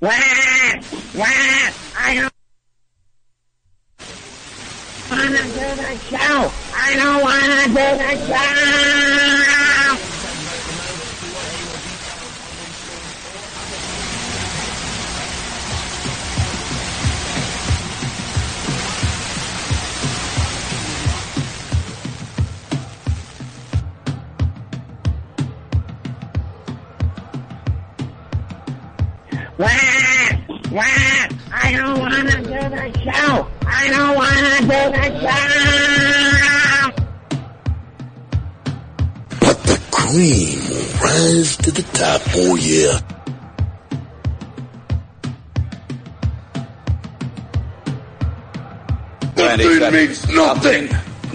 [0.00, 0.10] Wah!
[1.14, 1.57] Wah!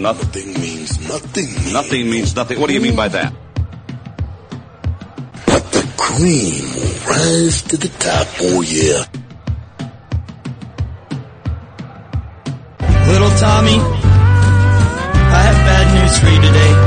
[0.03, 0.47] Nothing.
[0.51, 1.71] Nothing means nothing.
[1.71, 2.59] Nothing means nothing.
[2.59, 3.33] What do you mean by that?
[5.47, 9.05] But the cream will rise to the top, oh yeah.
[13.07, 13.79] Little Tommy,
[15.31, 16.82] I have bad news for you today.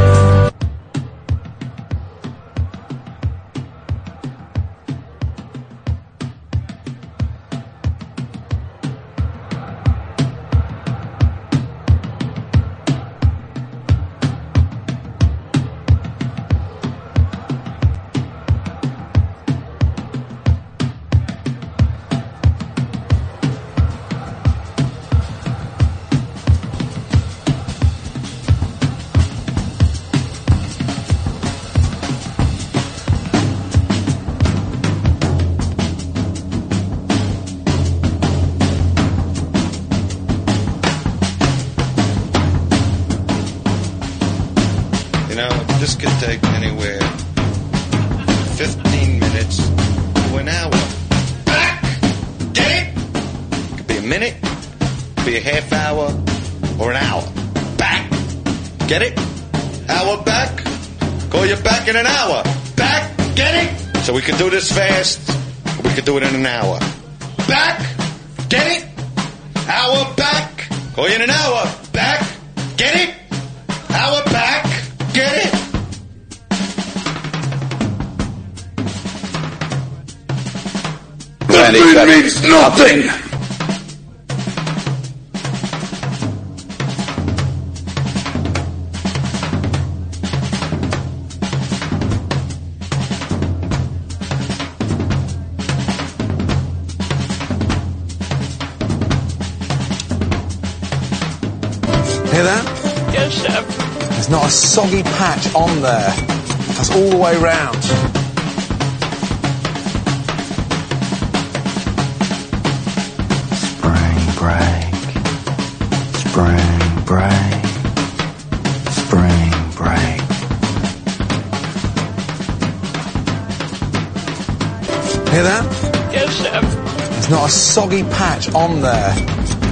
[127.76, 129.12] Soggy patch on there.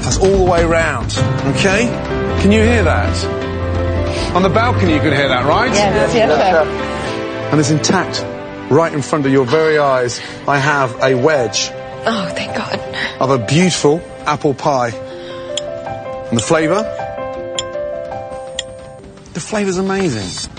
[0.03, 1.11] That's all the way round.
[1.57, 1.87] Okay?
[2.43, 4.35] Can you hear that?
[4.37, 5.73] On the balcony you can hear that, right?
[5.73, 6.67] Yes, yes, chef.
[7.51, 8.23] And it's intact.
[8.71, 11.71] Right in front of your very eyes, I have a wedge
[12.07, 12.79] Oh, thank God.
[13.23, 14.91] of a beautiful apple pie.
[14.91, 16.83] And the flavour?
[19.33, 20.51] The flavour's amazing.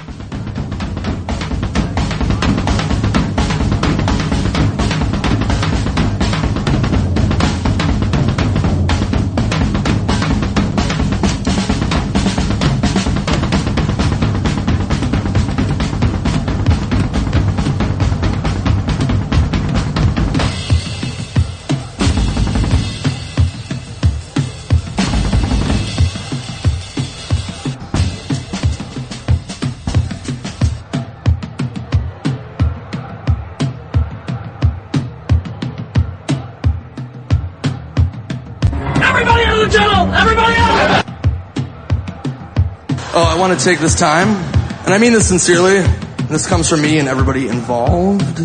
[43.35, 45.81] I want to take this time, and I mean this sincerely.
[46.29, 48.37] This comes from me and everybody involved.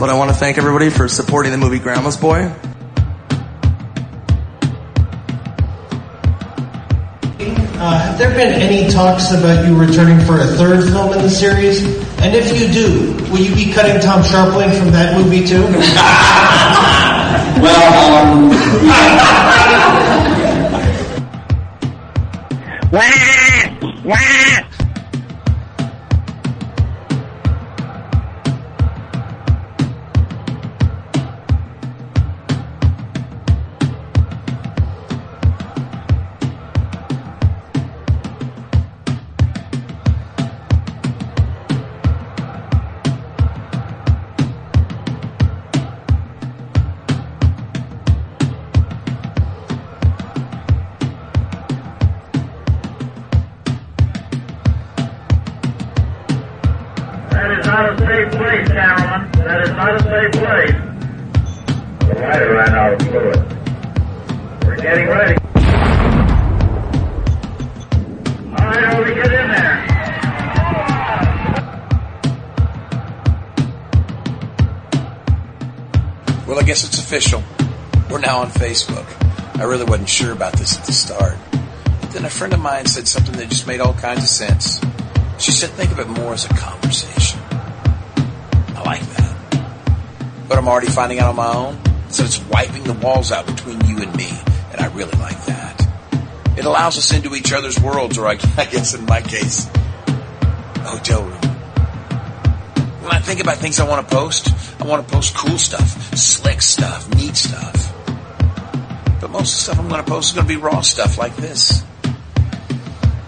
[0.00, 2.52] But I want to thank everybody for supporting the movie Grandma's Boy.
[7.38, 11.30] Uh, have there been any talks about you returning for a third film in the
[11.30, 11.84] series?
[12.18, 15.62] And if you do, will you be cutting Tom Scharpling from that movie too?
[17.62, 18.10] Wah!
[22.90, 23.02] Wah!
[23.02, 23.31] not
[24.04, 24.61] a
[80.12, 81.38] sure about this at the start.
[81.50, 84.78] But then a friend of mine said something that just made all kinds of sense.
[85.38, 87.40] She said, think of it more as a conversation.
[87.50, 89.68] I like that.
[90.48, 91.78] But I'm already finding out on my own.
[92.10, 94.28] So it's wiping the walls out between you and me.
[94.70, 95.80] And I really like that.
[96.58, 99.66] It allows us into each other's worlds, or I, I guess in my case,
[100.80, 101.40] hotel room.
[103.00, 106.14] When I think about things I want to post, I want to post cool stuff,
[106.18, 107.81] slick stuff, neat stuff.
[109.22, 111.16] But most of the stuff I'm going to post is going to be raw stuff
[111.16, 111.84] like this.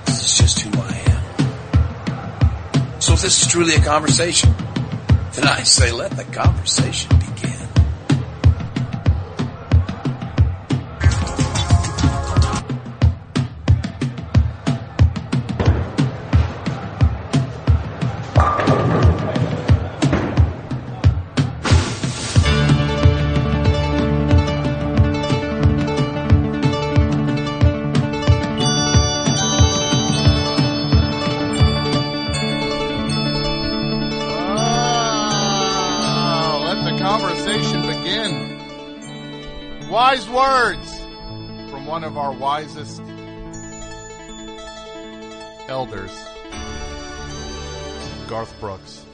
[0.06, 3.00] This is just who I am.
[3.00, 4.52] So if this is truly a conversation,
[5.35, 7.34] then I say let the conversation begin.
[42.55, 43.03] Wisest
[45.67, 46.12] elders,
[48.29, 49.05] Garth Brooks.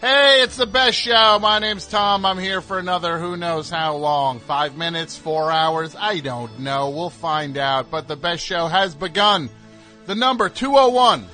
[0.00, 1.38] Hey, it's the best show.
[1.40, 2.24] My name's Tom.
[2.26, 4.40] I'm here for another who knows how long.
[4.40, 5.94] Five minutes, four hours.
[5.96, 6.90] I don't know.
[6.90, 7.92] We'll find out.
[7.92, 9.50] But the best show has begun.
[10.06, 11.28] The number 201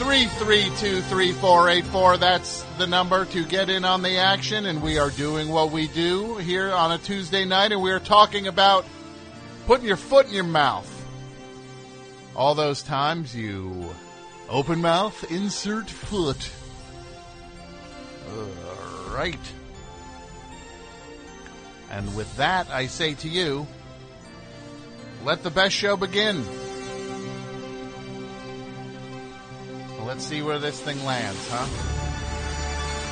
[0.00, 2.18] 3323484.
[2.18, 4.64] That's the number to get in on the action.
[4.64, 7.72] And we are doing what we do here on a Tuesday night.
[7.72, 8.86] And we are talking about
[9.66, 10.86] putting your foot in your mouth.
[12.34, 13.94] All those times you
[14.48, 16.50] open mouth, insert foot.
[18.30, 18.46] All
[19.14, 19.52] right.
[21.90, 23.66] And with that, I say to you,
[25.24, 26.42] let the best show begin.
[30.06, 31.66] Let's see where this thing lands, huh?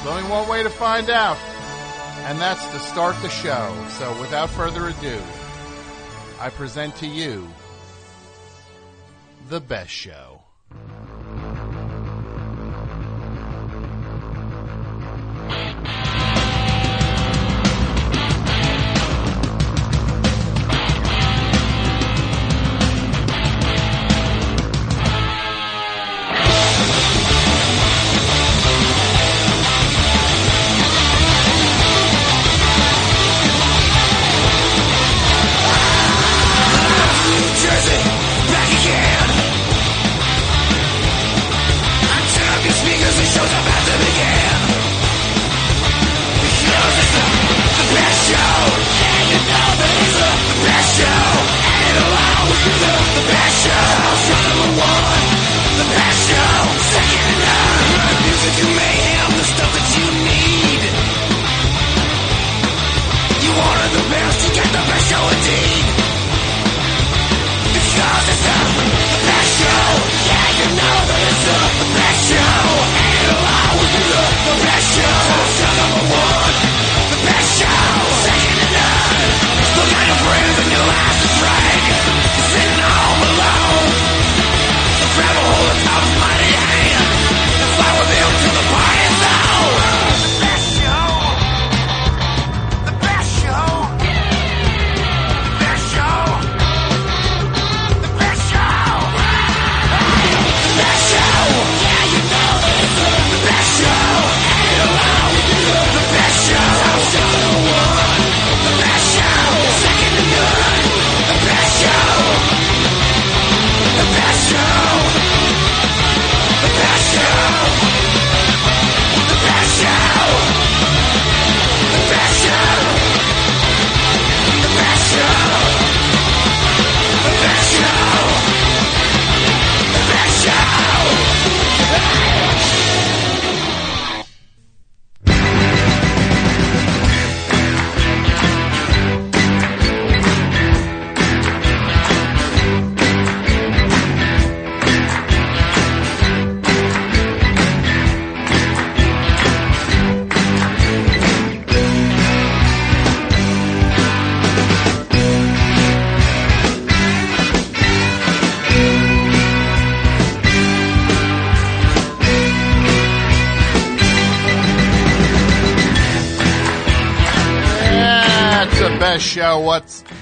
[0.05, 1.37] There's only one way to find out,
[2.26, 3.87] and that's to start the show.
[3.90, 5.20] So without further ado,
[6.40, 7.49] I present to you
[9.49, 10.40] the best show.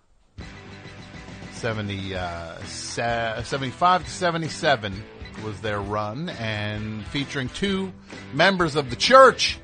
[1.53, 5.05] 70, uh, 75 to 77
[5.45, 7.93] was their run and featuring two
[8.33, 9.59] members of the church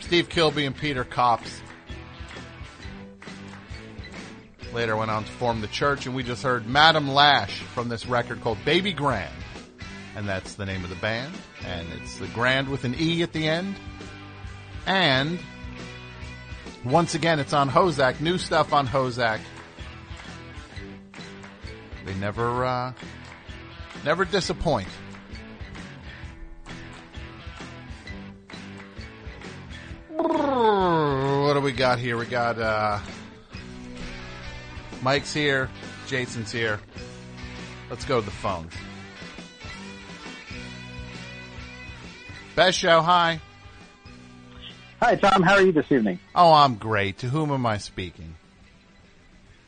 [0.00, 1.60] Steve Kilbey and Peter Koppes.
[4.72, 8.06] Later went on to form the church, and we just heard Madam Lash from this
[8.06, 9.32] record called Baby Grande.
[10.14, 11.32] And that's the name of the band.
[11.64, 13.76] And it's the Grand with an E at the end.
[14.86, 15.38] And
[16.84, 18.20] once again, it's on HoZac.
[18.20, 19.40] New stuff on HoZac.
[22.04, 22.92] They never, uh,
[24.04, 24.88] never disappoint.
[30.08, 32.16] What do we got here?
[32.16, 32.98] We got uh,
[35.02, 35.70] Mike's here,
[36.06, 36.80] Jason's here.
[37.90, 38.72] Let's go to the phones.
[42.54, 43.40] Best show, hi.
[45.00, 45.42] Hi, Tom.
[45.42, 46.18] How are you this evening?
[46.34, 47.18] Oh, I'm great.
[47.18, 48.34] To whom am I speaking?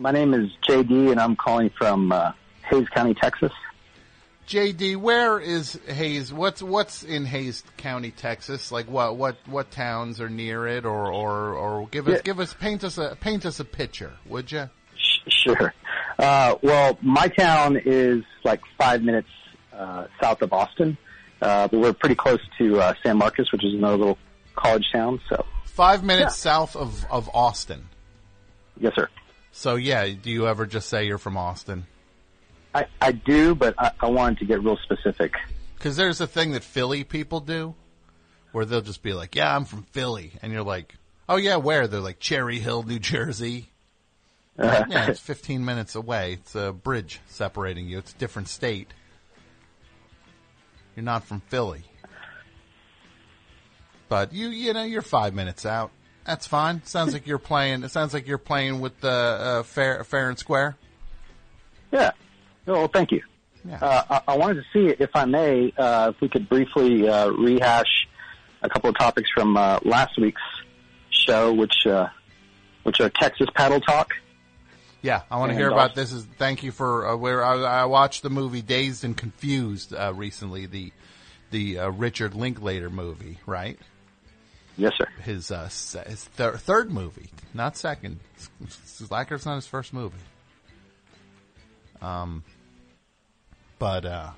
[0.00, 2.32] My name is JD, and I'm calling from uh,
[2.68, 3.52] Hays County, Texas.
[4.48, 6.32] JD, where is Hays?
[6.32, 8.72] What's what's in Hays County, Texas?
[8.72, 12.22] Like what what what towns are near it, or or or give us Yeah.
[12.24, 14.68] give us paint us a paint us a picture, would you?
[15.30, 15.72] Sure.
[16.18, 19.28] Uh, well, my town is like five minutes
[19.72, 20.98] uh, south of Austin,
[21.40, 24.18] uh, but we're pretty close to uh, San Marcos, which is another little
[24.56, 25.20] college town.
[25.28, 27.88] So, Five minutes south of of Austin.
[28.78, 29.08] yes, sir.
[29.52, 31.86] So yeah, do you ever just say you're from Austin?
[32.74, 35.32] I, I do, but I, I wanted to get real specific.
[35.76, 37.74] Because there's a thing that Philly people do,
[38.52, 40.94] where they'll just be like, "Yeah, I'm from Philly," and you're like,
[41.28, 43.70] "Oh yeah, where?" They're like Cherry Hill, New Jersey.
[44.60, 46.34] Yeah, it's 15 minutes away.
[46.34, 47.98] It's a bridge separating you.
[47.98, 48.92] It's a different state.
[50.96, 51.84] You're not from Philly,
[54.08, 55.90] but you you know you're five minutes out.
[56.26, 56.82] That's fine.
[56.84, 57.84] Sounds like you're playing.
[57.84, 60.76] It sounds like you're playing with the uh, fair fair and square.
[61.92, 62.10] Yeah.
[62.66, 63.22] Oh, Well, thank you.
[63.70, 67.28] Uh, I, I wanted to see, if I may, uh, if we could briefly uh,
[67.28, 68.08] rehash
[68.62, 70.40] a couple of topics from uh, last week's
[71.10, 72.08] show, which uh,
[72.82, 74.12] which are Texas paddle talk.
[75.02, 76.12] Yeah, I want to hear about this.
[76.12, 80.12] Is thank you for uh, where I, I watched the movie Dazed and Confused uh,
[80.14, 80.66] recently.
[80.66, 80.92] The
[81.50, 83.78] the uh, Richard Linklater movie, right?
[84.76, 85.06] Yes, sir.
[85.22, 88.20] His uh, his thir- third movie, not second.
[88.68, 90.16] Slacker's not his first movie.
[92.02, 92.44] Um,
[93.78, 94.30] but uh,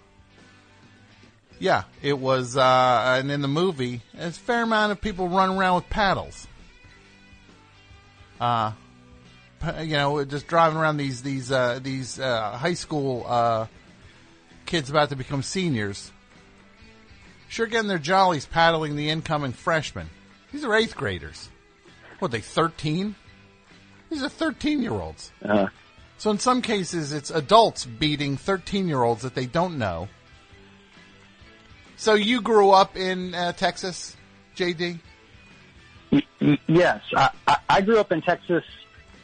[1.58, 2.56] yeah, it was.
[2.56, 6.46] Uh, and in the movie, there's a fair amount of people running around with paddles.
[8.40, 8.72] Uh,
[9.80, 13.66] you know, just driving around these these uh, these uh, high school uh,
[14.66, 16.10] kids about to become seniors.
[17.48, 20.08] Sure, getting their jollies paddling the incoming freshmen.
[20.52, 21.48] These are eighth graders.
[22.18, 23.14] What they thirteen?
[24.10, 25.32] These are thirteen year olds.
[25.44, 25.66] Uh,
[26.18, 30.08] So in some cases, it's adults beating thirteen year olds that they don't know.
[31.96, 34.16] So you grew up in uh, Texas,
[34.56, 34.98] JD?
[36.66, 37.30] Yes, I,
[37.68, 38.64] I grew up in Texas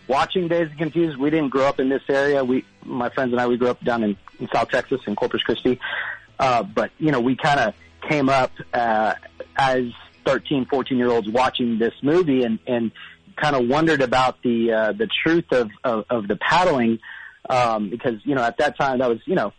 [0.09, 1.19] watching Dazed and Confused.
[1.19, 2.45] We didn't grow up in this area.
[2.45, 5.43] We, my friends and I, we grew up down in, in South Texas in Corpus
[5.43, 5.79] Christi.
[6.39, 7.75] Uh, but, you know, we kind of
[8.09, 9.15] came up, uh,
[9.57, 9.85] as
[10.25, 12.91] 13, 14 year olds watching this movie and, and
[13.37, 16.99] kind of wondered about the, uh, the truth of, of, of the paddling.
[17.49, 19.53] Um, because, you know, at that time that was, you know,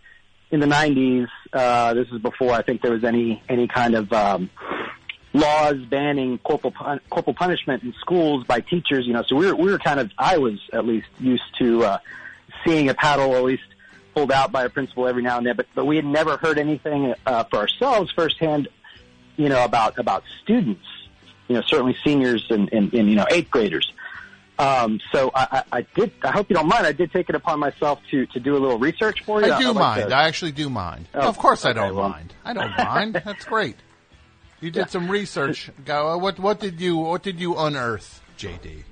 [0.51, 4.11] in the 90s, uh, this is before I think there was any, any kind of,
[4.13, 4.49] um,
[5.33, 9.05] laws banning corporal pun- corporal punishment in schools by teachers.
[9.05, 11.83] You know, so we were we were kind of I was at least used to
[11.83, 11.97] uh,
[12.65, 13.63] seeing a paddle at least
[14.15, 16.57] pulled out by a principal every now and then, but but we had never heard
[16.57, 18.67] anything uh, for ourselves firsthand.
[19.37, 20.85] You know about about students.
[21.47, 23.91] You know, certainly seniors and, and, and you know eighth graders.
[24.59, 26.11] Um, so I, I, I did.
[26.21, 26.85] I hope you don't mind.
[26.85, 29.51] I did take it upon myself to to do a little research for you.
[29.51, 30.09] I do I'd like mind.
[30.09, 31.07] to- I actually do mind.
[31.13, 32.09] Oh, of course, I don't well.
[32.09, 32.33] mind.
[32.43, 33.13] I don't mind.
[33.25, 33.77] That's great.
[34.61, 35.71] You did some research.
[35.85, 38.83] What what did you what did you unearth, JD?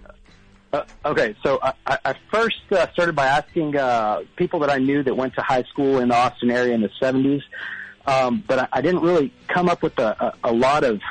[0.73, 4.77] Uh, okay, so I, I I first uh, started by asking uh, people that I
[4.77, 7.41] knew that went to high school in the Austin area in the '70s,
[8.05, 11.01] um, but I, I didn't really come up with a, a, a lot of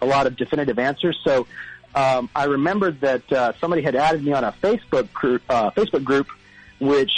[0.00, 1.18] a lot of definitive answers.
[1.24, 1.46] So
[1.94, 6.04] um, I remembered that uh, somebody had added me on a Facebook group, uh, Facebook
[6.04, 6.28] group,
[6.78, 7.12] which,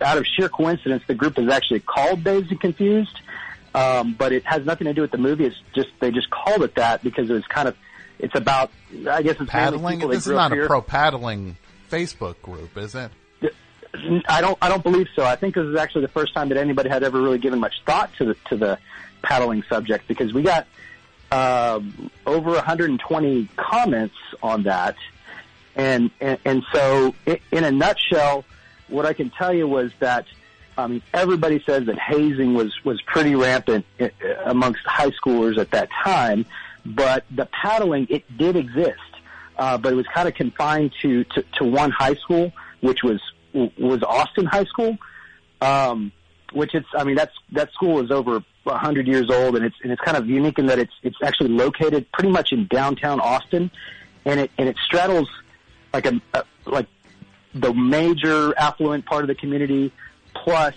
[0.00, 3.20] out of sheer coincidence, the group is actually called Dazed and Confused.
[3.74, 5.46] Um, but it has nothing to do with the movie.
[5.46, 7.76] It's just they just called it that because it was kind of
[8.18, 8.70] it's about
[9.10, 9.96] I guess it's Paddling.
[9.96, 11.56] people This is not a pro paddling
[11.90, 13.10] Facebook group, is it?
[14.28, 14.58] I don't.
[14.60, 15.24] I don't believe so.
[15.24, 17.74] I think this is actually the first time that anybody had ever really given much
[17.86, 18.78] thought to the to the
[19.22, 20.66] paddling subject because we got
[21.30, 24.96] um, over 120 comments on that,
[25.76, 28.44] and and, and so i in a nutshell,
[28.88, 30.26] what I can tell you was that
[30.76, 34.08] um, everybody says that hazing was was pretty rampant uh,
[34.46, 36.46] amongst high schoolers at that time,
[36.84, 38.98] but the paddling it did exist,
[39.56, 43.20] uh, but it was kind of confined to, to to one high school, which was
[43.52, 44.98] was Austin High School,
[45.60, 46.10] um,
[46.52, 49.76] which it's I mean that's that school is over a hundred years old, and it's
[49.82, 53.20] and it's kind of unique in that it's it's actually located pretty much in downtown
[53.20, 53.70] Austin,
[54.24, 55.28] and it and it straddles
[55.92, 56.86] like a, a like
[57.54, 59.92] the major affluent part of the community
[60.34, 60.74] plus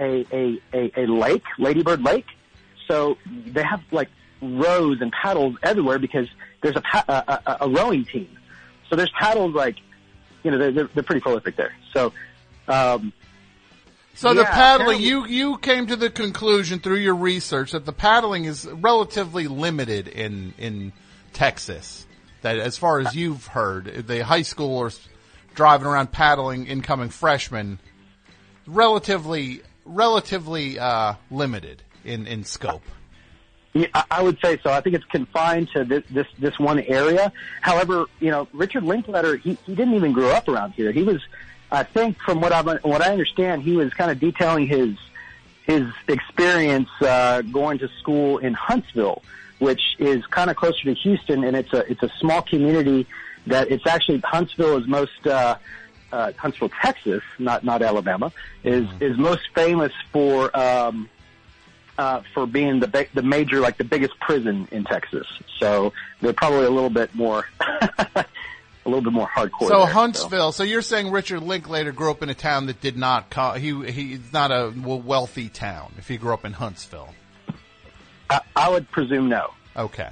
[0.00, 2.26] a, a, a, a lake, Lady Bird Lake.
[2.88, 4.08] So they have like
[4.40, 6.28] rows and paddles everywhere because
[6.62, 8.28] there's a, pa- a, a, a rowing team.
[8.88, 9.76] So there's paddles like,
[10.42, 11.74] you know, they're, they're, they're pretty prolific there.
[11.92, 12.12] So,
[12.68, 13.12] um,
[14.14, 18.44] So the paddling, you you came to the conclusion through your research that the paddling
[18.44, 20.92] is relatively limited in in
[21.32, 22.06] Texas.
[22.42, 25.00] That as far as you've heard, the high schoolers
[25.54, 27.78] driving around paddling, incoming freshmen,
[28.66, 32.82] relatively relatively uh, limited in in scope.
[33.72, 34.70] Yeah, I- would say so.
[34.70, 37.30] I think it's confined to this this, this one area.
[37.60, 40.92] However, you know, Richard Linklater, he, he didn't even grow up around here.
[40.92, 41.20] He was,
[41.70, 44.96] I think, from what I what I understand, he was kind of detailing his
[45.64, 49.22] his experience uh, going to school in Huntsville,
[49.58, 53.06] which is kind of closer to Houston, and it's a it's a small community
[53.46, 55.26] that it's actually Huntsville is most.
[55.26, 55.56] Uh,
[56.16, 58.32] uh, Huntsville, Texas, not not Alabama,
[58.64, 61.10] is is most famous for um,
[61.98, 65.26] uh, for being the big, the major, like the biggest prison in Texas.
[65.58, 68.24] So they're probably a little bit more, a
[68.86, 69.68] little bit more hardcore.
[69.68, 70.52] So there, Huntsville.
[70.52, 70.62] So.
[70.62, 73.28] you're saying Richard Linklater grew up in a town that did not.
[73.28, 75.92] Co- he he's not a wealthy town.
[75.98, 77.12] If he grew up in Huntsville.
[78.30, 79.52] I, I would presume no.
[79.76, 80.10] Okay,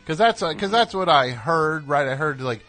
[0.00, 1.86] because that's because that's what I heard.
[1.86, 2.64] Right, I heard like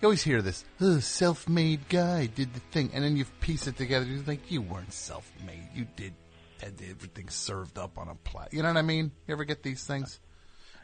[0.00, 3.76] you always hear this oh, self-made guy did the thing, and then you piece it
[3.76, 4.06] together.
[4.06, 5.68] You're like, you weren't self-made.
[5.74, 6.14] You did
[6.60, 8.48] had everything served up on a plate.
[8.52, 9.12] You know what I mean?
[9.26, 10.18] You ever get these things?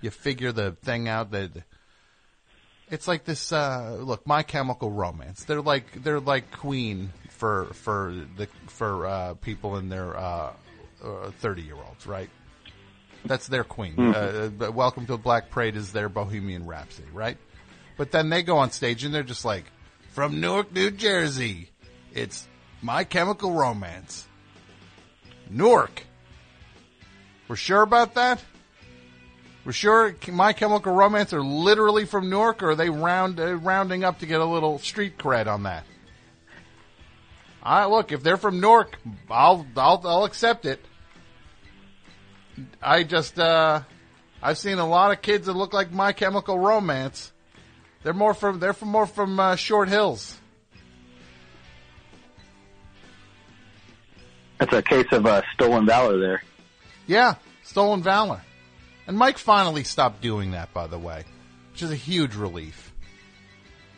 [0.00, 1.50] You figure the thing out that
[2.90, 3.53] it's like this.
[3.53, 5.44] uh Look, My Chemical Romance.
[5.44, 10.53] They're like they're like Queen for for the for uh people in their uh
[11.40, 12.31] thirty year olds, right?
[13.24, 13.96] That's their queen.
[13.96, 14.14] Mhm.
[14.14, 17.38] Uh, but Welcome to Black Parade is their Bohemian Rhapsody, right?
[17.96, 19.64] But then they go on stage and they're just like,
[20.11, 21.70] from Newark, New Jersey,
[22.12, 22.46] it's
[22.83, 24.26] My Chemical Romance.
[25.50, 26.04] Newark.
[27.48, 28.42] We're sure about that?
[29.64, 34.04] We're sure My Chemical Romance are literally from Newark, or are they round uh, rounding
[34.04, 35.85] up to get a little street cred on that?
[37.62, 38.98] I look if they're from Newark,
[39.30, 40.85] I'll I'll I'll accept it.
[42.83, 43.80] I just uh
[44.42, 47.33] I've seen a lot of kids that look like My Chemical Romance.
[48.05, 50.38] They're more from they're from more from uh, Short Hills.
[54.59, 56.43] That's a case of uh, stolen valor there.
[57.07, 58.43] Yeah, stolen valor.
[59.07, 61.25] And Mike finally stopped doing that, by the way,
[61.73, 62.93] which is a huge relief.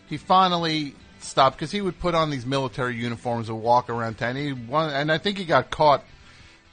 [0.09, 4.37] He finally stopped because he would put on these military uniforms and walk around town.
[4.37, 6.05] He won, and I think he got caught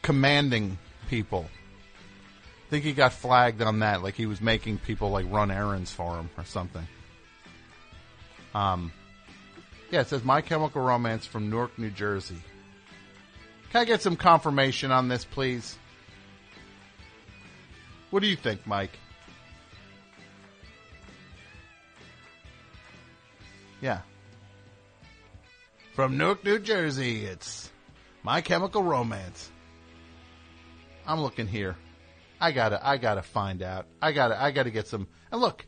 [0.04, 0.78] commanding
[1.10, 1.48] people.
[2.68, 5.92] I think he got flagged on that, like he was making people like run errands
[5.92, 6.88] for him or something.
[8.54, 8.92] Um,
[9.92, 12.42] yeah, it says My Chemical Romance from Newark, New Jersey.
[13.72, 15.78] Can I get some confirmation on this, please?
[18.12, 18.98] What do you think, Mike?
[23.82, 24.02] Yeah.
[25.96, 27.72] From Newark, New Jersey, it's
[28.22, 29.52] My Chemical Romance.
[31.06, 31.76] I'm looking here.
[32.40, 33.88] I gotta, I gotta find out.
[34.02, 35.08] I gotta, I gotta get some.
[35.32, 35.66] And look,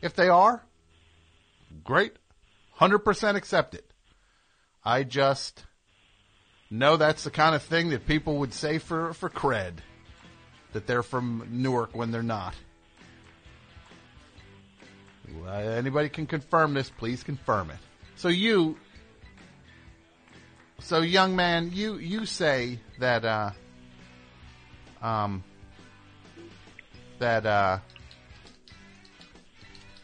[0.00, 0.62] if they are,
[1.84, 2.16] great
[2.82, 3.88] hundred percent accept it.
[4.84, 5.62] I just
[6.68, 9.74] know that's the kind of thing that people would say for for cred,
[10.72, 12.56] that they're from Newark when they're not.
[15.48, 17.76] Anybody can confirm this, please confirm it.
[18.16, 18.76] So you,
[20.80, 23.50] so young man, you you say that uh,
[25.00, 25.44] um,
[27.20, 27.78] that uh,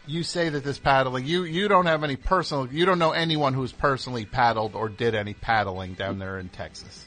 [0.08, 3.54] you say that this paddling, you you don't have any personal, you don't know anyone
[3.54, 7.06] who's personally paddled or did any paddling down there in Texas.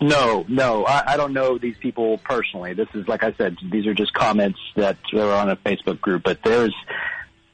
[0.00, 2.74] No, no, I, I don't know these people personally.
[2.74, 6.24] This is, like I said, these are just comments that are on a Facebook group.
[6.24, 6.74] But there's,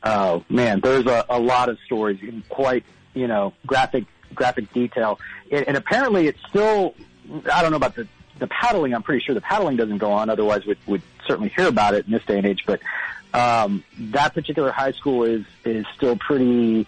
[0.02, 5.20] uh, man, there's a, a lot of stories in quite, you know, graphic, graphic detail.
[5.52, 6.94] And, and apparently, it's still.
[7.52, 8.94] I don't know about the the paddling.
[8.94, 10.30] I'm pretty sure the paddling doesn't go on.
[10.30, 12.64] Otherwise, we'd, we'd certainly hear about it in this day and age.
[12.66, 12.80] But
[13.36, 16.86] um, that particular high school is is still pretty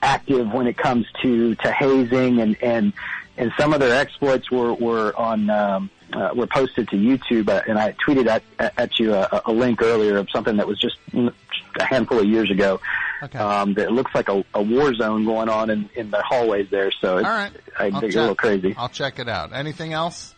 [0.00, 2.92] active when it comes to to hazing and and
[3.36, 7.62] and some of their exploits were were on um, uh, were posted to YouTube, uh,
[7.68, 8.42] and I tweeted at
[8.78, 12.50] at you a, a link earlier of something that was just a handful of years
[12.50, 12.80] ago.
[13.20, 13.36] Okay.
[13.38, 16.92] Um, that looks like a, a war zone going on in, in the hallways there.
[16.92, 17.50] So it's, All right.
[17.76, 18.74] I I'll think it's check- a little crazy.
[18.78, 19.52] I'll check it out.
[19.52, 20.36] Anything else?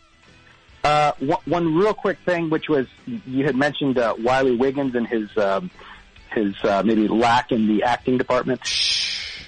[0.83, 5.07] Uh, one, one real quick thing, which was you had mentioned uh, Wiley Wiggins and
[5.07, 5.71] his um,
[6.33, 8.65] his uh, maybe lack in the acting department.
[8.65, 9.43] Shh.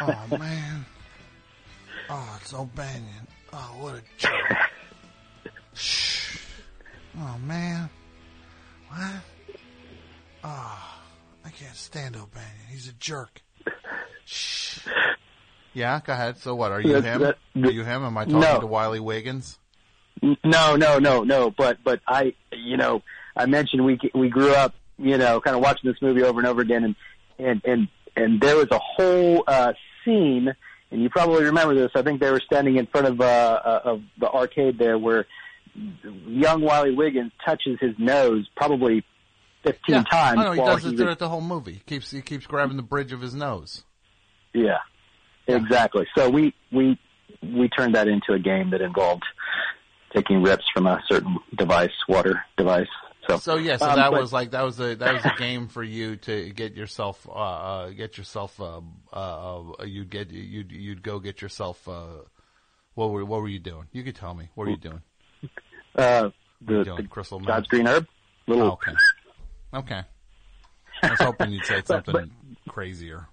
[0.00, 0.84] Oh man.
[2.10, 3.26] Oh, it's O'Bannion.
[3.52, 4.56] Oh, what a jerk.
[5.74, 6.36] Shh.
[7.18, 7.88] Oh man.
[8.88, 9.56] What?
[10.44, 10.98] Oh,
[11.44, 12.66] I can't stand O'Bannion.
[12.70, 13.40] He's a jerk.
[14.26, 14.80] Shh.
[15.72, 16.36] Yeah, go ahead.
[16.38, 16.72] So what?
[16.72, 17.20] Are you That- him?
[17.22, 18.04] that- Are you him?
[18.04, 18.60] Am I talking No.
[18.60, 19.58] to Wiley Wiggins?
[20.44, 21.50] No, no, no, no.
[21.50, 23.02] But but I, you know,
[23.36, 26.46] I mentioned we we grew up, you know, kind of watching this movie over and
[26.48, 26.96] over again, and
[27.38, 29.72] and and and there was a whole uh,
[30.04, 30.54] scene,
[30.90, 31.90] and you probably remember this.
[31.94, 35.26] I think they were standing in front of uh, uh, of the arcade there, where
[36.26, 39.04] young Wiley Wiggins touches his nose probably
[39.62, 40.02] fifteen Yeah.
[40.04, 40.38] times.
[40.38, 41.74] I know he does it throughout the whole movie.
[41.74, 43.84] He keeps he keeps grabbing the bridge of his nose.
[44.52, 44.78] Yeah,
[45.46, 46.06] exactly.
[46.16, 46.98] So we we
[47.42, 49.24] we turned that into a game that involved
[50.14, 52.88] taking rips from a certain device, water device.
[53.28, 55.34] So So yeah, so um, that but- was like that was a that was a
[55.38, 58.80] game for you to get yourself uh, uh get yourself uh,
[59.12, 62.06] uh uh, you'd get you'd you'd go get yourself uh
[62.94, 63.84] what were what were you doing?
[63.92, 64.48] You could tell me.
[64.54, 65.02] What were you doing?
[65.96, 66.32] uh, are
[66.74, 68.06] you doing, the Crystal God's green herb.
[68.46, 68.92] Little Oh, okay.
[69.74, 70.02] Okay.
[71.02, 72.30] I was hoping you'd say But- something
[72.68, 73.26] crazier.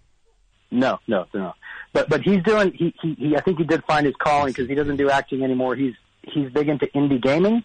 [0.71, 1.53] No, no, no.
[1.93, 2.73] But but he's doing.
[2.73, 3.13] He he.
[3.13, 5.75] he I think he did find his calling because he doesn't do acting anymore.
[5.75, 5.93] He's
[6.33, 7.63] he's big into indie gaming.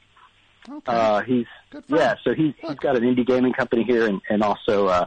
[0.69, 0.93] Okay.
[0.93, 1.47] Uh, he's
[1.89, 2.15] yeah.
[2.25, 5.07] So he's he's got an indie gaming company here, and and also uh,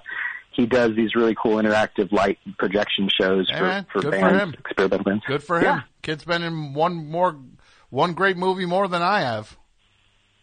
[0.51, 4.19] he does these really cool interactive light projection shows Hey, for man, for good for
[4.19, 4.55] bands,
[4.97, 5.03] him.
[5.03, 5.23] bands.
[5.27, 5.65] Good for him.
[5.65, 5.81] Yeah.
[6.01, 7.37] Kid's been in one more
[7.89, 9.57] one great movie more than I have.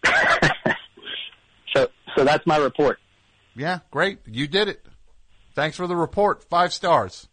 [1.75, 2.99] So so that's my report.
[3.55, 4.19] Yeah, great.
[4.27, 4.85] You did it.
[5.55, 6.43] Thanks for the report.
[6.43, 7.29] Five stars.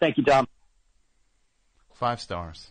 [0.00, 0.46] Thank you, Tom.
[1.94, 2.70] Five stars.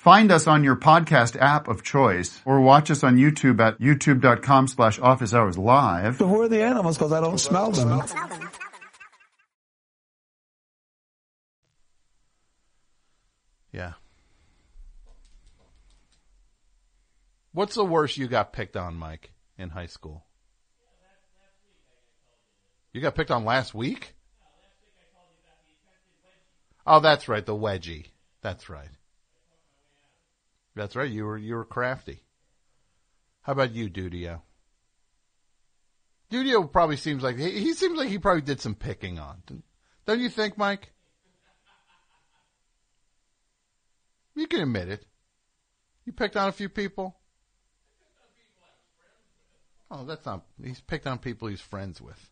[0.00, 4.66] Find us on your podcast app of choice or watch us on YouTube at youtube.com
[4.66, 6.16] slash office hours live.
[6.16, 6.96] So who are the animals?
[6.96, 8.02] Because I don't smell them.
[13.72, 13.92] Yeah.
[17.52, 20.24] What's the worst you got picked on, Mike, in high school?
[22.94, 24.14] You got picked on last week?
[26.86, 28.06] Oh, that's right, the wedgie.
[28.40, 28.88] That's right.
[30.80, 31.10] That's right.
[31.10, 32.22] You were you were crafty.
[33.42, 34.40] How about you, Dudio?
[36.32, 39.42] Dudio probably seems like he, he seems like he probably did some picking on.
[40.06, 40.94] Don't you think, Mike?
[44.34, 45.04] You can admit it.
[46.06, 47.14] You picked on a few people.
[49.90, 50.46] Oh, that's not.
[50.64, 52.30] He's picked on people he's friends with.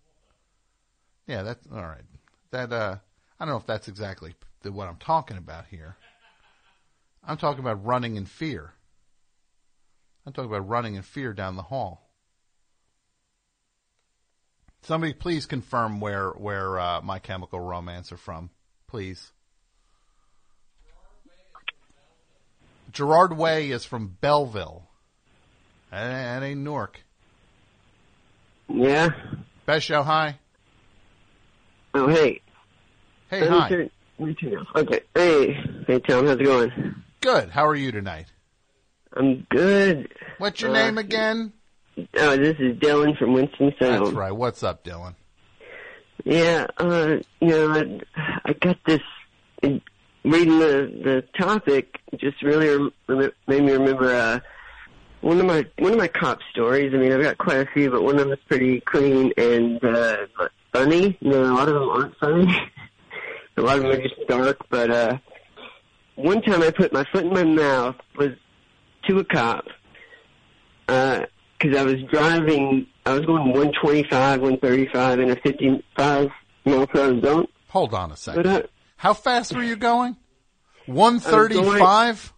[1.26, 2.04] Yeah, that's all right.
[2.52, 2.96] That uh,
[3.38, 5.96] I don't know if that's exactly the, what I'm talking about here.
[7.28, 8.72] I'm talking about running in fear.
[10.26, 12.08] I'm talking about running in fear down the hall.
[14.82, 18.48] Somebody please confirm where where uh, My Chemical Romance are from,
[18.86, 19.32] please.
[22.92, 24.84] Gerard Way is from Belleville.
[25.90, 27.00] That ain't, Newark.
[28.68, 29.10] Yeah.
[29.66, 30.38] Best show, hi.
[31.92, 32.40] Oh, hey.
[33.28, 33.68] Hey, hi.
[33.68, 33.90] turn-.
[34.74, 35.00] Okay.
[35.14, 35.52] Hey.
[35.86, 36.26] Hey, Tom.
[36.26, 36.94] How's it going?
[37.20, 37.50] Good.
[37.50, 38.26] How are you tonight?
[39.16, 40.12] I'm good.
[40.38, 41.52] What's your Uh, name again?
[42.16, 44.04] Oh, this is Dylan from Winston-Salem.
[44.04, 44.30] That's right.
[44.32, 45.14] What's up, Dylan?
[46.24, 48.00] Yeah, uh, you know, I,
[48.44, 49.00] I got this,
[49.62, 54.40] reading the, the topic just really rem- rem- made me remember, uh,
[55.20, 56.92] one of my, one of my cop stories.
[56.94, 59.82] I mean, I've got quite a few, but one of them is pretty clean and,
[59.82, 60.18] uh,
[60.72, 61.16] funny.
[61.20, 62.46] You know, a lot of them aren't funny.
[63.56, 65.18] a lot of them are just dark, but, uh,
[66.18, 68.30] one time I put my foot in my mouth was
[69.06, 69.64] to a cop,
[70.88, 71.20] uh,
[71.60, 76.28] cause I was driving, I was going 125, 135 in a 55
[76.64, 77.46] mile per hour zone.
[77.68, 78.46] Hold on a second.
[78.46, 78.62] Uh,
[78.96, 80.16] How fast were you going?
[80.86, 82.32] 135?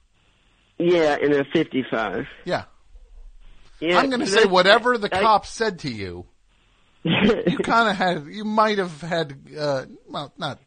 [0.78, 2.26] Yeah, in a 55.
[2.44, 2.64] Yeah.
[3.80, 6.26] Yeah, I'm going to say whatever the I- cop said to you,
[7.02, 10.58] you kind of had, you might have had, uh, well, not,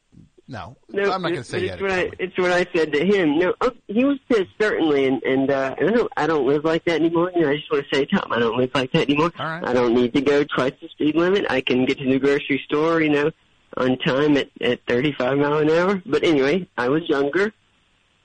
[0.54, 1.82] no, No, I'm not going to say it's yet.
[1.82, 3.40] what I, it's what I said to him.
[3.40, 6.64] No, uh, he was pissed certainly, and and uh, and I don't I don't live
[6.64, 7.32] like that anymore.
[7.36, 9.32] You know, I just want to say, Tom, I don't live like that anymore.
[9.40, 9.64] All right.
[9.66, 11.46] I don't need to go twice the speed limit.
[11.50, 13.32] I can get to the grocery store, you know,
[13.78, 16.02] on time at at 35 mile an hour.
[16.06, 17.52] But anyway, I was younger.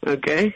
[0.06, 0.54] Okay.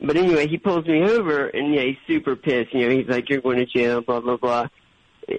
[0.00, 2.72] But anyway, he pulls me over, and yeah, he's super pissed.
[2.72, 4.68] You know, he's like, "You're going to jail," blah blah blah.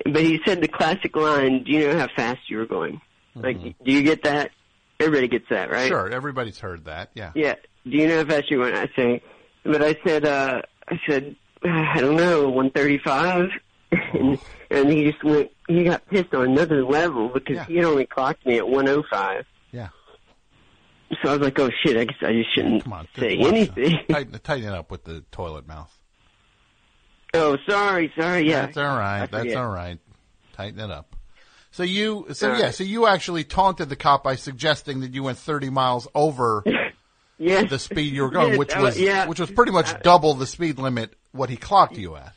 [0.06, 3.00] But he said the classic line, "Do you know how fast you were going?"
[3.36, 4.52] Like, do you get that?
[5.00, 5.88] Everybody gets that, right?
[5.88, 7.12] Sure, everybody's heard that.
[7.14, 7.32] Yeah.
[7.34, 7.56] Yeah.
[7.86, 8.76] Do you know if fast you went?
[8.76, 9.22] I say,
[9.64, 13.50] but I said, uh, I said, I don't know, 135.
[13.92, 18.06] and, and he just went, he got pissed on another level because he had only
[18.06, 19.46] clocked me at 105.
[19.72, 19.90] Yeah.
[21.24, 24.00] So I was like, oh shit, I guess I just shouldn't come say Watch anything.
[24.10, 25.96] Tighten, tighten it up with the toilet mouth.
[27.34, 28.66] oh, sorry, sorry, yeah.
[28.66, 29.26] That's all right.
[29.32, 29.98] That's all right.
[30.54, 31.16] Tighten it up.
[31.72, 35.38] So you, so yeah, so you actually taunted the cop by suggesting that you went
[35.38, 36.64] 30 miles over
[37.40, 39.28] the speed you were going, which uh, was yeah.
[39.28, 42.34] which was pretty much Uh, double the speed limit what he clocked you at.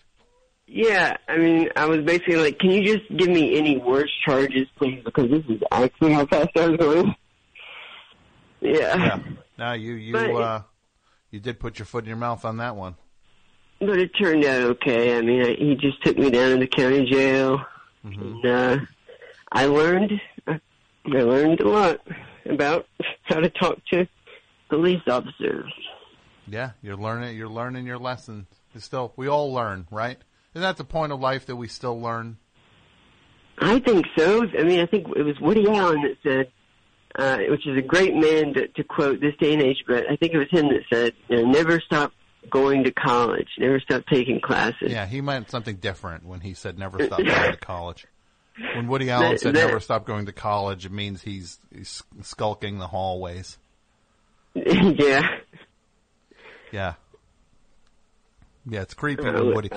[0.66, 4.68] Yeah, I mean, I was basically like, can you just give me any worse charges,
[4.77, 5.03] please?
[5.05, 7.14] Because this is actually how fast I was going.
[8.61, 8.97] Yeah.
[8.97, 9.18] Yeah.
[9.59, 10.62] Now you you But- uh
[11.31, 12.95] you did put your foot in your mouth on that one.
[13.81, 15.16] But it turned out okay.
[15.16, 17.61] I mean, I, he just took me down to the county jail,
[18.05, 18.77] and uh,
[19.53, 20.12] I learned,
[20.47, 20.59] I
[21.05, 21.99] learned a lot
[22.47, 22.87] about
[23.25, 24.07] how to talk to
[24.69, 25.73] police officers.
[26.47, 28.47] Yeah, you're learning you're learning your lessons.
[28.75, 30.19] It's still we all learn, right?
[30.55, 32.38] Isn't that the point of life that we still learn?
[33.59, 34.47] I think so.
[34.59, 36.53] I mean, I think it was Woody Allen that said,
[37.15, 40.17] uh, which is a great man to, to quote this day and age, but I
[40.17, 42.12] think it was him that said, you know, never stop
[42.51, 44.91] going to college, never stop taking classes.
[44.91, 48.07] Yeah, he meant something different when he said never stop going to college.
[48.77, 52.87] When Woody Allen said never stop going to college, it means he's, he's skulking the
[52.87, 53.59] hallways.
[54.55, 55.23] yeah.
[56.71, 56.95] Yeah.
[58.69, 59.71] Yeah, it's creepy when Woody.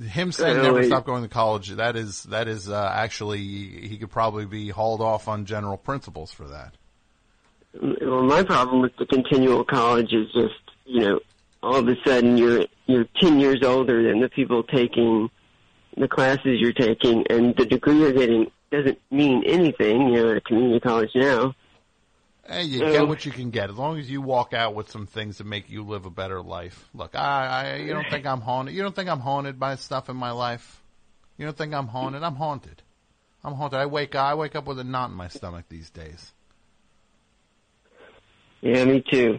[0.00, 4.10] Him saying never stop going to college, that is, that is, uh, actually, he could
[4.10, 6.74] probably be hauled off on general principles for that.
[7.80, 11.20] Well, my problem with the continual college is just, you know,
[11.62, 15.28] all of a sudden you're you're ten years older than the people taking
[16.00, 20.08] the classes you're taking, and the degree you're getting doesn't mean anything.
[20.08, 21.54] You know, at a community college now.
[22.46, 22.92] Hey, you Yeah.
[22.92, 25.44] get what you can get as long as you walk out with some things that
[25.46, 26.88] make you live a better life.
[26.94, 28.74] Look, I, I, you don't think I'm haunted.
[28.74, 30.82] You don't think I'm haunted by stuff in my life.
[31.36, 32.22] You don't think I'm haunted.
[32.22, 32.82] I'm haunted.
[33.44, 33.78] I'm haunted.
[33.78, 36.32] I wake, I wake up with a knot in my stomach these days.
[38.62, 39.38] Yeah, me too.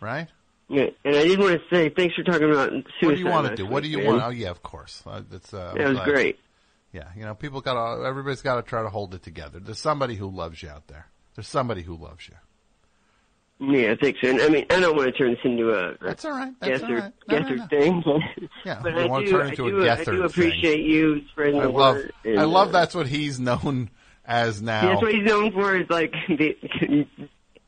[0.00, 0.28] Right?
[0.68, 2.84] Yeah, and I did want to say thanks for talking about suicide.
[3.06, 3.66] What do you want to do?
[3.66, 4.06] What do you man.
[4.06, 4.22] want?
[4.24, 5.02] Oh yeah, of course.
[5.06, 6.08] Uh, that's uh, That was glad.
[6.08, 6.38] great.
[6.92, 8.04] Yeah, you know, people got to.
[8.04, 9.60] Everybody's got to try to hold it together.
[9.60, 11.06] There's somebody who loves you out there.
[11.36, 12.34] There's somebody who loves you.
[13.58, 14.28] Yeah, I think so.
[14.28, 16.52] And I mean, I don't want to turn this into a That's all right.
[16.60, 17.12] That's guesser, all right.
[17.28, 17.66] No, no, guesser no.
[17.68, 18.04] thing.
[18.66, 20.26] Yeah, but I want do, to turn I into a do, I guesser do thing.
[20.26, 21.96] appreciate you spreading I the love.
[21.96, 22.12] word.
[22.24, 23.88] and, I love uh, that's what he's known
[24.26, 24.90] as now.
[24.90, 27.06] That's what he's known for is like the,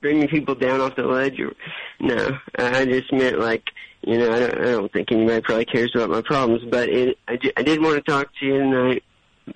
[0.00, 1.38] bringing people down off the ledge.
[1.40, 1.52] Or,
[2.00, 3.64] no, I just meant like
[4.02, 7.18] you know I don't, I don't think anybody probably cares about my problems, but it,
[7.28, 9.02] I, I did want to talk to you tonight,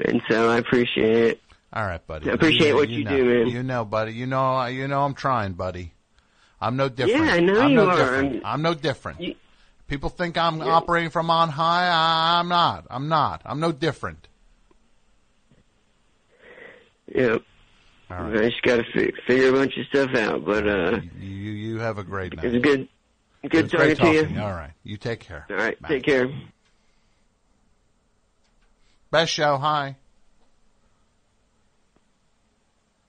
[0.05, 1.41] and so I appreciate it.
[1.73, 2.29] All right, buddy.
[2.31, 3.17] I appreciate You- what you you know.
[3.17, 3.47] do, man.
[3.49, 4.13] You know, buddy.
[4.13, 5.93] You know, you know, I'm trying, buddy.
[6.61, 7.25] I'm no different.
[7.27, 7.97] Yeah, I know I'm you no are.
[7.97, 8.33] different.
[8.35, 9.37] I'm- I'm no different.
[9.89, 11.87] People think I'm operating from on high.
[11.89, 12.87] I- I'm not.
[12.91, 13.43] I'm not.
[13.45, 14.29] I'm no different.
[17.15, 17.43] Yep.
[18.19, 21.29] All I just got to fi- figure a bunch of stuff out, but uh, You
[21.29, 22.45] you have a great night.
[22.47, 22.89] it's good.
[23.43, 24.41] Good It was great talking to you.
[24.41, 24.71] All right.
[24.85, 25.47] You take care.
[25.51, 26.29] All right, take care.
[29.11, 29.57] Best show.
[29.59, 29.97] Hi.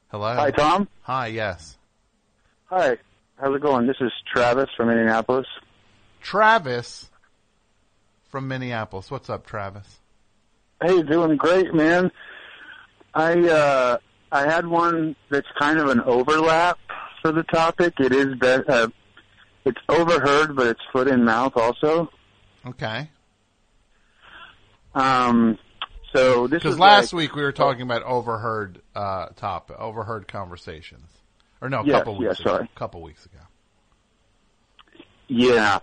[0.09, 0.33] Hello.
[0.35, 0.87] Hi, Tom.
[1.03, 1.27] Hi.
[1.27, 1.77] Yes.
[2.65, 2.97] Hi.
[3.39, 3.87] How's it going?
[3.87, 5.47] This is Travis from Indianapolis.
[6.21, 7.09] Travis
[8.29, 9.09] from Minneapolis.
[9.11, 9.99] What's up, Travis?
[10.81, 12.11] Hey, doing great, man.
[13.13, 13.97] I uh
[14.33, 16.79] I had one that's kind of an overlap
[17.21, 17.93] for the topic.
[17.99, 18.87] It is be- uh,
[19.63, 22.09] it's overheard, but it's foot in mouth also.
[22.65, 23.09] Okay.
[24.95, 25.57] Um,
[26.13, 31.09] so this Because last like- week we were talking about overheard uh, top overheard conversations,
[31.61, 32.49] or no, a Yes, couple weeks yes, ago.
[32.49, 32.69] sorry.
[32.75, 33.37] A couple weeks ago.
[35.27, 35.79] Yeah.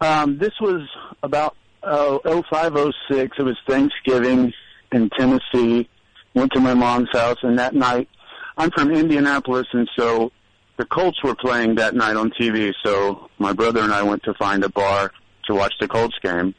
[0.00, 0.88] Um, this was
[1.24, 3.36] about oh, 0506.
[3.38, 4.52] It was Thanksgiving
[4.92, 5.88] in Tennessee.
[6.34, 8.08] Went to my mom's house, and that night,
[8.56, 10.32] I'm from Indianapolis, and so
[10.76, 12.72] the Colts were playing that night on TV.
[12.82, 15.12] So my brother and I went to find a bar
[15.46, 16.54] to watch the Colts game.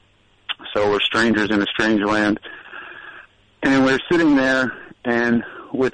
[0.74, 2.40] So we're strangers in a strange land.
[3.64, 4.72] And we're sitting there,
[5.04, 5.94] and with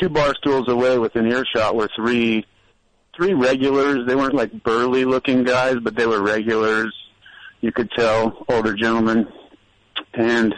[0.00, 2.44] two bar stools away within earshot were three
[3.16, 4.06] three regulars.
[4.06, 6.94] They weren't like burly looking guys, but they were regulars.
[7.60, 9.28] You could tell, older gentlemen.
[10.12, 10.54] And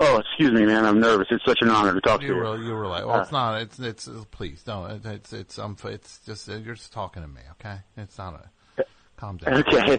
[0.00, 1.26] oh, excuse me, man, I'm nervous.
[1.30, 2.40] It's such an honor to talk to You you.
[2.40, 3.60] were you were like, well, Uh, it's not.
[3.62, 4.90] It's it's please don't.
[4.90, 7.78] It, it's it's um it's just you're just talking to me, okay?
[7.96, 8.34] It's not
[8.78, 8.84] a
[9.16, 9.54] calm down.
[9.60, 9.98] Okay.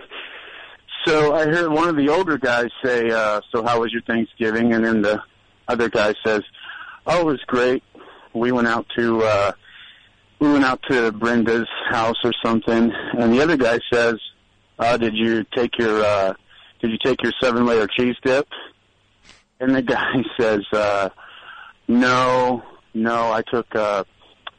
[1.05, 4.73] So I heard one of the older guys say, uh, so how was your Thanksgiving?
[4.73, 5.21] And then the
[5.69, 6.41] other guy says,
[7.05, 7.81] oh, it was great.
[8.33, 9.51] We went out to, uh,
[10.39, 12.91] we went out to Brenda's house or something.
[13.17, 14.15] And the other guy says,
[14.79, 16.33] uh, did you take your, uh,
[16.81, 18.47] did you take your seven layer cheese dip?
[19.59, 21.09] And the guy says, uh,
[21.87, 24.03] no, no, I took, uh,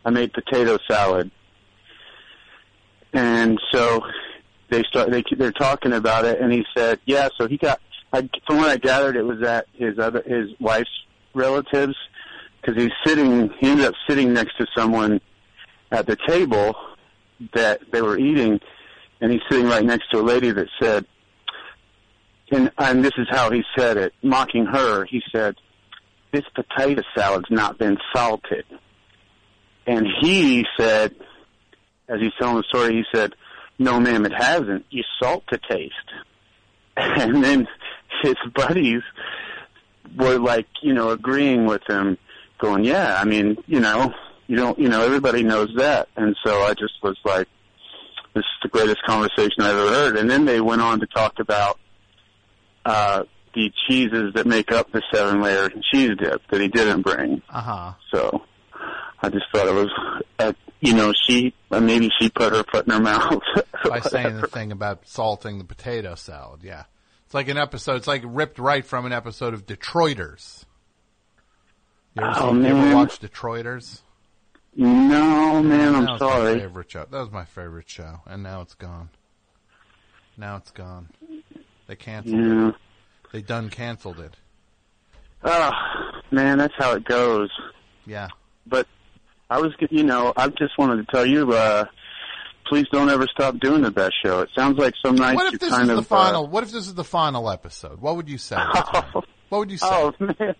[0.04, 1.30] I made potato salad.
[3.12, 4.02] And so
[4.70, 7.80] they start they they're talking about it and he said yeah so he got
[8.12, 10.90] I, from what I gathered it was at his other his wife's
[11.34, 11.96] relatives
[12.60, 15.20] because he's sitting he ended up sitting next to someone
[15.90, 16.74] at the table
[17.54, 18.60] that they were eating
[19.20, 21.06] and he's sitting right next to a lady that said
[22.50, 25.56] and and this is how he said it mocking her he said
[26.32, 28.64] this potato salad's not been salted
[29.86, 31.14] and he said
[32.08, 33.34] as he's telling the story he said
[33.78, 34.84] no, ma'am, it hasn't.
[34.90, 35.94] You salt to taste.
[37.00, 37.68] And then
[38.22, 39.02] his buddies
[40.16, 42.18] were like, you know, agreeing with him,
[42.58, 44.12] going, yeah, I mean, you know,
[44.48, 46.08] you don't, you know, everybody knows that.
[46.16, 47.46] And so I just was like,
[48.34, 50.16] this is the greatest conversation I've ever heard.
[50.16, 51.78] And then they went on to talk about,
[52.88, 53.22] uh,
[53.54, 57.42] the cheeses that make up the seven layer cheese dip that he didn't bring.
[57.48, 57.92] Uh huh.
[58.12, 58.42] So
[59.22, 59.90] I just thought it was,
[60.38, 63.42] uh, you know, she uh, maybe she put her foot in her mouth.
[63.88, 66.84] By saying the thing about salting the potato salad, yeah.
[67.26, 67.96] It's like an episode.
[67.96, 70.64] It's like ripped right from an episode of Detroiters.
[72.14, 72.94] You ever, Oh, see, you ever man.
[72.94, 74.00] watch Detroiters?
[74.74, 76.60] No, man, I'm that sorry.
[76.60, 77.00] Favorite show.
[77.10, 79.10] That was my favorite show, and now it's gone.
[80.36, 81.08] Now it's gone.
[81.88, 82.68] They canceled Yeah.
[82.68, 82.74] it.
[83.32, 84.34] They done canceled it.
[85.42, 85.70] Oh,
[86.30, 87.50] man, that's how it goes.
[88.06, 88.28] Yeah.
[88.66, 88.86] But
[89.50, 91.84] I was, you know, I just wanted to tell you, uh,
[92.66, 94.40] please don't ever stop doing the best show.
[94.40, 96.46] It sounds like some nights What if this kind is of the final?
[96.46, 98.00] what if this is the final episode?
[98.00, 98.56] What would you say?
[98.56, 99.04] Tom?
[99.48, 99.86] what would you say?
[99.90, 100.54] Oh man,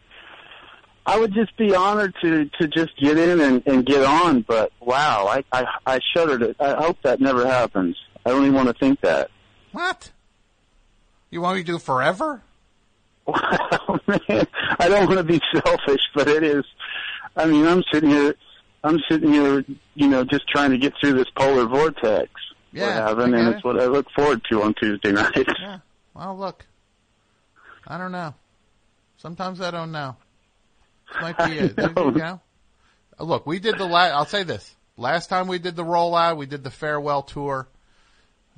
[1.07, 4.43] I would just be honored to to just get in and, and get on.
[4.43, 6.39] But wow, I I, I shudder.
[6.39, 7.97] To, I hope that never happens.
[8.24, 9.31] I don't even want to think that.
[9.72, 10.12] What?
[11.31, 12.43] You want me to do forever?
[13.29, 14.47] Wow, man,
[14.79, 16.64] I don't want to be selfish, but it is.
[17.37, 18.35] I mean, I'm sitting here.
[18.83, 19.64] I'm sitting here,
[19.95, 22.31] you know, just trying to get through this polar vortex
[22.72, 25.47] Yeah, we're having, and it's what I look forward to on Tuesday night.
[25.61, 25.81] Yeah.
[26.14, 26.64] Well, look.
[27.87, 28.35] I don't know.
[29.18, 30.16] Sometimes I don't know.
[31.12, 31.74] This might be it.
[31.79, 32.41] You know?
[33.20, 34.12] Look, we did the last.
[34.14, 37.68] I'll say this: last time we did the rollout, we did the farewell tour.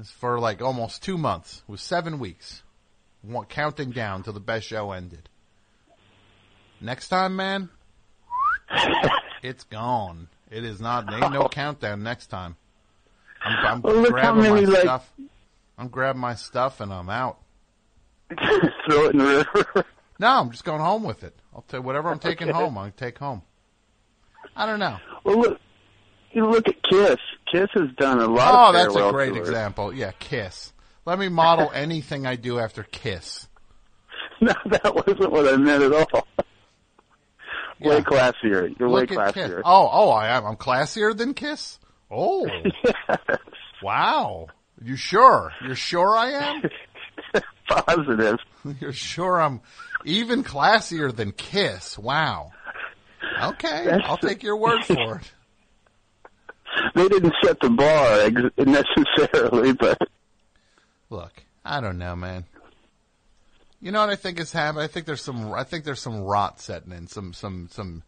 [0.09, 1.63] For like almost two months.
[1.69, 2.63] It was seven weeks,
[3.23, 5.29] One- counting down till the best show ended.
[6.81, 7.69] Next time, man,
[9.43, 10.29] it's gone.
[10.51, 11.07] It is not.
[11.07, 12.57] There ain't no countdown next time.
[13.43, 15.13] I'm, I'm Well, grabbing my like- stuff.
[15.79, 17.39] I'm grabbing my stuff and I'm out.
[18.39, 19.87] Throw it in the river.
[20.19, 21.35] No, I'm just going home with it.
[21.55, 22.59] I'll tell you whatever I'm taking Okay.
[22.59, 22.77] home.
[22.79, 23.43] I'll take home.
[24.55, 24.99] I don't know.
[25.25, 25.61] Well, look,
[26.33, 27.17] you look at Kiss.
[27.53, 28.69] Kiss has done a lot.
[28.69, 29.49] Oh, that's a great tours.
[29.49, 29.93] example.
[29.93, 30.73] Yeah, Kiss.
[31.07, 33.47] Let me model anything I do after Kiss.
[34.43, 36.27] No, that wasn't what I meant at all.
[37.79, 38.75] Way classier.
[38.79, 39.49] You're Look way at Kiss.
[39.51, 39.63] classier.
[39.67, 40.47] Oh, oh, I am.
[40.47, 41.79] I'm classier than Kiss.
[42.11, 42.49] Oh,
[43.83, 44.47] wow.
[44.83, 45.53] You sure?
[45.63, 47.43] You're sure I am?
[47.69, 48.39] Positive.
[48.81, 49.61] You're sure I'm
[50.07, 51.99] even classier than Kiss?
[51.99, 52.53] Wow.
[53.43, 55.33] Okay, That's- I'll take your word for it.
[56.95, 59.99] They didn't set the bar ex- necessarily, but
[61.11, 62.45] Look, I don't know, man.
[63.81, 64.85] You know what I think is happening?
[64.85, 65.53] I think there's some.
[65.53, 67.09] I think there's some rot setting in.
[67.09, 68.03] Some, some, some,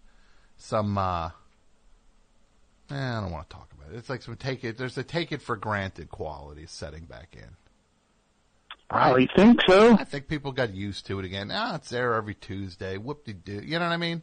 [0.57, 0.97] some.
[0.97, 1.31] uh
[2.91, 3.97] eh, I don't want to talk about it.
[3.99, 4.79] It's like some take it.
[4.79, 7.57] There's a take it for granted quality setting back in.
[8.95, 9.95] Oh, you think so?
[9.95, 11.51] I think people got used to it again.
[11.51, 12.99] Ah, it's there every Tuesday.
[12.99, 13.63] Whoop de doo.
[13.65, 14.23] You know what I mean?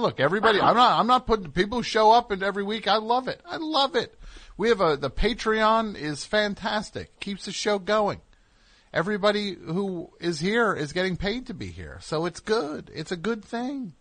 [0.00, 0.60] Look, everybody.
[0.60, 0.98] I'm not.
[0.98, 2.88] I'm not putting people who show up and every week.
[2.88, 3.40] I love it.
[3.46, 4.18] I love it.
[4.56, 7.20] We have a the Patreon is fantastic.
[7.20, 8.20] Keeps the show going.
[8.92, 12.90] Everybody who is here is getting paid to be here, so it's good.
[12.94, 13.92] It's a good thing.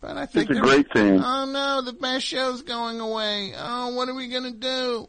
[0.00, 1.20] But I think It's a great thing.
[1.22, 3.54] Oh no, the best show's going away.
[3.56, 5.08] Oh, what are we gonna do?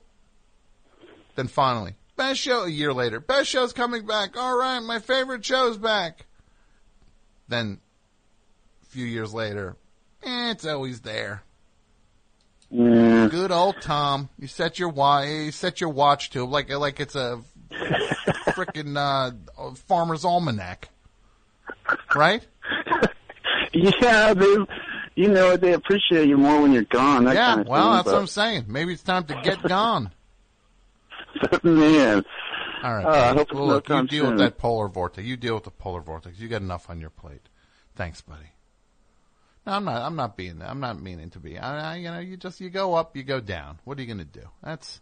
[1.36, 3.20] Then finally, best show a year later.
[3.20, 4.38] Best show's coming back.
[4.38, 6.26] All right, my favorite show's back.
[7.48, 7.82] Then
[8.96, 9.76] few years later,
[10.24, 11.44] eh, it's always there.
[12.72, 13.30] Mm.
[13.30, 14.30] Good old Tom.
[14.40, 15.28] You set your watch.
[15.28, 17.42] You set your watch to like like it's a
[17.72, 20.88] frickin' uh, farmer's almanac,
[22.16, 22.48] right?
[23.74, 24.56] yeah, they,
[25.16, 27.26] you know, they appreciate you more when you're gone.
[27.26, 27.48] That yeah.
[27.48, 28.66] kind of well, thing, that's but, what I'm saying.
[28.70, 30.12] Maybe it's time to get gone.
[31.64, 32.24] Man,
[32.82, 33.06] All right.
[33.06, 34.30] Uh, I hope well, no look, you deal soon.
[34.32, 35.28] with that polar vortex.
[35.28, 36.40] You deal with the polar vortex.
[36.40, 37.42] You got enough on your plate.
[37.94, 38.55] Thanks, buddy.
[39.66, 40.02] No, I'm not.
[40.02, 40.62] I'm not being.
[40.62, 41.58] I'm not meaning to be.
[41.58, 43.80] I, I, you know, you just you go up, you go down.
[43.84, 44.48] What are you going to do?
[44.64, 45.02] That's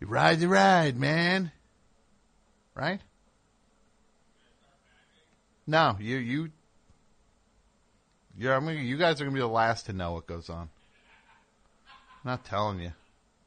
[0.00, 1.52] you ride the ride, man.
[2.74, 3.00] Right?
[5.66, 6.50] No, you you.
[8.38, 10.48] Yeah, I mean, you guys are going to be the last to know what goes
[10.48, 10.70] on.
[12.24, 12.92] I'm not telling you.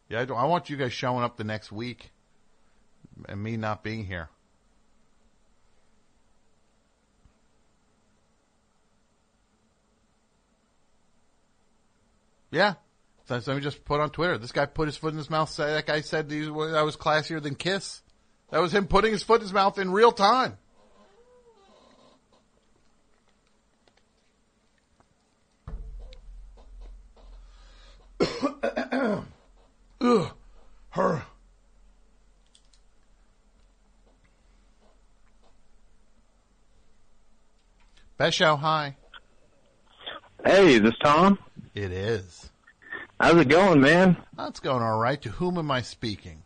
[0.09, 2.11] Yeah, I, I want you guys showing up the next week
[3.27, 4.29] and me not being here.
[12.55, 12.75] Yeah.
[13.25, 14.37] So somebody just put on Twitter.
[14.37, 15.53] This guy put his foot in his mouth.
[15.57, 18.01] That guy said he was, classier than Kiss.
[18.49, 20.57] That was him putting his foot in his mouth in real time.
[29.99, 30.31] Ugh,
[30.91, 31.23] her.
[38.17, 38.95] Best show, hi.
[40.45, 41.37] Hey, is this Tom?
[41.75, 42.49] It is.
[43.19, 44.15] How's it going, man?
[44.37, 45.21] That's going all right.
[45.23, 46.41] To whom am I speaking?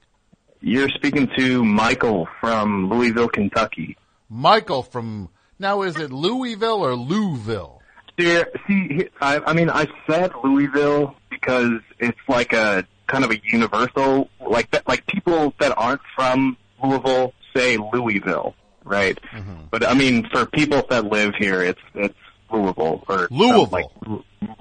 [0.59, 3.95] You're speaking to Michael from Louisville, Kentucky.
[4.27, 5.29] Michael from.
[5.59, 7.81] Now, is it Louisville or Louisville?
[8.19, 13.39] See, see, I, I mean, I said Louisville because it's like a kind of a
[13.43, 19.17] universal, like that, like people that aren't from Louisville say Louisville, right?
[19.31, 19.65] Mm-hmm.
[19.69, 22.15] But I mean, for people that live here, it's it's
[22.51, 23.69] Louisville or Louisville.
[23.71, 23.85] like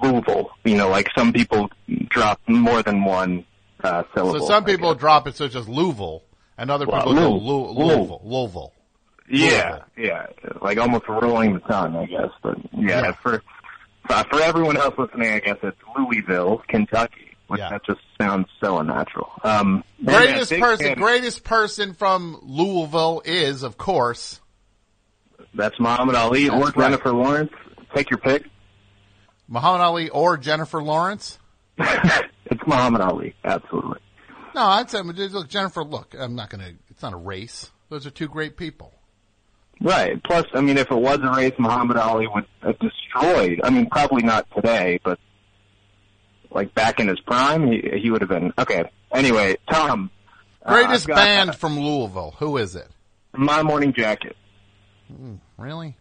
[0.01, 0.49] Louisville.
[0.63, 1.69] You know, like some people
[2.09, 3.45] drop more than one
[3.83, 4.39] uh, syllable.
[4.39, 6.23] So some people drop it so it's just Louisville,
[6.57, 7.85] and other Well, people go Lou- Lou- Lou.
[7.95, 8.21] Louisville.
[8.23, 8.73] Louisville.
[9.31, 10.25] Yeah, yeah,
[10.61, 12.31] like almost rolling the tongue, I guess.
[12.41, 13.11] But yeah, Yeah.
[13.13, 13.43] for
[14.07, 17.69] for for everyone else listening, I guess it's Louisville, Kentucky, which Yeah.
[17.69, 19.31] that just sounds so unnatural.
[19.43, 24.41] Um, Greatest person, fan- greatest person from Louisville is, of course,
[25.53, 26.85] That's Muhammad Ali or That's right.
[26.91, 27.51] Jennifer Lawrence.
[27.95, 28.45] Take your pick.
[29.49, 31.37] Muhammad Ali or Jennifer Lawrence.
[32.51, 33.99] It's Muhammad Ali, absolutely.
[34.55, 35.83] No, I'd say look, Jennifer.
[35.83, 36.71] Look, I'm not gonna.
[36.89, 37.69] It's not a race.
[37.89, 38.91] Those are two great people.
[39.79, 40.21] Right.
[40.23, 43.61] Plus, I mean, if it was a race, Muhammad Ali would have destroyed.
[43.63, 45.19] I mean, probably not today, but
[46.49, 48.83] like back in his prime, he he would have been okay.
[49.13, 50.09] Anyway, Tom,
[50.65, 52.33] uh, Greatest I've got- band from Louisville.
[52.39, 52.87] Who is it?
[53.33, 54.35] My Morning Jacket.
[55.07, 55.95] Hmm, really?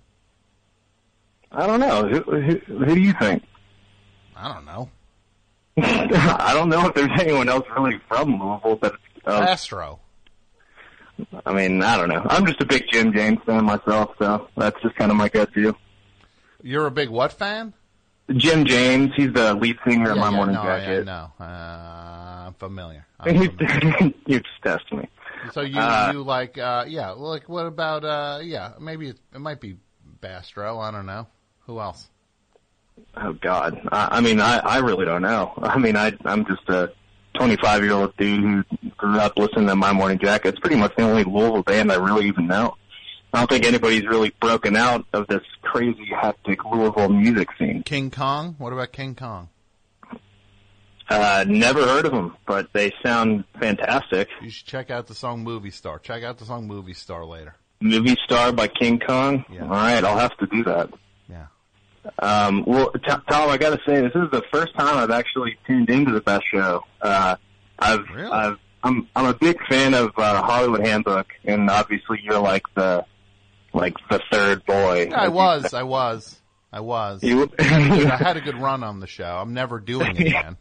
[1.53, 2.07] I don't know.
[2.09, 3.43] Who, who, who do you think?
[4.37, 4.89] I don't know.
[5.81, 8.97] I don't know if there's anyone else really from Louisville, but
[9.27, 10.01] uh, Astro.
[11.45, 12.25] I mean, I don't know.
[12.29, 15.53] I'm just a big Jim James fan myself, so that's just kind of my gut
[15.53, 15.77] view.
[16.63, 17.75] You're a big what fan?
[18.37, 21.05] Jim James, he's the lead singer of My yeah, Morning no, yeah, Jacket.
[21.07, 23.07] no, uh, I'm familiar.
[23.19, 23.49] I'm you
[24.29, 25.09] just tested me.
[25.53, 29.39] So you Uh, you like uh yeah like what about uh yeah maybe it, it
[29.39, 29.77] might be
[30.21, 31.27] Bastro I don't know
[31.69, 32.09] Who else?
[33.15, 35.53] Oh God, I, I mean, I, I really don't know.
[35.63, 36.93] I mean, I, I'm just a
[37.37, 40.49] 25 year old dude who grew up listening to My Morning Jacket.
[40.49, 42.75] It's pretty much the only Louisville band I really even know.
[43.35, 47.83] I don't think anybody's really broken out of this crazy hectic Louisville music scene.
[47.83, 48.55] King Kong.
[48.57, 49.51] What about King Kong?
[51.11, 54.29] Uh, never heard of them, but they sound fantastic.
[54.43, 57.55] You should check out the song "Movie Star." Check out the song "Movie Star" later.
[57.81, 59.45] Movie Star by King Kong.
[59.51, 59.65] Yeah.
[59.65, 60.91] All right, I'll have to do that.
[62.19, 65.57] Um, well, T- Tom, I got to say, this is the first time I've actually
[65.67, 66.85] tuned into the best show.
[67.01, 67.37] Uh,
[67.79, 72.63] I've, I've, I'm, I'm a big fan of uh, Hollywood Handbook, and obviously you're like
[72.75, 73.05] the,
[73.73, 75.11] like the third boy.
[75.15, 76.41] I was, I was,
[76.73, 77.23] I was.
[77.23, 77.65] You- I
[78.17, 79.25] had a good run on the show.
[79.41, 80.57] I'm never doing it again.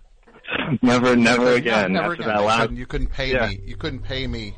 [0.82, 1.93] Never, never No, again.
[1.93, 2.28] never After again.
[2.36, 3.48] that You last, couldn't, you couldn't pay Yeah.
[3.50, 3.60] me.
[3.66, 4.56] You couldn't pay me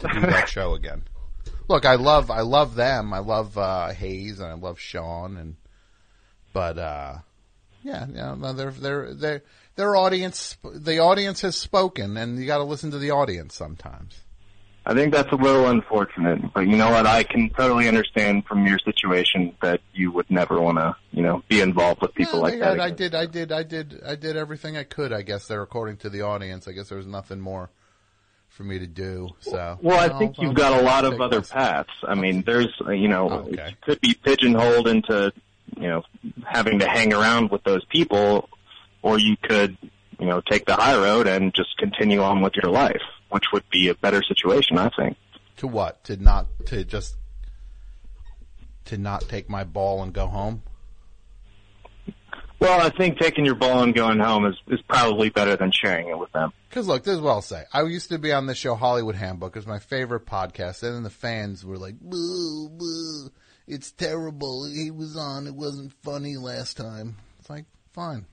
[0.00, 1.02] to do that show again.
[1.68, 3.12] Look, I love, I love them.
[3.12, 5.56] I love uh, Hayes and I love Sean and,
[6.54, 7.18] but uh,
[7.82, 9.42] yeah, yeah, no, they're they're they're
[9.76, 10.56] their audience.
[10.62, 14.22] The audience has spoken, and you got to listen to the audience sometimes.
[14.86, 17.06] I think that's a little unfortunate, but you know what?
[17.06, 21.42] I can totally understand from your situation that you would never want to, you know,
[21.48, 22.80] be involved with people like Yeah, that.
[22.80, 25.10] I did, I did, I did, I did everything I could.
[25.10, 27.70] I guess there, according to the audience, I guess there was nothing more
[28.50, 29.30] for me to do.
[29.40, 31.88] So, Well, I think you've got a lot of other paths.
[32.06, 33.70] I mean, there's, uh, you know, Okay.
[33.70, 35.32] you could be pigeonholed into,
[35.76, 36.02] you know,
[36.46, 38.48] having to hang around with those people,
[39.02, 39.76] or you could,
[40.18, 43.68] you know, take the high road and just continue on with your life, which would
[43.70, 45.16] be a better situation, I think.
[45.58, 46.04] To what?
[46.04, 47.16] To not to just
[48.86, 50.62] to not take my ball and go home.
[52.60, 56.08] Well, I think taking your ball and going home is, is probably better than sharing
[56.08, 56.52] it with them.
[56.68, 57.64] Because look, this is what I'll say.
[57.72, 59.54] I used to be on this show, Hollywood Handbook.
[59.54, 60.82] It was my favorite podcast.
[60.82, 63.30] And then the fans were like, boo, boo,
[63.66, 64.66] it's terrible.
[64.66, 65.46] He was on.
[65.46, 67.16] It wasn't funny last time.
[67.40, 68.26] It's like, fine.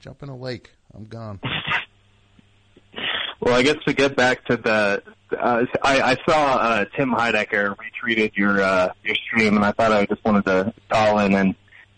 [0.00, 0.70] Jump in a lake.
[0.94, 1.40] I'm gone.
[3.40, 5.02] Well, I guess to get back to the,
[5.38, 9.92] uh, I, I saw uh, Tim Heidecker retweeted your uh, your stream, and I thought
[9.92, 11.54] I just wanted to call in and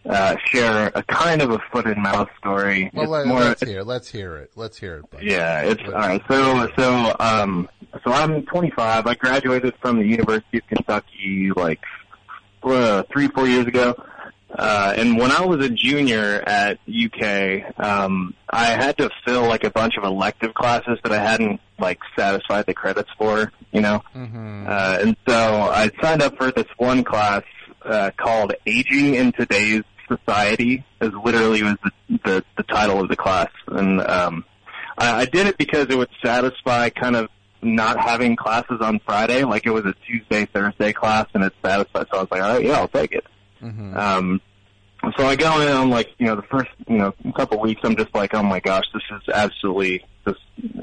[0.09, 2.91] uh, share a kind of a foot and mouth story.
[2.95, 3.83] Well, let, more- let's hear.
[3.83, 4.53] Let's hear it.
[4.57, 5.11] Let's hear it.
[5.11, 5.27] Buddy.
[5.27, 6.23] Yeah, it's all right.
[6.29, 7.69] So, so, um,
[8.05, 9.07] so I'm 25.
[9.07, 11.81] I graduated from the University of Kentucky like
[12.67, 13.95] uh, three, four years ago.
[14.51, 19.65] Uh, and when I was a junior at UK, um, I had to fill like
[19.65, 24.03] a bunch of elective classes that I hadn't like satisfied the credits for, you know.
[24.15, 24.67] Mm-hmm.
[24.67, 27.43] Uh, and so I signed up for this one class
[27.85, 33.17] uh, called "Aging in Today's Society." Is literally was the, the the title of the
[33.17, 34.45] class, and um,
[34.97, 37.29] I, I did it because it would satisfy kind of
[37.75, 42.07] not having classes on Friday, like it was a Tuesday Thursday class, and it satisfied.
[42.11, 43.27] So I was like, all right, yeah, I'll take it.
[43.63, 43.97] Mm-hmm.
[43.97, 44.41] Um,
[45.17, 47.97] so I go in, I'm like, you know, the first, you know, couple weeks, I'm
[47.97, 50.35] just like, oh my gosh, this is absolutely, this,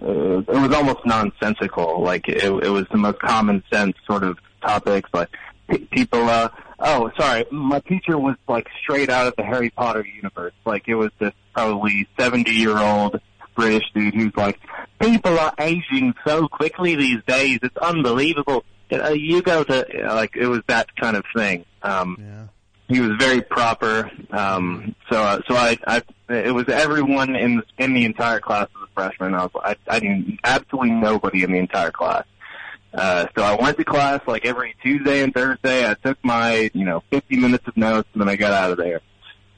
[0.02, 2.02] uh, it was almost nonsensical.
[2.02, 5.30] Like, it, it was the most common sense sort of topics, like,
[5.68, 10.06] pe- people, uh, oh, sorry, my teacher was like straight out of the Harry Potter
[10.06, 10.54] universe.
[10.66, 13.20] Like, it was this probably 70 year old
[13.56, 14.60] British dude who's like,
[15.00, 18.64] people are aging so quickly these days, it's unbelievable.
[18.92, 21.66] Uh, you go to, like, it was that kind of thing.
[21.82, 22.96] Um, yeah.
[22.96, 24.10] he was very proper.
[24.32, 28.68] Um, so, uh, so I, I, it was everyone in the, in the entire class
[28.76, 29.34] as a freshman.
[29.34, 32.26] I was, I, I knew absolutely nobody in the entire class.
[32.94, 35.90] Uh, so I went to class like every Tuesday and Thursday.
[35.90, 38.78] I took my, you know, 50 minutes of notes and then I got out of
[38.78, 39.02] there.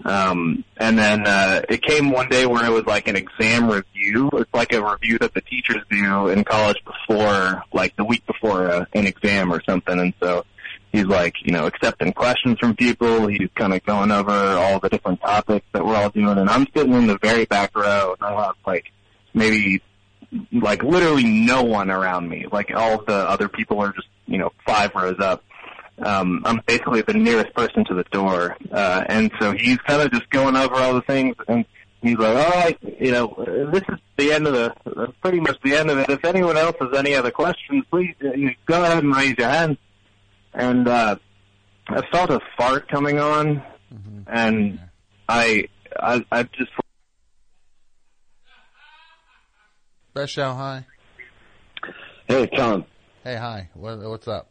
[0.04, 4.30] Um, and then, uh, it came one day where it was like an exam review.
[4.34, 8.70] It's like a review that the teachers do in college before, like the week before
[8.70, 10.00] uh, an exam or something.
[10.00, 10.46] And so,
[10.96, 13.28] he's like, you know, accepting questions from people.
[13.28, 16.38] He's kind of going over all the different topics that we're all doing.
[16.38, 18.86] And I'm sitting in the very back row and I have like
[19.34, 19.82] maybe
[20.52, 22.46] like literally no one around me.
[22.52, 25.43] Like all the other people are just, you know, five rows up.
[26.00, 28.58] Um, I'm basically the nearest person to the door.
[28.72, 31.66] Uh, and so he's kind of just going over all the things and
[32.02, 35.39] he's like, all right, you know, uh, this is the end of the, uh, pretty
[35.39, 36.10] much the end of it.
[36.10, 39.50] If anyone else has any other questions, please uh, you go ahead and raise your
[39.50, 39.78] hand
[40.54, 41.16] and uh
[41.88, 43.62] I felt a fart coming on
[44.28, 44.80] and
[45.30, 45.68] I
[46.00, 46.72] I I just
[50.16, 50.54] Best show.
[50.54, 50.86] Hi.
[52.26, 52.86] Hey, Tom.
[53.22, 53.70] Hey, hi.
[53.74, 54.50] What, what's up?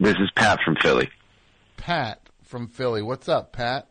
[0.00, 1.10] This is Pat from Philly.
[1.76, 3.02] Pat from Philly.
[3.02, 3.86] What's up, Pat?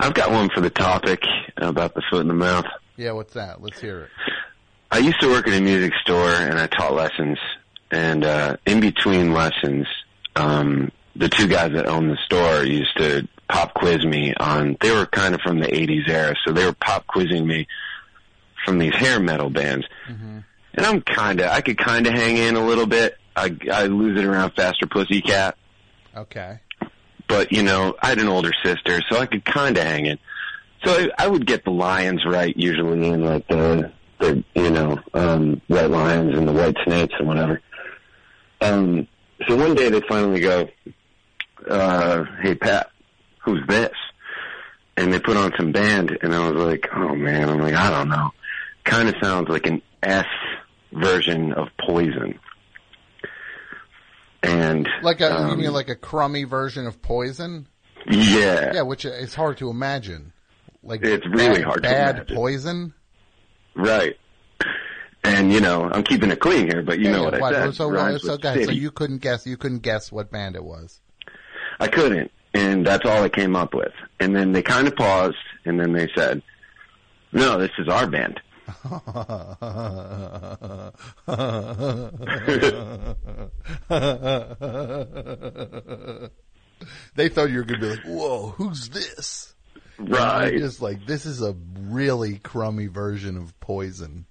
[0.00, 1.22] I've got one for the topic
[1.56, 2.64] about the foot in the mouth.
[2.96, 3.62] Yeah, what's that?
[3.62, 4.10] Let's hear it.
[4.90, 7.38] I used to work at a music store and I taught lessons.
[7.92, 9.86] And uh, in between lessons,
[10.34, 14.76] um, the two guys that owned the store used to pop quiz me on.
[14.80, 17.68] They were kind of from the '80s era, so they were pop quizzing me
[18.64, 19.86] from these hair metal bands.
[20.74, 23.18] And I'm kind of, I could kind of hang in a little bit.
[23.36, 25.56] I, I lose it around Faster Pussycat,
[26.16, 26.58] Okay.
[27.28, 30.20] but you know, I had an older sister, so I could kind of hang it.
[30.84, 34.98] So I, I would get the lions right usually, and like the, the you know,
[35.14, 37.60] um, white lions and the white snakes and whatever.
[38.60, 39.08] Um,
[39.48, 40.68] so one day they finally go,
[41.68, 42.90] uh, "Hey Pat,
[43.44, 43.92] who's this?"
[44.96, 47.90] And they put on some band, and I was like, "Oh man," I'm like, "I
[47.90, 48.30] don't know."
[48.84, 50.26] Kind of sounds like an S
[50.92, 52.38] version of Poison.
[54.42, 57.68] And Like a, you um, mean like a crummy version of Poison?
[58.10, 60.32] yeah, Yeah, which it's hard to imagine.
[60.82, 62.34] Like It's really bad- hard to imagine bad.
[62.36, 62.94] Poison.
[63.76, 64.16] right.
[65.24, 67.66] And you know, I'm keeping it clean here, but you Yeah, know yeah, what I
[67.66, 67.74] said.
[67.76, 69.46] So, rhymes so, okay, so you couldn't guess.
[69.46, 71.00] You couldn't guess what band it was.
[71.78, 73.92] I couldn't, and that's all I came up with.
[74.18, 76.42] And then they kind of paused, and then they said,
[77.32, 78.40] "No, this is our band."
[87.14, 89.54] they thought you were going to be like, "Whoa, who's this?"
[89.98, 90.56] Right.
[90.58, 94.26] Just like this is a really crummy version of Poison,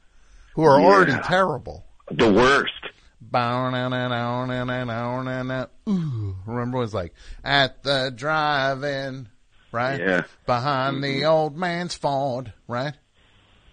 [0.56, 1.86] who are already terrible.
[2.10, 2.74] The worst.
[5.88, 7.14] Ooh, remember it was like
[7.44, 9.30] at the drive-in,
[9.72, 10.00] right?
[10.00, 10.22] Yeah.
[10.46, 12.96] Behind the old man's Ford, right?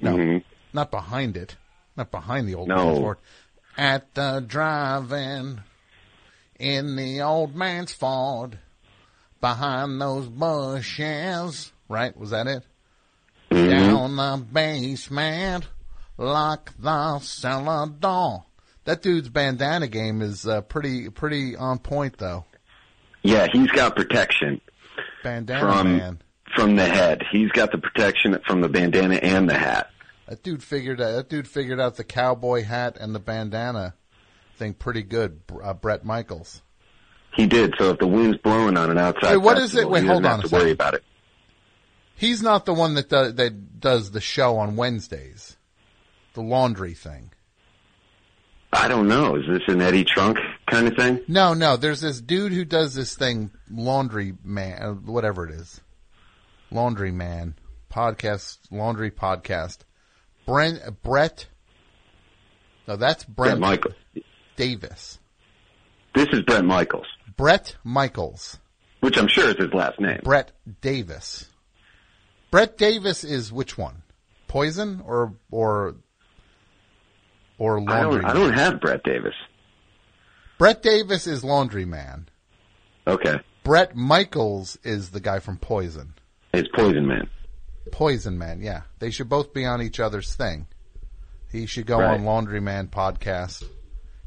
[0.01, 0.45] No, Mhm.
[0.79, 1.57] Not behind it,
[1.97, 2.77] not behind the old No.
[2.87, 3.19] man's Ford.
[3.77, 5.61] At the drive-in,
[6.61, 8.59] in the old man's Ford,
[9.41, 12.17] behind those bushes, right?
[12.17, 12.63] Was that it?
[13.51, 13.71] Mm-hmm.
[13.71, 15.67] Down the basement,
[16.17, 18.45] lock the cellar door.
[18.85, 22.45] That dude's bandana game is uh, pretty pretty on point though.
[23.23, 24.61] Yeah, he's got protection
[25.25, 26.19] Bandana from man.
[26.55, 27.25] from the head.
[27.33, 29.91] He's got the protection from the bandana and the hat.
[30.29, 33.95] That dude figured uh, that dude figured out the cowboy hat and the bandana
[34.57, 35.41] thing pretty good.
[35.63, 36.61] Uh, Bret Michaels.
[37.35, 37.75] He did.
[37.79, 39.89] So if the wind's blowing on an outside, Wait, what is it?
[39.89, 41.05] Wait, hold on have a to worry about it.
[42.15, 45.57] He's not the one that does, that does the show on Wednesdays.
[46.35, 47.31] The laundry thing.
[48.73, 49.37] I don't know.
[49.37, 51.21] Is this an Eddie Trunk kind of thing?
[51.27, 51.79] No, no.
[51.79, 55.81] There's this dude who does this thing, laundry man, uh, whatever it is,
[56.71, 57.55] laundry man
[57.91, 59.79] podcast, laundry podcast.
[60.49, 61.47] Brent, Brett.
[62.87, 63.95] No, that's Brent Bret Michaels.
[64.57, 65.19] Davis.
[66.15, 68.59] This is Bret Michaels, Bret Michaels.
[69.01, 70.21] which I'm sure is his last name.
[70.25, 71.47] Brett Davis.
[72.51, 74.03] Brett Davis is which one?
[74.49, 75.97] Poison or or
[77.59, 78.23] or I laundry?
[78.23, 78.31] don't.
[78.31, 79.35] I don't have Brett Davis.
[80.57, 82.27] Brett Davis is laundry man.
[83.07, 86.15] Okay, Bret Michaels is the guy from Poison.
[86.55, 87.29] it's Poison Man.
[87.93, 88.83] Poison Man, yeah.
[88.99, 90.67] They should both be on each other's thing.
[91.51, 92.15] He should go Right.
[92.15, 93.65] on Laundry Man podcast,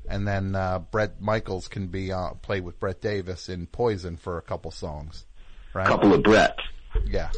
[0.10, 4.38] and then uh, Bret Michaels can be uh, play with Brett Davis in Poison for
[4.38, 5.26] a couple songs,
[5.74, 5.86] right?
[5.86, 6.58] A couple of Brett.
[7.06, 7.30] yeah.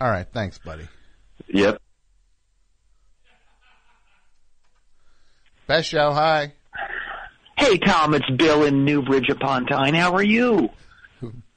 [0.00, 0.88] All right, thanks, buddy.
[1.48, 1.80] Yep.
[5.66, 6.52] Best show, hi.
[7.56, 9.94] Hey, Tom, it's Bill in Newbridge upon Tyne.
[9.94, 10.68] How are you?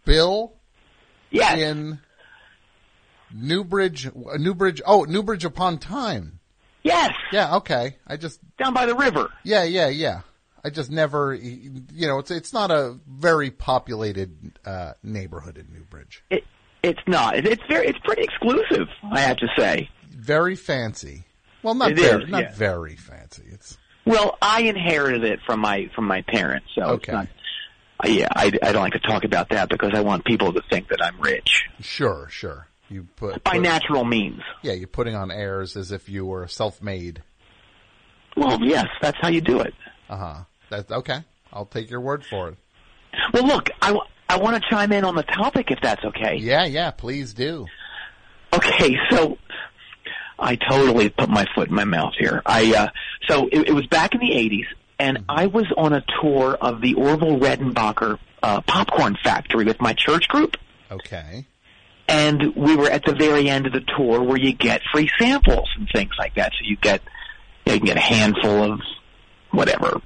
[0.05, 0.53] Bill.
[1.30, 1.58] Yes.
[1.60, 1.99] In
[3.34, 4.82] Newbridge, Newbridge.
[4.86, 6.39] Oh, Newbridge upon Tyne.
[6.84, 7.11] Yes.
[7.32, 7.57] Yeah.
[7.57, 7.97] Okay.
[8.07, 9.30] I just down by the river.
[9.43, 10.21] Yeah, yeah, yeah.
[10.63, 16.23] I just never, you know, it's it's not a very populated uh, neighborhood in Newbridge.
[16.30, 16.43] It,
[16.84, 17.36] it's not.
[17.38, 17.88] It, it's very.
[17.88, 18.88] It's pretty exclusive.
[19.11, 19.89] I have to say.
[20.09, 21.23] Very fancy.
[21.63, 22.53] Well, not It very, is, not yeah.
[22.53, 23.43] very fancy.
[23.51, 26.95] It's Well, I inherited it from my from my parents, so Okay.
[26.95, 27.28] it's not.
[28.05, 30.61] uh, Yeah, I, I don't like to talk about that because I want people to
[30.69, 32.67] think that I'm rich sure, sure.
[32.89, 34.41] You put by put- natural means.
[34.63, 37.21] Yeah, you're putting on airs as if you were self-made.
[38.35, 39.73] Well, yes, that's how you do it.
[40.09, 40.35] Uh huh.
[40.69, 41.19] That's okay.
[41.51, 42.55] I'll take your word for it.
[43.33, 46.35] Well, look, I, w- I want to chime in on the topic if that's okay.
[46.38, 46.91] Yeah, yeah.
[46.91, 47.65] Please do.
[48.53, 49.38] Okay, so
[50.39, 52.41] I totally put my foot in my mouth here.
[52.45, 52.88] I uh,
[53.27, 54.65] so it, it was back in the '80s,
[54.99, 59.93] and I was on a tour of the Orville Redenbacher uh, popcorn factory with my
[59.93, 60.57] church group,
[60.91, 61.45] Okay.
[62.08, 65.70] And we were at the very end of the tour where you get free samples
[65.78, 66.51] and things like that.
[66.53, 67.01] So you get
[67.66, 68.80] you, can get a handful of
[69.51, 70.01] whatever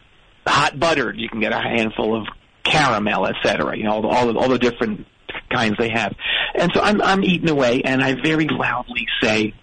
[0.47, 2.27] hot buttered, you can get a handful of
[2.63, 3.77] caramel, etc.
[3.77, 5.05] You know all the, all the all the different
[5.51, 6.15] kinds they have.
[6.55, 9.53] And so I'm I'm eating away, and I very loudly say,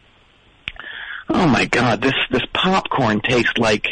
[1.28, 3.86] "Oh my God, this this popcorn tastes like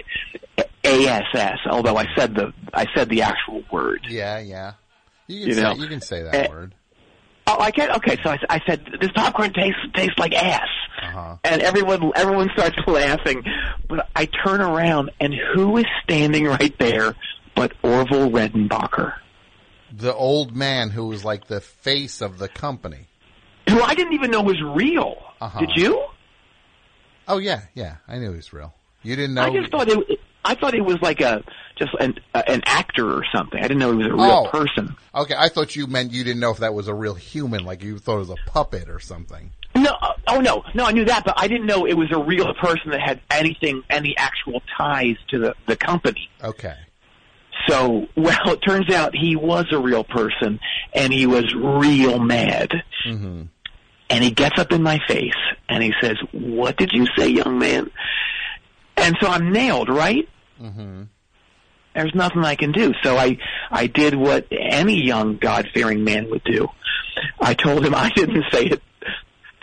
[0.85, 4.07] ASS." Although I said the I said the actual word.
[4.09, 4.75] Yeah, yeah.
[5.27, 6.75] You can You say know, you can say that eh, word.
[7.47, 8.17] Well, I get okay.
[8.23, 10.69] So I, I said this popcorn tastes tastes like ass,
[11.03, 11.37] Uh-huh.
[11.45, 13.43] and everyone everyone starts laughing.
[13.89, 17.15] But I turn around, and who is standing right there
[17.55, 19.15] but Orville Redenbacher,
[19.91, 23.07] The old man who was like the face of the company.
[23.69, 25.17] who I didn't even know was real.
[25.41, 25.61] Uh-huh.
[25.61, 26.05] Did you?
[27.29, 27.97] Oh yeah, yeah.
[28.07, 28.75] I knew he was real.
[29.03, 29.43] You didn't know?
[29.43, 30.21] I just thought it.
[30.47, 31.43] I thought it was like a
[31.79, 33.59] just an uh, an actor or something.
[33.59, 34.51] I didn't know he was a real Oh.
[34.51, 34.97] person.
[35.15, 37.83] Okay, I thought you meant you didn't know if that was a real human, like
[37.83, 39.51] you thought it was a puppet or something.
[39.75, 42.19] No, uh, oh no, no, I knew that, but I didn't know it was a
[42.19, 46.31] real person that had anything, any actual ties to the the company.
[46.43, 46.75] Okay.
[47.69, 50.61] So, well, it turns out he was a real person,
[50.95, 52.71] and he was real mad.
[53.07, 53.43] Mm-hmm.
[54.09, 55.35] And he gets up in my face
[55.69, 57.91] and he says, "What did you say, young man?"
[58.97, 60.29] And so I'm nailed, right?
[60.61, 61.03] Mm-hmm.
[61.95, 62.93] There's nothing I can do.
[63.03, 63.39] So I
[63.71, 66.69] I did what any young God fearing man would do.
[67.41, 68.83] I told him I didn't say it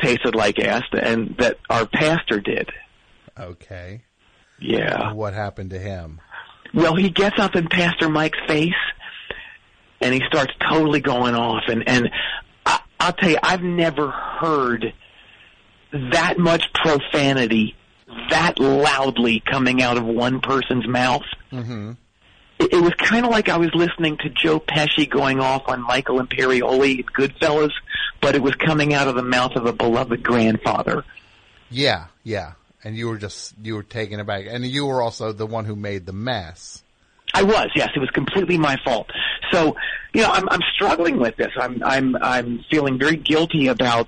[0.02, 2.70] tasted like ass, and that our pastor did.
[3.40, 4.04] Okay.
[4.60, 5.14] Yeah.
[5.14, 6.22] What happened to him?
[6.74, 8.74] Well, he gets up in Pastor Mike's face,
[10.02, 11.64] and he starts totally going off.
[11.68, 12.10] And and
[12.66, 14.94] I, I'll tell you, I've never heard
[15.92, 17.76] that much profanity
[18.30, 21.24] that loudly coming out of one person's mouth.
[21.52, 21.92] Mm-hmm.
[22.60, 25.82] It, it was kind of like I was listening to Joe Pesci going off on
[25.82, 27.72] Michael Imperioli in Goodfellas,
[28.22, 31.04] but it was coming out of the mouth of a beloved grandfather.
[31.70, 32.54] Yeah, yeah.
[32.84, 35.76] And you were just you were taken aback, and you were also the one who
[35.76, 36.84] made the mess.
[37.34, 37.90] I was, yes.
[37.96, 39.10] It was completely my fault.
[39.52, 39.76] So,
[40.14, 41.52] you know, I'm, I'm struggling with this.
[41.60, 44.08] I'm, I'm, I'm feeling very guilty about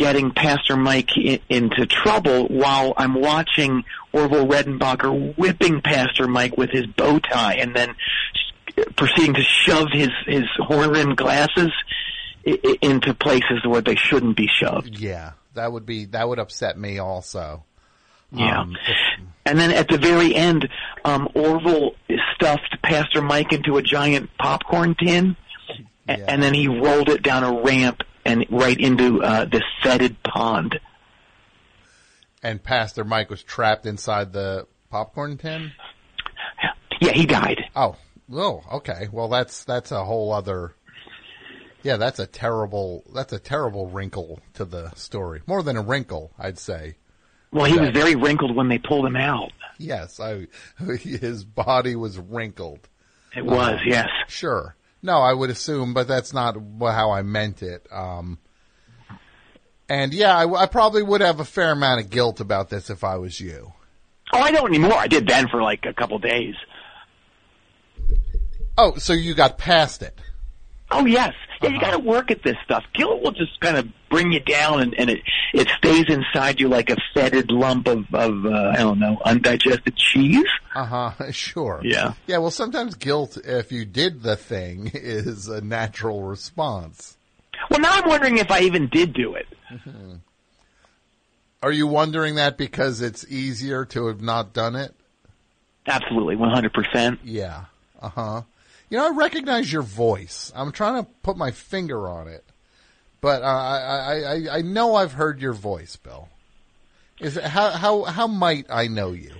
[0.00, 6.70] getting Pastor Mike in, into trouble while I'm watching Orville Redenbacher whipping Pastor Mike with
[6.70, 7.94] his bow tie and then
[8.96, 11.70] proceeding to shove his, his horn-rimmed glasses
[12.46, 14.98] i- i- into places where they shouldn't be shoved.
[14.98, 17.64] Yeah, that would be that would upset me also.
[18.32, 18.60] Yeah.
[18.60, 18.76] Um,
[19.46, 20.68] And then at the very end,
[21.04, 21.94] um, Orville
[22.34, 25.34] stuffed Pastor Mike into a giant popcorn tin,
[26.08, 30.22] a- and then he rolled it down a ramp and right into uh, this fetid
[30.22, 30.78] pond.
[32.42, 35.72] and Pastor Mike was trapped inside the popcorn tin.
[37.00, 37.62] Yeah, he died.
[37.74, 37.96] Oh,
[38.32, 39.08] oh, okay.
[39.10, 40.74] Well, that's that's a whole other.
[41.82, 43.04] Yeah, that's a terrible.
[43.14, 45.40] That's a terrible wrinkle to the story.
[45.46, 46.96] More than a wrinkle, I'd say.
[47.52, 49.50] Well, he was very wrinkled when they pulled him out.
[49.78, 50.46] Yes, I.
[50.78, 52.86] His body was wrinkled.
[53.34, 54.08] It was, Um, yes.
[54.28, 54.76] Sure.
[55.02, 57.86] No, I would assume, but that's not how I meant it.
[57.90, 58.38] Um,
[59.88, 63.02] and yeah, I, I probably would have a fair amount of guilt about this if
[63.02, 63.72] I was you.
[64.32, 64.94] Oh, I don't anymore.
[64.94, 66.54] I did then for like a couple days.
[68.78, 70.18] Oh, so you got past it.
[70.90, 71.68] Oh yes, yeah.
[71.68, 71.74] Uh-huh.
[71.74, 72.84] You got to work at this stuff.
[72.94, 75.20] Guilt will just kind of bring you down, and, and it
[75.54, 79.96] it stays inside you like a fetid lump of of uh, I don't know undigested
[79.96, 80.46] cheese.
[80.74, 81.10] Uh huh.
[81.32, 81.80] Sure.
[81.84, 82.14] Yeah.
[82.26, 82.38] Yeah.
[82.38, 87.16] Well, sometimes guilt, if you did the thing, is a natural response.
[87.70, 89.46] Well, now I'm wondering if I even did do it.
[91.62, 94.94] Are you wondering that because it's easier to have not done it?
[95.86, 96.72] Absolutely, 100.
[96.72, 97.64] percent Yeah.
[98.00, 98.42] Uh huh.
[98.90, 100.52] You know, I recognize your voice.
[100.54, 102.44] I'm trying to put my finger on it,
[103.20, 106.28] but uh, I, I, I, know I've heard your voice, Bill.
[107.20, 109.32] Is it, how how how might I know you?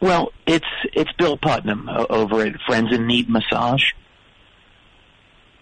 [0.00, 3.92] Well, it's it's Bill Putnam over at Friends in Need Massage.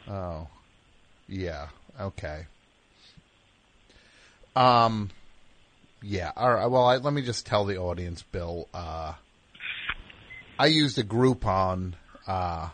[0.09, 0.49] Oh,
[1.29, 1.69] yeah.
[2.01, 2.47] Okay.
[4.55, 5.11] Um,
[6.03, 6.33] yeah.
[6.37, 6.67] All right.
[6.67, 8.69] Well, I, let me just tell the audience, Bill.
[8.73, 9.15] Uh,
[10.59, 11.95] I used a Groupon,
[12.27, 12.69] uh,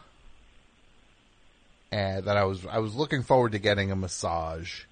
[1.92, 4.84] and that I was I was looking forward to getting a massage.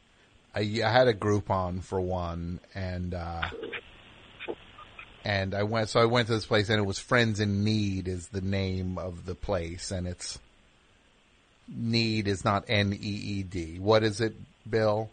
[0.55, 3.49] I, I had a Groupon for one, and uh,
[5.25, 5.89] and I went.
[5.89, 8.99] So I went to this place, and it was Friends in Need is the name
[8.99, 10.39] of the place, and it's
[11.67, 13.79] need is not N E E D.
[13.79, 14.35] What is it,
[14.69, 15.09] Bill?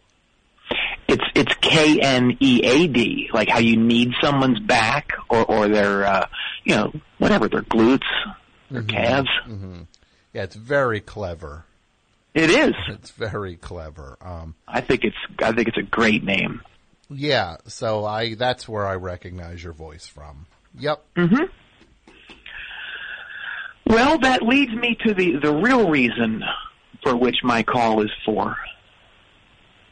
[1.07, 5.67] It's it's K N E A D, like how you need someone's back or or
[5.69, 6.27] their uh,
[6.65, 8.01] you know whatever their glutes,
[8.69, 9.29] their calves.
[9.45, 9.83] hmm
[10.33, 11.63] Yeah, it's very clever.
[12.37, 12.75] It is.
[12.89, 14.15] It's very clever.
[14.21, 16.61] Um, I think it's I think it's a great name.
[17.09, 20.45] yeah, so I that's where I recognize your voice from.
[20.77, 21.03] Yep.
[21.15, 21.43] Mm-hmm.
[23.87, 26.43] Well, that leads me to the the real reason
[27.01, 28.55] for which my call is for.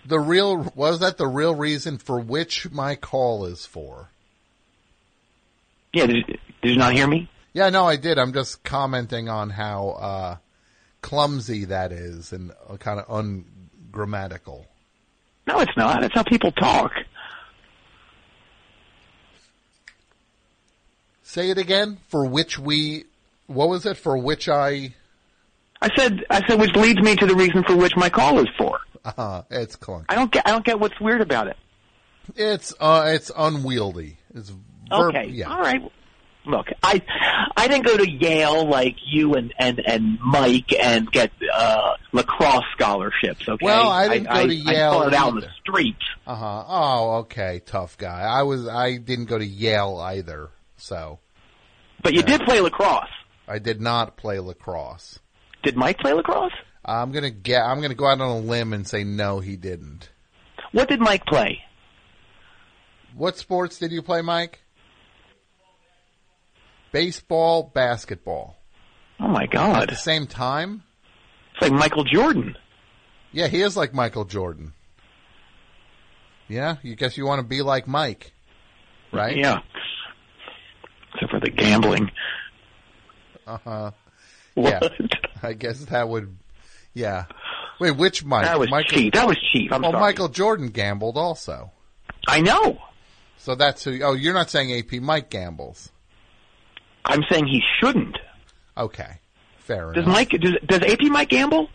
[0.06, 4.12] The real was that the real reason for which my call is for?
[5.94, 7.28] Yeah, did, did you not hear me?
[7.54, 8.20] Yeah, no, I did.
[8.20, 10.38] I'm just commenting on how uh,
[11.06, 14.66] clumsy that is and uh, kind of ungrammatical.
[15.48, 16.04] No, it's not.
[16.04, 16.92] It's how people talk.
[21.22, 22.00] Say it again.
[22.08, 23.06] For which we,
[23.48, 23.98] what was it?
[23.98, 24.96] For which I,
[25.82, 28.48] I said, I said, which leads me to the reason for which my call is
[28.58, 28.80] for.
[29.06, 30.06] uh, it's clunky.
[30.10, 31.58] I don't get, I don't get what's weird about it.
[32.36, 34.18] It's uh, it's unwieldy.
[34.34, 34.52] It's
[34.92, 35.52] Okay, Yeah.
[35.52, 35.82] all right.
[36.46, 37.02] Look, I
[37.58, 42.64] I didn't go to Yale like you and and and Mike and get uh lacrosse
[42.74, 43.48] scholarships.
[43.48, 43.66] Okay.
[43.66, 46.04] Well, I didn't go to I Yale started out in the streets.
[46.28, 46.64] Uh huh.
[46.68, 47.62] Oh, okay.
[47.66, 48.22] Tough guy.
[48.22, 48.68] I was.
[48.68, 50.50] I didn't go to Yale either.
[50.78, 51.20] So.
[52.04, 53.10] But you did play lacrosse.
[53.48, 55.20] I did not play lacrosse.
[55.64, 56.54] Did Mike play lacrosse?
[56.84, 57.64] I'm gonna get.
[57.64, 60.10] I'm gonna go out on a limb and say no, he didn't.
[60.72, 61.64] What did Mike play?
[63.16, 64.62] What sports did you play, Mike?
[66.96, 68.56] Baseball, basketball.
[69.20, 69.84] Oh my God!
[69.84, 70.82] At the same time?
[71.52, 72.58] It's like Michael Jordan.
[73.34, 74.72] Yeah, he is like Michael Jordan.
[76.48, 78.32] Yeah, you guess you want to be like Mike,
[79.12, 79.36] right?
[79.36, 79.60] Yeah.
[81.14, 82.12] Except for the gambling.
[83.46, 83.92] Uh huh.
[84.56, 84.80] Yeah.
[85.44, 86.34] I guess that would.
[86.94, 87.26] Yeah.
[87.78, 88.46] Wait, which Mike?
[88.46, 89.16] That was Michael, cheap.
[89.16, 89.74] That was cheap.
[89.74, 90.02] I'm well, sorry.
[90.02, 91.74] Michael Jordan gambled also.
[92.26, 92.78] I know.
[93.38, 94.02] So that's who.
[94.02, 95.92] Oh, you're not saying AP Mike gambles.
[97.06, 98.18] I'm saying he shouldn't.
[98.78, 99.20] Okay,
[99.60, 99.96] fair enough.
[99.96, 100.16] Does enough.
[100.16, 100.30] Mike?
[100.32, 101.70] Does, does AP Mike gamble?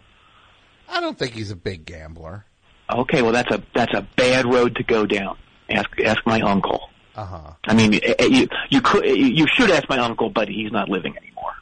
[0.89, 2.45] I don't think he's a big gambler.
[2.93, 5.39] Okay, well that's a that's a bad road to go down.
[5.68, 6.91] Ask ask my uncle.
[7.14, 7.53] Uh huh.
[7.64, 10.89] I mean, eh, eh, you you could you should ask my uncle, but he's not
[10.89, 11.53] living anymore.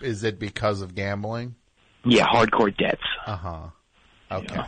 [0.00, 1.56] Is it because of gambling?
[2.04, 3.02] Yeah, hardcore debts.
[3.26, 3.66] Uh huh.
[4.30, 4.64] Okay.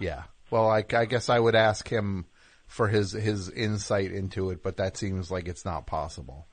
[0.00, 0.24] Yeah.
[0.50, 2.26] Well, I, I guess I would ask him
[2.66, 6.46] for his his insight into it, but that seems like it's not possible.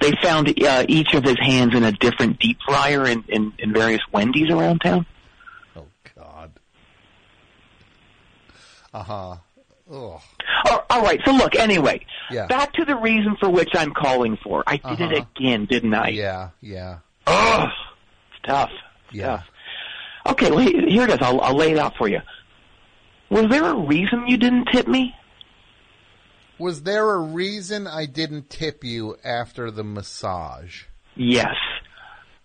[0.00, 3.72] They found uh, each of his hands in a different deep fryer in, in, in
[3.72, 5.06] various Wendy's around town.
[5.76, 5.86] Oh
[6.16, 6.50] God.
[8.94, 9.36] Uh huh.
[9.90, 10.20] Oh,
[10.90, 11.20] all right.
[11.24, 12.46] So look, anyway, Yeah.
[12.46, 14.62] back to the reason for which I'm calling for.
[14.66, 15.24] I did it Uh-huh.
[15.36, 16.08] again, didn't I?
[16.08, 16.50] Yeah.
[16.60, 16.98] Yeah.
[17.26, 17.68] Ugh,
[18.32, 18.70] it's tough.
[19.08, 19.26] It's Yeah.
[19.38, 19.44] tough.
[20.30, 21.18] Okay, well, here it is.
[21.22, 22.20] I'll, I'll lay it out for you.
[23.30, 25.14] Was there a reason you didn't tip me?
[26.58, 30.84] Was there a reason I didn't tip you after the massage?
[31.14, 31.54] Yes.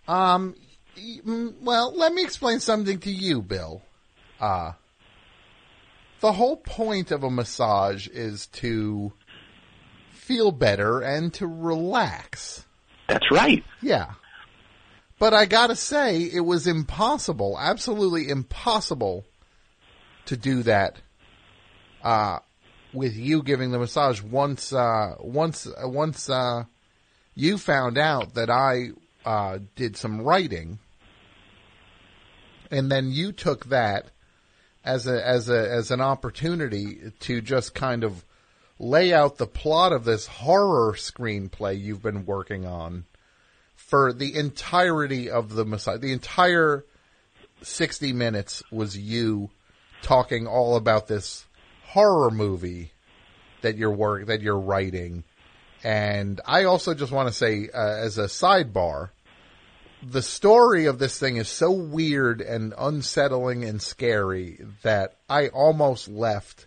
[0.06, 0.54] Um.
[0.98, 3.82] mm, Well, let me explain something to you, Bill.
[4.40, 4.72] Uh
[6.20, 9.12] the whole point of a massage is to
[10.12, 12.64] feel better and to relax.
[13.10, 13.62] That's right.
[13.82, 14.12] Yeah.
[15.18, 19.26] But I gotta say, it was impossible, absolutely impossible
[20.24, 20.96] to do that,
[22.02, 22.38] uh,
[22.94, 26.64] with you giving the massage once, uh, once, uh, once, uh,
[27.34, 28.90] you found out that I,
[29.24, 30.78] uh, did some writing
[32.70, 34.06] and then you took that
[34.84, 38.24] as a, as a, as an opportunity to just kind of
[38.78, 43.04] lay out the plot of this horror screenplay you've been working on
[43.76, 46.00] for the entirety of the massage.
[46.00, 46.84] The entire
[47.62, 49.50] 60 minutes was you
[50.02, 51.46] talking all about this
[51.94, 52.90] horror movie
[53.62, 55.22] that you're work that you're writing.
[55.84, 59.10] And I also just want to say, uh, as a sidebar,
[60.02, 66.08] the story of this thing is so weird and unsettling and scary that I almost
[66.08, 66.66] left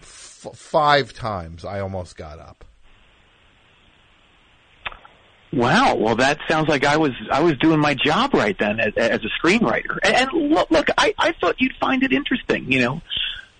[0.00, 1.64] f- five times.
[1.64, 2.64] I almost got up.
[5.52, 5.94] Wow.
[5.96, 9.20] Well, that sounds like I was I was doing my job right then as, as
[9.20, 9.98] a screenwriter.
[10.02, 12.70] And, look, look, I, I thought you'd find it interesting.
[12.70, 13.02] You know,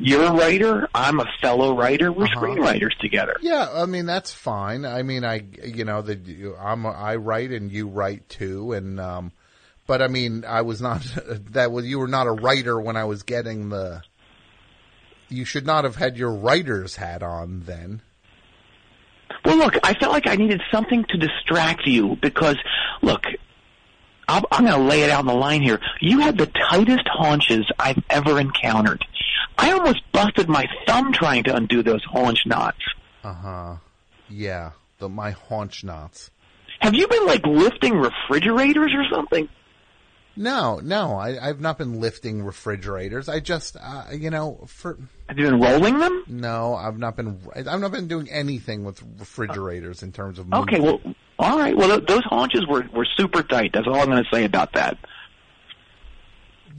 [0.01, 0.89] you're a writer.
[0.95, 2.11] I'm a fellow writer.
[2.11, 3.37] We're screenwriters together.
[3.43, 4.85] Yeah, I mean that's fine.
[4.85, 9.33] I mean, I you know that I'm I write and you write too, and um,
[9.87, 11.03] but I mean I was not
[11.51, 14.03] that was you were not a writer when I was getting the.
[15.29, 18.03] You should not have had your writer's hat on then.
[19.45, 22.57] Well, look, I felt like I needed something to distract you because,
[23.01, 23.23] look,
[24.29, 25.81] I'm, I'm going to lay it out on the line here.
[26.01, 29.05] You had the tightest haunches I've ever encountered.
[29.59, 32.79] I almost busted my thumb trying to undo those haunch knots.
[33.23, 33.77] Uh huh.
[34.29, 36.31] Yeah, the my haunch knots.
[36.81, 39.49] Have you been like lifting refrigerators or something?
[40.37, 43.29] No, no, I, I've not been lifting refrigerators.
[43.29, 44.97] I just, uh, you know, for
[45.29, 46.25] have you been rolling them?
[46.29, 47.39] No, I've not been.
[47.55, 50.51] I've not been doing anything with refrigerators in terms of.
[50.53, 51.01] Okay, well,
[51.39, 51.77] all right.
[51.77, 53.73] Well, those haunches were were super tight.
[53.75, 54.97] That's all I'm going to say about that.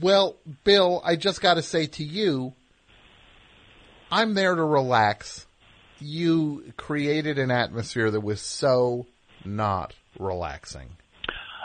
[0.00, 2.54] Well, Bill, I just got to say to you,
[4.10, 5.46] I'm there to relax.
[5.98, 9.06] You created an atmosphere that was so
[9.44, 10.88] not relaxing.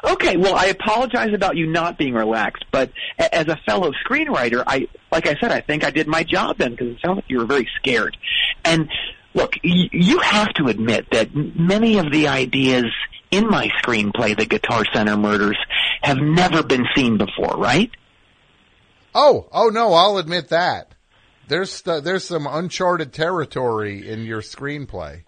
[0.03, 4.87] Okay, well, I apologize about you not being relaxed, but as a fellow screenwriter, I,
[5.11, 7.39] like I said, I think I did my job then because it sounds like you
[7.39, 8.15] were very scared.
[8.63, 8.89] And
[9.33, 12.85] look, y- you have to admit that many of the ideas
[13.31, 15.57] in my screenplay, The Guitar Center Murders,
[16.03, 17.91] have never been seen before, right?
[19.19, 20.93] Oh, oh no, I'll admit that.
[21.47, 25.23] There's st- there's some uncharted territory in your screenplay.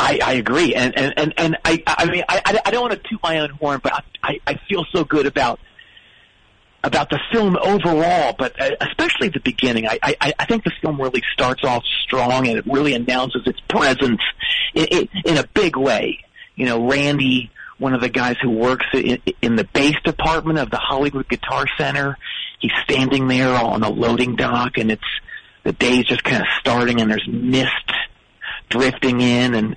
[0.00, 3.08] I, I agree, and and and, and I I mean I I- don't want to
[3.08, 5.60] toot my own horn, but I I feel so good about
[6.84, 9.86] about the film overall, but uh, especially the beginning.
[9.86, 13.60] I I I think the film really starts off strong, and it really announces its
[13.68, 14.22] presence
[14.74, 16.20] in, in, in a big way.
[16.54, 20.70] You know, Randy, one of the guys who works in, in the bass department of
[20.70, 22.16] the Hollywood Guitar Center,
[22.60, 25.02] he's standing there on the loading dock, and it's
[25.64, 27.70] the day's just kind of starting, and there's mist
[28.68, 29.76] drifting in and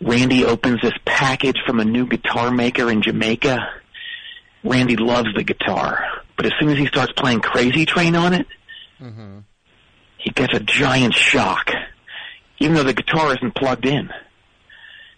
[0.00, 3.58] Randy opens this package from a new guitar maker in Jamaica.
[4.64, 6.02] Randy loves the guitar,
[6.36, 8.46] but as soon as he starts playing Crazy Train on it,
[9.00, 9.38] Mm-hmm.
[10.18, 11.70] he gets a giant shock,
[12.58, 14.10] even though the guitar isn't plugged in.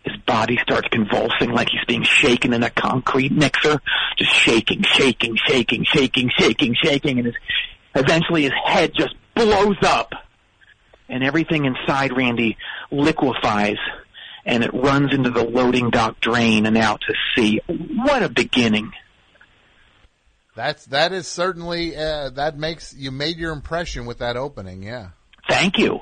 [0.04, 3.80] His body starts convulsing like he's being shaken in a concrete mixer,
[4.18, 7.36] just shaking, shaking, shaking, shaking, shaking, shaking, and his,
[7.94, 10.12] eventually his head just blows up
[11.08, 12.56] and everything inside Randy
[12.90, 13.76] liquefies
[14.44, 17.60] and it runs into the loading dock drain and out to sea.
[17.68, 18.92] What a beginning.
[20.54, 24.82] That's that is certainly uh, that makes you made your impression with that opening.
[24.82, 25.10] Yeah,
[25.48, 26.00] Thank you.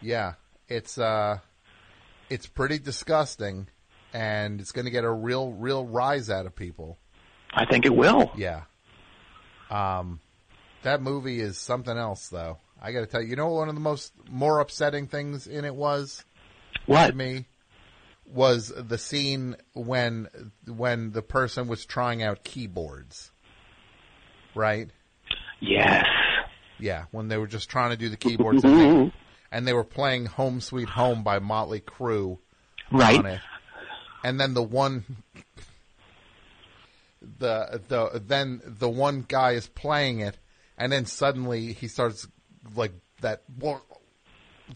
[0.00, 0.34] yeah.
[0.68, 1.38] It's uh,
[2.30, 3.66] it's pretty disgusting,
[4.14, 6.98] and it's going to get a real real rise out of people.
[7.52, 8.32] I think it will.
[8.36, 8.62] Yeah.
[9.70, 10.20] Um,
[10.82, 12.58] that movie is something else, though.
[12.80, 15.64] I got to tell you, you know, one of the most more upsetting things in
[15.64, 16.24] it was
[16.86, 17.46] what to me
[18.24, 20.28] was the scene when
[20.66, 23.30] when the person was trying out keyboards,
[24.54, 24.88] right?
[25.60, 26.06] Yes.
[26.78, 29.12] Yeah, when they were just trying to do the keyboards and
[29.52, 32.38] and they were playing "Home Sweet Home" by Motley Crue,
[32.90, 33.18] Right.
[33.18, 33.40] On it.
[34.24, 35.04] And then the one,
[37.38, 40.38] the the then the one guy is playing it,
[40.78, 42.26] and then suddenly he starts
[42.74, 43.42] like that.
[43.58, 43.82] Well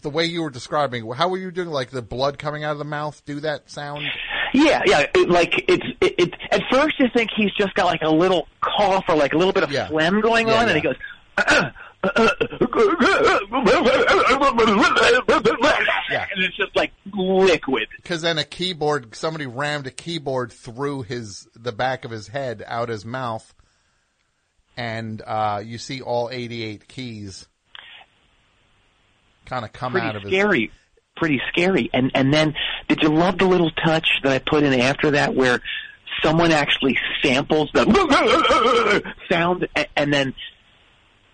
[0.01, 1.69] the way you were describing, how were you doing?
[1.69, 3.23] Like the blood coming out of the mouth?
[3.25, 4.05] Do that sound?
[4.53, 5.05] Yeah, yeah.
[5.15, 6.33] It, like it's it, it.
[6.51, 9.53] At first, you think he's just got like a little cough or like a little
[9.53, 10.73] bit of phlegm going Yeah, on, yeah.
[10.73, 10.95] and he goes.
[16.33, 17.87] And it's just like liquid.
[17.97, 22.63] Because then a keyboard, somebody rammed a keyboard through his the back of his head
[22.65, 23.53] out his mouth,
[24.77, 27.47] and uh, you see all eighty-eight keys
[29.45, 30.31] kind of come pretty out of his.
[30.31, 30.71] scary,
[31.15, 31.89] pretty scary.
[31.93, 32.55] And and then,
[32.87, 35.61] did you love the little touch that I put in after that, where
[36.23, 40.33] someone actually samples the sound, and then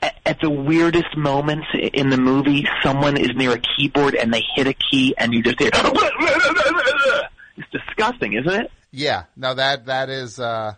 [0.02, 4.68] at the weirdest moments in the movie, someone is near a keyboard and they hit
[4.68, 5.72] a key, and you just hear.
[7.58, 8.72] It's disgusting, isn't it?
[8.91, 10.76] Yeah, no that that is uh,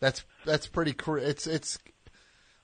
[0.00, 0.92] that's that's pretty.
[0.92, 1.78] Cr- it's it's.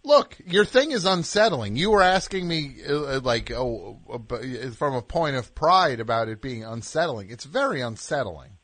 [0.05, 1.77] Look, your thing is unsettling.
[1.77, 6.41] You were asking me uh, like oh, uh, from a point of pride about it
[6.41, 7.31] being unsettling.
[7.31, 8.59] It's very unsettling.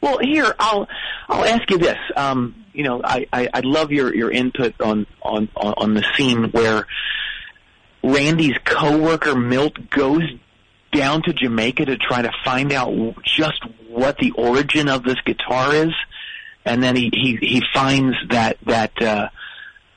[0.00, 0.88] Well, here I'll
[1.28, 1.98] I'll ask you this.
[2.16, 6.04] Um, you know, I, I I'd love your your input on on on on the
[6.16, 6.86] scene where
[8.02, 10.22] Randy's coworker Milt goes
[10.92, 12.94] down to Jamaica to try to find out
[13.24, 15.92] just what the origin of this guitar is,
[16.64, 19.28] and then he he he finds that that uh,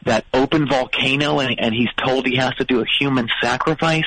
[0.05, 4.03] that open volcano, and, and he's told he has to do a human sacrifice.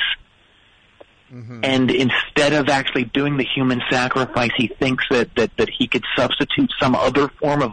[1.34, 1.60] Mm-hmm.
[1.64, 6.04] And instead of actually doing the human sacrifice, he thinks that, that, that he could
[6.16, 7.72] substitute some other form of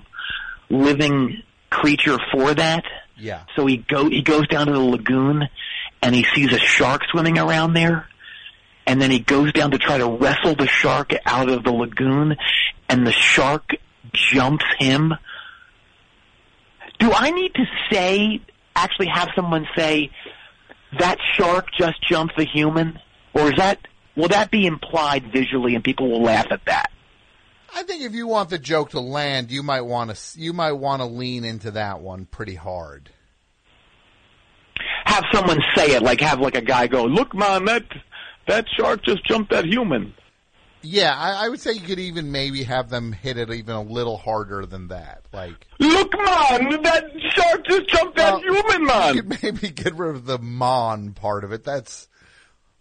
[0.70, 2.84] living creature for that.
[3.18, 3.44] Yeah.
[3.56, 5.48] So he go he goes down to the lagoon
[6.02, 8.08] and he sees a shark swimming around there.
[8.88, 12.36] And then he goes down to try to wrestle the shark out of the lagoon
[12.90, 13.76] and the shark
[14.12, 15.14] jumps him.
[16.98, 18.42] Do I need to say
[18.76, 20.10] actually have someone say
[20.98, 23.00] that shark just jumped the human?
[23.34, 23.80] Or is that
[24.16, 26.92] will that be implied visually and people will laugh at that?
[27.74, 30.74] I think if you want the joke to land, you might want to you might
[30.74, 33.10] want to lean into that one pretty hard.
[35.06, 37.84] Have someone say it, like have like a guy go, "Look, man, that
[38.48, 40.14] that shark just jumped that human."
[40.84, 43.84] Yeah, I, I would say you could even maybe have them hit it even a
[43.84, 45.22] little harder than that.
[45.32, 47.06] Like, Look, man, that
[47.36, 49.16] shark just jumped that human, man.
[49.16, 51.64] you could maybe get rid of the "mon" part of it.
[51.64, 52.10] That's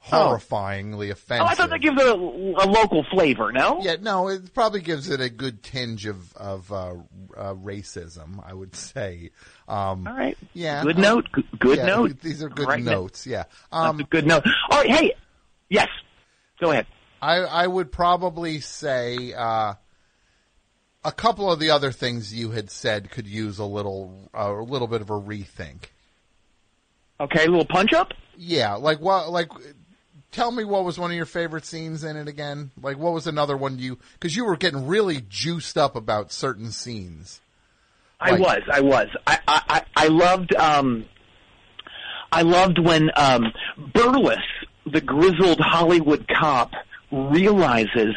[0.07, 1.47] horrifyingly offensive.
[1.47, 3.53] Oh, I thought that gives it a, a local flavor.
[3.53, 3.81] No.
[3.83, 6.95] Yeah, no, it probably gives it a good tinge of of uh,
[7.37, 8.43] uh, racism.
[8.45, 9.31] I would say.
[9.69, 10.37] Um, All right.
[10.55, 10.83] Yeah.
[10.83, 11.29] Good um, note.
[11.33, 12.21] Good, good yeah, note.
[12.21, 12.91] These are good Right now.
[12.93, 13.27] notes.
[13.27, 13.45] Yeah.
[13.71, 14.45] That's Um, a good note.
[14.71, 14.91] All right.
[14.91, 15.13] Hey.
[15.69, 15.89] Yes.
[16.61, 16.87] Go ahead.
[17.23, 19.75] I I would probably say uh,
[21.05, 24.63] a couple of the other things you had said could use a little uh, a
[24.65, 25.85] little bit of a rethink.
[27.21, 28.13] Okay, a little punch up.
[28.37, 29.29] Yeah, like what?
[29.31, 29.51] Like,
[30.33, 32.71] tell me what was one of your favorite scenes in it again?
[32.81, 33.99] Like, what was another one you?
[34.15, 37.41] Because you were getting really juiced up about certain scenes.
[38.21, 38.61] I was.
[38.71, 39.09] I was.
[39.27, 40.55] I, I, I loved.
[40.55, 41.07] Um,
[42.31, 44.37] I loved when um, Burles,
[44.85, 46.73] the grizzled Hollywood cop,
[47.11, 48.15] realizes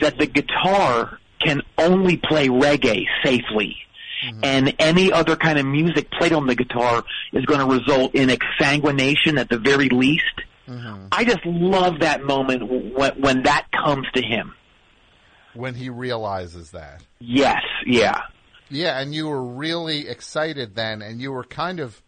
[0.00, 3.76] that the guitar can only play reggae safely.
[4.44, 8.28] And any other kind of music played on the guitar is going to result in
[8.28, 10.42] exsanguination at the very least.
[10.68, 11.06] Mm-hmm.
[11.10, 14.54] I just love that moment when, when that comes to him.
[15.54, 17.02] When he realizes that.
[17.18, 18.22] Yes, yeah.
[18.70, 22.00] Yeah, and you were really excited then, and you were kind of,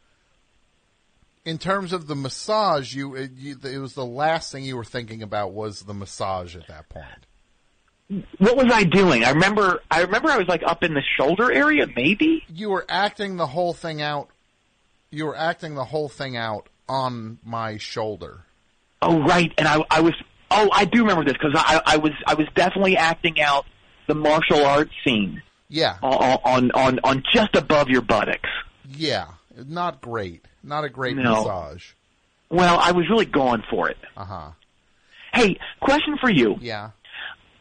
[1.45, 4.85] in terms of the massage, you it, you it was the last thing you were
[4.85, 8.25] thinking about was the massage at that point.
[8.39, 9.25] What was I doing?
[9.25, 9.83] I remember.
[9.91, 12.45] I remember I was like up in the shoulder area, maybe.
[12.49, 14.31] You were acting the whole thing out.
[15.11, 18.41] You were acting the whole thing out on my shoulder.
[19.03, 19.53] Oh, right.
[19.59, 20.15] And I, I was.
[20.51, 22.13] Oh, I do remember this because I, I was.
[22.27, 23.67] I was definitely acting out
[24.07, 28.51] the martial arts scene Yeah, on on on, on just above your buttocks.
[28.97, 29.29] yeah,
[29.67, 31.37] not great, not a great No.
[31.37, 31.93] massage.
[32.51, 33.97] Well, I was really going for it.
[34.17, 34.51] Uh huh.
[35.33, 36.57] Hey, question for you.
[36.61, 36.91] Yeah.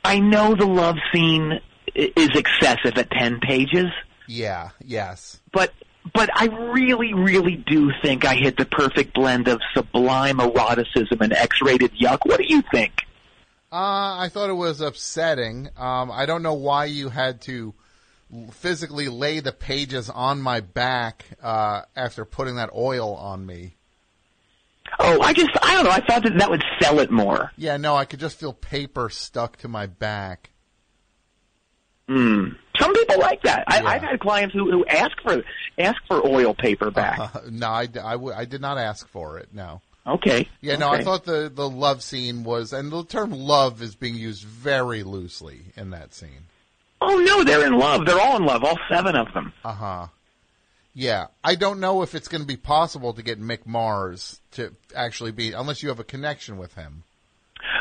[0.04, 1.60] I know the love scene
[1.96, 3.88] is excessive at ten pages,
[4.28, 4.70] Yeah.
[4.84, 5.40] Yes.
[5.52, 5.72] but
[6.14, 11.34] but I really, really do think I hit the perfect blend of sublime eroticism and
[11.34, 12.20] X-rated yuck.
[12.26, 12.92] What do you think?
[13.72, 15.70] Uh, I thought it was upsetting.
[15.78, 17.74] Um, I don't know why you had to
[18.52, 23.76] physically lay the pages on my back uh, after putting that oil on me.
[25.00, 25.92] Oh, I just I don't know.
[25.92, 27.52] I thought that that would sell it more.
[27.58, 30.52] Yeah, no, I could just feel paper stuck to my back.
[32.08, 32.58] Mm.
[32.80, 33.64] Some people like that.
[33.68, 35.44] I, I've had clients who, who ask for
[35.78, 37.20] ask for oil paper back.
[37.20, 39.50] Uh, no, I, I w- I did not ask for it.
[39.54, 39.82] No.
[40.06, 40.50] Okay.
[40.60, 44.16] Yeah, no, I thought the, the love scene was, and the term love is being
[44.16, 46.48] used very loosely in that scene.
[47.00, 48.06] Oh no, they're in love.
[48.06, 48.64] They're all in love.
[48.64, 49.54] All seven of them.
[49.64, 50.08] Uh huh.
[50.96, 54.74] Yeah, I don't know if it's going to be possible to get Mick Mars to
[54.96, 57.04] actually be, unless you have a connection with him.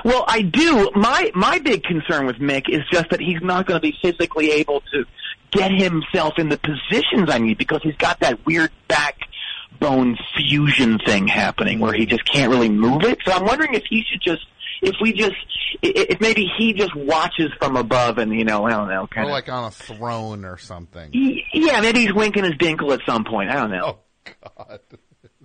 [0.04, 0.90] Well, I do.
[0.94, 4.50] My my big concern with Mick is just that he's not going to be physically
[4.52, 5.04] able to
[5.50, 11.28] get himself in the positions I need because he's got that weird backbone fusion thing
[11.28, 13.18] happening where he just can't really move it.
[13.24, 14.46] So I'm wondering if he should just,
[14.80, 15.36] if we just,
[15.84, 19.08] i- if maybe he just watches from above and you know, I don't know, Or
[19.08, 19.32] kind of.
[19.32, 21.10] like on a throne or something.
[21.12, 23.50] Yeah, maybe he's winking his dinkle at some point.
[23.50, 23.98] I don't know.
[24.26, 24.80] Oh God.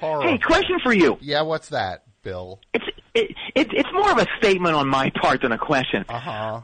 [0.00, 0.30] Horrible.
[0.30, 1.18] Hey, question for you.
[1.20, 2.60] Yeah, what's that, Bill?
[2.74, 2.84] It's
[3.14, 6.04] it, it, it's more of a statement on my part than a question.
[6.08, 6.60] Uh huh.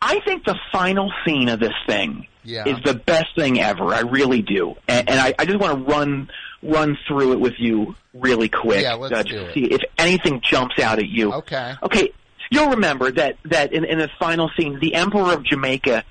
[0.00, 2.64] I think the final scene of this thing Yeah.
[2.68, 3.92] is the best thing ever.
[3.94, 6.30] I really do, and, and I, I just want to run
[6.62, 8.82] run through it with you really quick.
[8.82, 9.54] Yeah, let's uh, do to it.
[9.54, 11.32] See if anything jumps out at you.
[11.34, 11.74] Okay.
[11.82, 12.12] Okay.
[12.50, 16.04] You'll remember that that in, in the final scene, the Emperor of Jamaica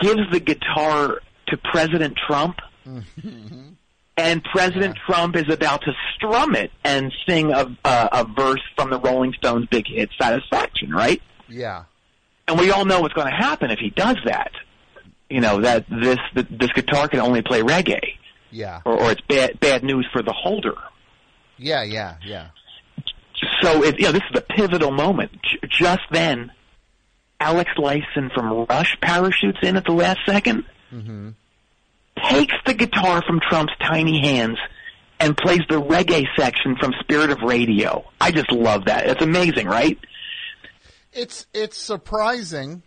[0.00, 2.58] gives the guitar to President Trump.
[4.16, 8.90] And President Trump is about to strum it and sing a, a, a verse from
[8.90, 11.22] the Rolling Stones' big hit "Satisfaction," right?
[11.48, 11.84] Yeah.
[12.46, 14.50] And we all know what's going to happen if he does that.
[15.30, 18.00] You know that this this guitar can only play reggae,
[18.50, 18.80] Yeah.
[18.84, 20.74] or, or it's bad bad news for the holder.
[21.56, 22.48] Yeah, yeah, yeah.
[23.62, 25.32] So it, you know this is the pivotal moment.
[25.42, 26.50] J- just then,
[27.38, 31.30] Alex Lifeson from Rush parachutes in at the last second, Mm-hmm.
[32.28, 34.58] Takes the guitar from Trump's tiny hands,
[35.18, 38.04] and plays the reggae section from Spirit of Radio.
[38.20, 39.06] I just love that.
[39.06, 39.98] It's amazing, right?
[41.12, 42.82] It's it's surprising.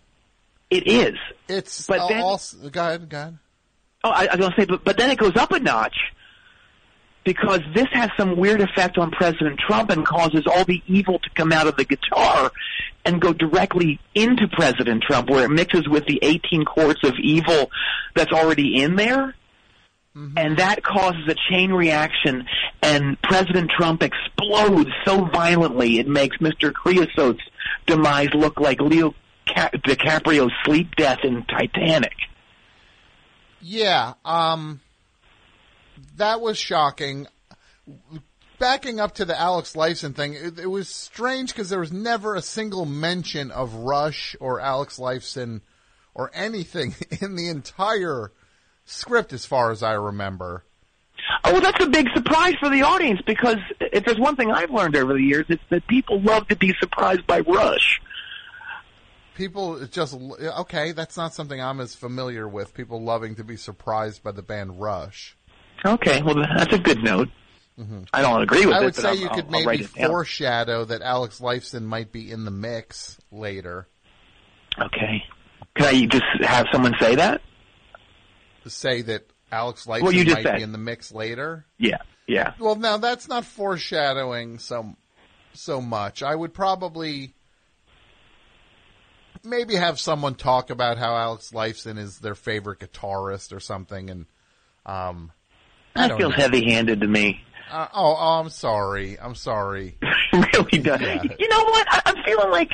[0.69, 1.17] It is.
[1.47, 3.37] It's But then- also go ahead, go ahead.
[4.05, 5.95] Oh, I, I was to say, but, but then it goes up a notch
[7.23, 11.29] because this has some weird effect on President Trump and causes all the evil to
[11.35, 12.51] come out of the guitar
[13.05, 17.69] and go directly into President Trump, where it mixes with the 18 quarts of evil
[18.15, 19.35] that's already in there.
[20.37, 22.45] And that causes a chain reaction,
[22.83, 26.71] and President Trump explodes so violently it makes Mr.
[26.71, 27.41] Creosote's
[27.87, 29.15] demise look like Leo
[29.47, 32.13] Ca- DiCaprio's sleep death in Titanic.
[33.59, 34.81] Yeah, um,
[36.17, 37.27] that was shocking.
[38.59, 42.35] backing up to the Alex Lifeson thing, it, it was strange because there was never
[42.35, 45.61] a single mention of Rush or Alex Lifeson
[46.13, 48.31] or anything in the entire
[48.85, 50.63] script, as far as I remember.
[51.43, 54.71] Oh, well, that's a big surprise for the audience because if there's one thing I've
[54.71, 58.01] learned over the years, it's that people love to be surprised by Rush.
[59.35, 60.91] People just okay.
[60.91, 62.73] That's not something I'm as familiar with.
[62.73, 65.35] People loving to be surprised by the band Rush.
[65.85, 67.29] Okay, well, that's a good note.
[67.79, 68.03] Mm-hmm.
[68.13, 68.85] I don't agree with I it.
[68.85, 70.07] would but say I'll- you I'll- could I'll maybe down.
[70.09, 73.87] foreshadow that Alex Lifeson might be in the mix later.
[74.79, 75.23] Okay.
[75.75, 77.41] Can I just have someone say that?
[78.67, 80.55] Say that Alex Lifeson Well, you just might said.
[80.57, 81.65] be in the mix later.
[81.77, 81.97] Yeah,
[82.27, 82.53] yeah.
[82.59, 84.95] Well, now that's not foreshadowing so
[85.53, 86.23] so much.
[86.23, 87.33] I would probably
[89.43, 94.25] maybe have someone talk about how Alex Lifeson is their favorite guitarist or something, and
[94.85, 95.31] um,
[95.95, 97.41] That feels heavy-handed to me.
[97.71, 99.19] Uh, oh, oh, I'm sorry.
[99.19, 99.97] I'm sorry.
[100.33, 101.01] really does.
[101.39, 101.87] You know what?
[101.89, 102.69] I, I'm feeling like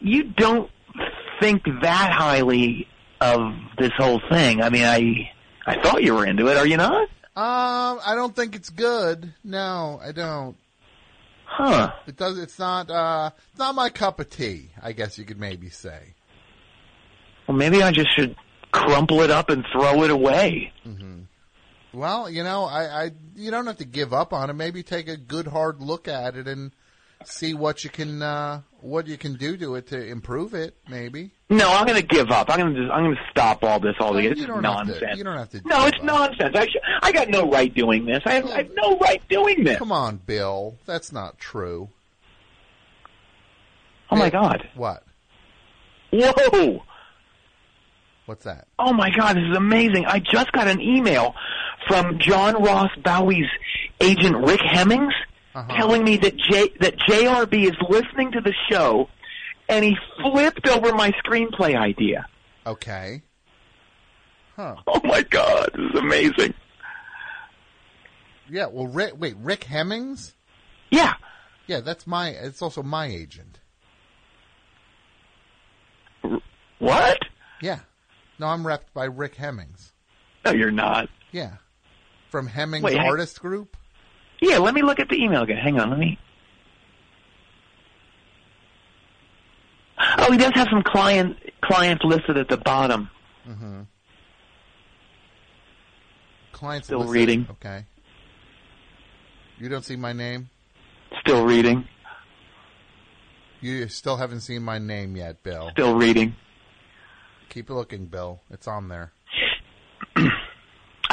[0.00, 0.70] you don't
[1.40, 2.88] think that highly
[3.20, 4.62] of this whole thing.
[4.62, 5.30] I mean, I
[5.66, 6.56] I thought you were into it.
[6.56, 7.08] Are you not?
[7.36, 9.32] Um, I don't think it's good.
[9.42, 10.56] No, I don't.
[11.46, 11.92] Huh?
[12.06, 12.38] It does.
[12.38, 12.90] It's not.
[12.90, 14.70] Uh, it's not my cup of tea.
[14.82, 16.14] I guess you could maybe say.
[17.46, 18.36] Well, maybe I just should
[18.72, 20.72] crumple it up and throw it away.
[21.94, 24.54] Well, you know, I, I you don't have to give up on it.
[24.54, 26.72] Maybe take a good hard look at it and
[27.24, 30.76] see what you can uh, what you can do to it to improve it.
[30.88, 31.30] Maybe.
[31.50, 32.50] No, I'm going to give up.
[32.50, 34.34] I'm going to just, I'm going to stop all this altogether.
[34.34, 36.54] you It's don't have to- you don't have to No, it's nonsense.
[36.56, 38.22] I, sh- I got no right doing this.
[38.26, 39.78] I have, I have no right doing this.
[39.78, 40.76] Come on, Bill.
[40.86, 41.90] That's not true.
[44.10, 44.68] Oh my God!
[44.74, 45.02] What?
[46.12, 46.82] Whoa!
[48.26, 48.66] What's that?
[48.78, 49.36] Oh my God!
[49.36, 50.06] This is amazing.
[50.06, 51.34] I just got an email
[51.86, 53.48] from John Ross Bowie's
[54.00, 55.12] agent Rick Hemmings
[55.54, 55.76] Uh-huh.
[55.76, 59.08] telling me that J that JRB is listening to the show,
[59.68, 62.26] and he flipped over my screenplay idea.
[62.66, 63.22] Okay.
[64.56, 64.76] Huh.
[64.86, 65.70] Oh my God!
[65.74, 66.54] This is amazing.
[68.48, 68.66] Yeah.
[68.66, 69.14] Well, Rick.
[69.18, 70.34] Wait, Rick Hemmings.
[70.90, 71.14] Yeah.
[71.66, 72.28] Yeah, that's my.
[72.28, 73.58] It's also my agent.
[76.78, 77.18] What?
[77.62, 77.80] Yeah.
[78.38, 79.92] No, I'm repped by Rick Hemmings.
[80.44, 81.08] No, you're not.
[81.32, 81.52] Yeah.
[82.34, 83.76] From Hemmings Wait, Artist Group.
[84.40, 85.56] Yeah, let me look at the email again.
[85.56, 86.18] Hang on, let me.
[90.18, 93.08] Oh, he does have some client clients listed at the bottom.
[93.48, 93.82] Mm-hmm.
[96.50, 97.46] Clients Still listed- reading.
[97.52, 97.84] Okay.
[99.60, 100.50] You don't see my name.
[101.20, 101.86] Still reading.
[103.60, 105.70] You still haven't seen my name yet, Bill.
[105.70, 106.34] Still reading.
[107.48, 108.40] Keep looking, Bill.
[108.50, 109.12] It's on there.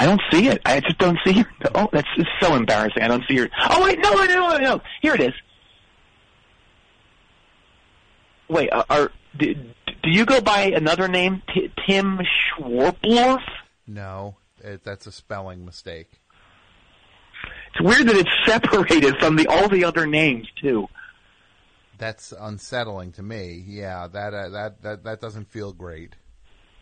[0.02, 0.64] I don't see it.
[0.66, 1.48] I just don't see it.
[1.76, 3.04] Oh, that's it's so embarrassing.
[3.04, 3.50] I don't see your.
[3.70, 4.82] Oh wait, no, no, no, no.
[5.04, 5.34] Here it is.
[8.50, 12.20] Wait, uh, are do, do you go by another name, T- Tim
[12.58, 13.44] Schwarblorf?
[13.86, 16.20] No, it, that's a spelling mistake.
[17.70, 20.88] It's weird that it's separated from the all the other names too.
[22.00, 23.64] That's unsettling to me.
[23.68, 26.16] Yeah, that uh, that that that doesn't feel great.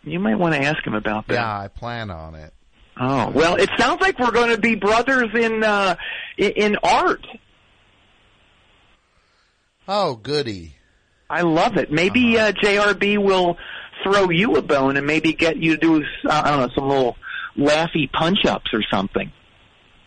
[0.03, 1.33] You might want to ask him about that.
[1.33, 2.53] Yeah, I plan on it.
[2.99, 5.95] Oh well, it sounds like we're going to be brothers in uh,
[6.37, 7.25] in, in art.
[9.87, 10.75] Oh, goody!
[11.29, 11.91] I love it.
[11.91, 13.57] Maybe uh, JRB will
[14.03, 16.89] throw you a bone and maybe get you to do uh, I don't know some
[16.89, 17.15] little
[17.57, 19.31] laughy punch ups or something.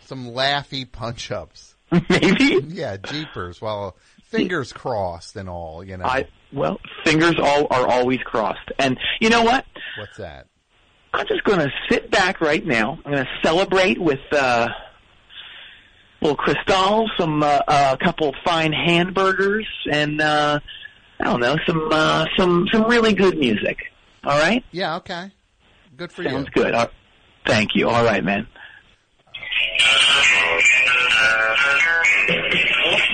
[0.01, 1.75] Some laughy punch ups.
[2.09, 2.59] Maybe.
[2.67, 3.61] Yeah, jeepers.
[3.61, 3.95] Well,
[4.25, 5.83] fingers crossed and all.
[5.83, 6.05] You know.
[6.05, 8.71] I well, fingers all are always crossed.
[8.77, 9.65] And you know what?
[9.97, 10.47] What's that?
[11.13, 12.97] I'm just going to sit back right now.
[13.05, 14.75] I'm going to celebrate with uh, a
[16.21, 20.59] little Cristal, some uh, a couple fine hamburgers, and uh,
[21.19, 23.77] I don't know some uh, some some really good music.
[24.23, 24.65] All right.
[24.71, 24.95] Yeah.
[24.97, 25.31] Okay.
[25.95, 26.37] Good for Sounds you.
[26.37, 26.73] Sounds good.
[26.73, 26.87] Uh,
[27.45, 27.89] thank you.
[27.89, 28.47] All right, man.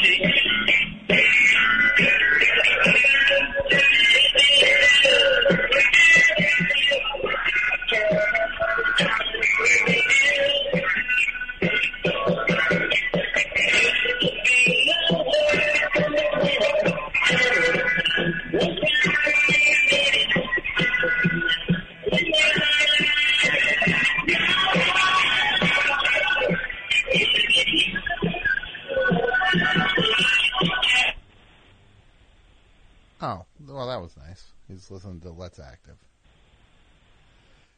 [33.21, 34.51] Oh, well, that was nice.
[34.67, 35.97] He's listening to Let's Active.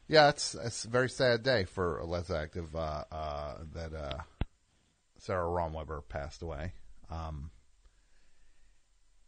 [0.08, 2.74] Yeah, it's it's a very sad day for Let's Active.
[2.74, 4.18] Uh, uh, that uh,
[5.18, 6.72] Sara Romweber passed away.
[7.10, 7.50] Um,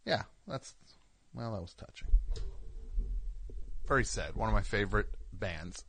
[0.05, 0.75] yeah, that's
[1.35, 2.09] well, that was touching.
[3.87, 4.35] Very sad.
[4.35, 5.85] One of my favorite bands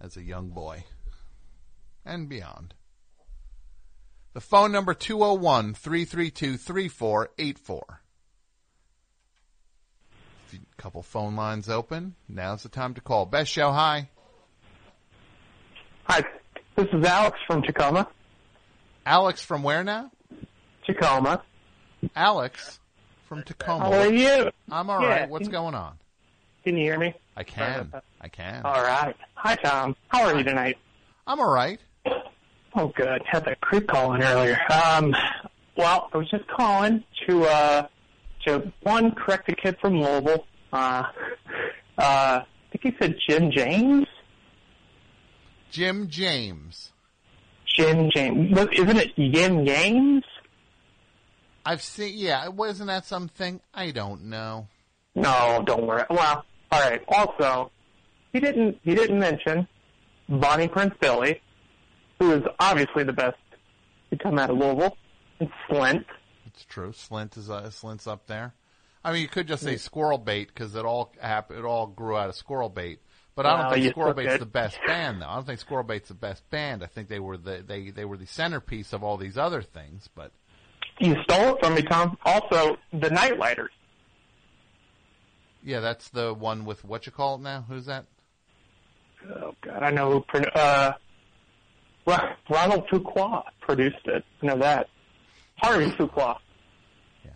[0.00, 0.84] as a young boy
[2.04, 2.74] and beyond.
[4.32, 8.00] The phone number 201 332 3484.
[10.76, 12.14] Couple phone lines open.
[12.28, 13.26] Now's the time to call.
[13.26, 14.08] Best show, hi.
[16.04, 16.22] Hi,
[16.76, 18.06] this is Alex from Tacoma.
[19.04, 20.12] Alex from where now?
[20.86, 21.42] Tacoma.
[22.16, 22.78] Alex
[23.28, 23.84] from Tacoma.
[23.84, 24.50] How are you?
[24.70, 25.20] I'm all right.
[25.20, 25.26] Yeah.
[25.26, 25.94] What's going on?
[26.64, 27.14] Can you hear me?
[27.36, 27.92] I can.
[28.20, 28.62] I can.
[28.64, 29.14] All right.
[29.34, 29.96] Hi, Tom.
[30.08, 30.76] How are you tonight?
[31.26, 31.80] I'm all right.
[32.74, 33.22] Oh, good.
[33.24, 34.58] Had that creep call in earlier.
[34.72, 35.14] Um,
[35.76, 37.86] well, I was just calling to uh,
[38.46, 40.46] to one correct a kid from Louisville.
[40.72, 41.04] Uh,
[41.96, 44.06] uh, I think he said Jim James.
[45.70, 46.92] Jim James.
[47.66, 48.58] Jim James.
[48.72, 50.24] Isn't it Yin James?
[51.68, 52.14] I've seen.
[52.16, 53.60] Yeah, wasn't that something?
[53.74, 54.68] I don't know.
[55.14, 56.04] No, don't worry.
[56.08, 57.02] Well, all right.
[57.08, 57.70] Also,
[58.32, 59.68] he didn't he didn't mention
[60.30, 61.42] Bonnie Prince Billy,
[62.18, 63.36] who is obviously the best
[64.08, 64.96] to come out of Louisville,
[65.40, 66.06] and Slint.
[66.46, 66.92] It's true.
[66.92, 68.54] Slint is uh, Slint's up there.
[69.04, 72.16] I mean, you could just say squirrel bait because it all hap- it all grew
[72.16, 73.00] out of squirrel bait.
[73.34, 75.28] But I don't think Squirrel Bait's the best band, though.
[75.28, 76.82] I don't think Squirrel Bait's the best band.
[76.82, 80.08] I think they were the they they were the centerpiece of all these other things.
[80.12, 80.32] But
[81.00, 82.18] You stole it from me, Tom.
[82.24, 83.70] Also, the Nite-Liters.
[85.62, 87.64] yeah, that's the one with what you call it now.
[87.68, 88.06] Who's that?
[89.28, 90.38] Oh God, I know who.
[90.54, 90.92] Uh,
[92.06, 94.24] Ronald Fuqua produced it.
[94.42, 94.88] I know that.
[95.56, 96.38] Harvey Fuqua.
[97.24, 97.32] Yeah.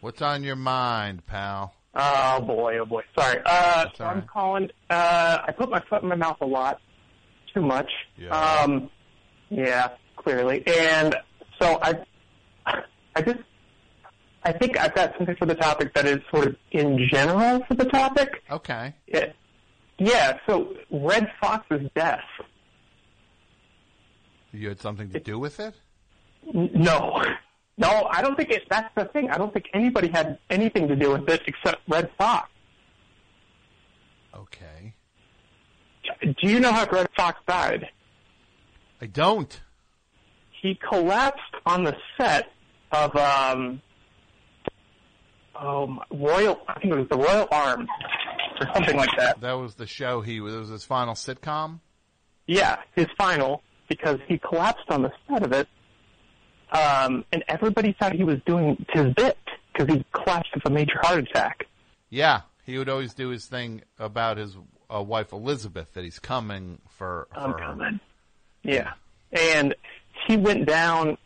[0.00, 1.74] What's on your mind, pal?
[1.94, 3.02] Oh boy, oh boy.
[3.18, 3.40] Sorry.
[3.44, 4.70] Uh, so I'm calling.
[4.88, 6.80] Uh, I put my foot in my mouth a lot,
[7.52, 7.90] too much.
[8.16, 8.28] Yeah.
[8.30, 8.90] Um,
[9.48, 10.62] yeah, clearly.
[10.66, 11.16] And
[11.60, 12.04] so I,
[13.14, 13.40] I just,
[14.42, 17.74] I think I've got something for the topic that is sort of in general for
[17.74, 18.42] the topic.
[18.50, 18.94] Okay.
[19.06, 19.34] It,
[19.98, 20.38] yeah.
[20.48, 22.24] So Redd Foxx's death.
[24.52, 25.74] You had something to do with it?
[26.52, 27.22] No.
[27.76, 28.64] No, I don't think it.
[28.68, 29.30] That's the thing.
[29.30, 32.50] I don't think anybody had anything to do with it except Redd Foxx.
[34.34, 34.94] Okay.
[36.22, 37.88] Do you know how Redd Foxx died?
[39.00, 39.60] I don't.
[40.60, 42.50] He collapsed on the set
[42.92, 43.80] of um,
[45.60, 46.60] oh, my- Royal.
[46.68, 47.88] I think it was the Royal Arms
[48.60, 49.40] or something like that.
[49.40, 50.20] That was the show.
[50.20, 50.54] He was.
[50.54, 51.80] It was his final sitcom.
[52.46, 55.68] Yeah, his final because he collapsed on the set of it,
[56.72, 59.38] um, and everybody thought he was doing his bit
[59.72, 61.66] because he collapsed with a major heart attack.
[62.08, 64.56] Yeah, he would always do his thing about his
[64.92, 67.28] uh, wife Elizabeth that he's coming for.
[67.32, 67.58] for I'm her.
[67.58, 68.00] coming.
[68.62, 68.92] Yeah.
[69.32, 69.74] And
[70.26, 71.16] he went down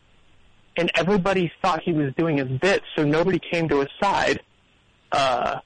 [0.77, 4.41] and everybody thought he was doing his bit, so nobody came to his side.
[5.11, 5.59] Uh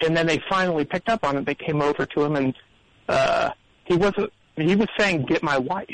[0.00, 1.46] and then they finally picked up on it.
[1.46, 2.54] They came over to him and
[3.08, 3.50] uh
[3.84, 5.86] he wasn't he was saying, Get my wife.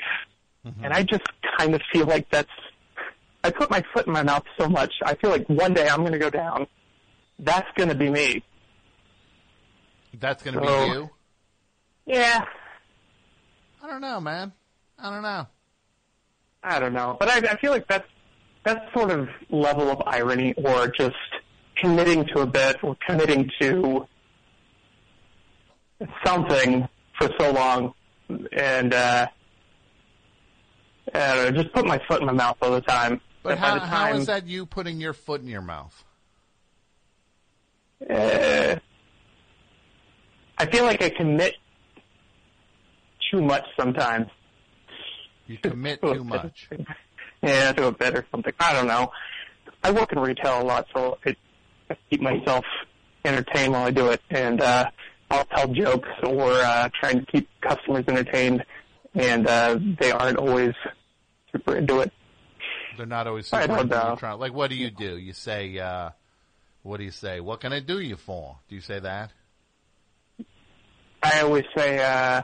[0.83, 1.23] And I just
[1.57, 2.51] kind of feel like that's
[3.43, 4.93] I put my foot in my mouth so much.
[5.03, 6.67] I feel like one day I'm gonna go down.
[7.39, 8.43] That's gonna be me.
[10.21, 11.11] That's going to So- be you.
[12.07, 12.45] Yeah.
[13.83, 14.53] I don't know, man.
[14.99, 15.47] I don't know.
[16.63, 18.09] I don't know, but I, I feel like that's
[18.65, 21.17] that sort of level of irony, or just
[21.77, 24.07] committing to a bit, or committing to
[26.25, 27.95] something for so long,
[28.53, 29.27] and uh,
[31.15, 33.21] I don't know, just put my foot in my mouth all the time.
[33.43, 36.05] But how, the time, is that you putting your foot in your mouth?
[38.09, 38.77] Uh,
[40.59, 41.55] I feel like I commit
[43.31, 44.27] too much sometimes.
[45.49, 46.69] You commit too much.
[47.41, 48.53] Yeah, to a bit or something.
[48.59, 49.13] I don't know.
[49.85, 51.37] I work in retail a lot, so I,
[51.89, 52.65] I keep myself
[53.25, 54.91] entertained while I do it, and uh,
[55.31, 58.65] I'll tell jokes or uh, try and keep customers entertained,
[59.15, 60.75] and uh, they aren't always
[61.53, 62.13] super into it.
[62.97, 64.17] They're not always I super don't into know.
[64.19, 65.17] trying- Like, what do you do?
[65.17, 66.11] You say, uh,
[66.83, 67.39] what do you say?
[67.39, 68.57] What can I do you for?
[68.69, 69.31] Do you say that?
[71.23, 72.43] I always say uh,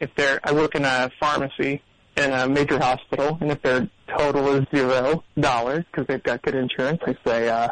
[0.00, 1.80] if they're I work in a pharmacy
[2.16, 6.54] in a major hospital, and if their total is zero dollars because they've got good
[6.54, 7.68] insurance, I say uh,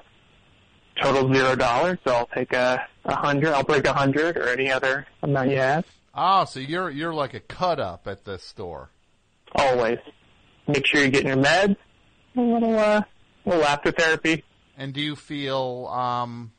[1.01, 1.99] total zero dollars.
[2.07, 3.53] So I'll take a a hundred.
[3.53, 5.85] I'll break a hundred or any other amount you have.
[6.15, 8.91] Oh, so you're you're like a cut up at the store.
[9.55, 9.99] Always
[10.67, 11.77] make sure you're getting your meds.
[12.37, 13.03] A little uh,
[13.45, 14.45] little laughter therapy.
[14.77, 16.53] And do you feel um,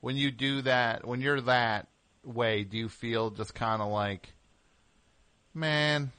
[0.00, 1.88] when you do that, when you're that
[2.24, 4.32] way, do you feel just kind of like,
[5.52, 6.12] man,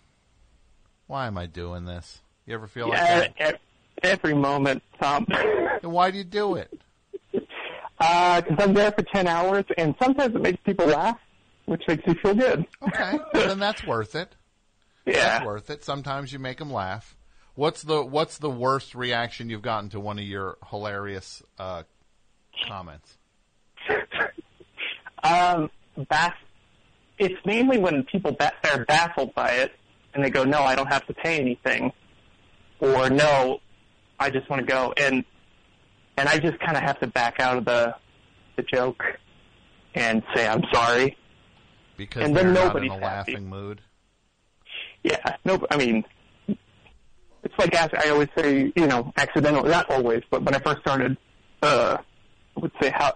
[1.11, 2.21] Why am I doing this?
[2.45, 3.59] You ever feel yeah, like that?
[4.01, 5.27] every moment, Tom.
[5.81, 6.71] Then why do you do it?
[7.33, 11.19] Because I'm there for 10 hours, and sometimes it makes people laugh,
[11.65, 12.65] which makes me feel good.
[12.81, 14.37] Okay, well, then that's worth it.
[15.05, 15.15] Yeah.
[15.15, 15.83] That's worth it.
[15.83, 17.17] Sometimes you make them laugh.
[17.55, 21.83] What's the What's the worst reaction you've gotten to one of your hilarious uh,
[22.69, 23.17] comments?
[25.23, 25.69] Um,
[25.99, 26.33] baff-
[27.19, 29.71] it's mainly when people ba- are baffled by it,
[30.13, 31.91] and they go, no, I don't have to pay anything.
[32.79, 33.59] Or no,
[34.19, 34.93] I just want to go.
[34.97, 35.23] And,
[36.17, 37.95] and I just kind of have to back out of the,
[38.57, 39.03] the joke
[39.95, 41.17] and say, I'm sorry.
[41.97, 43.31] Because And then nobody's in a happy.
[43.33, 43.81] laughing mood.
[45.03, 46.03] Yeah, no, I mean,
[47.43, 51.17] it's like I always say, you know, accidentally, not always, but when I first started,
[51.63, 51.97] uh,
[52.55, 53.15] I would say, how,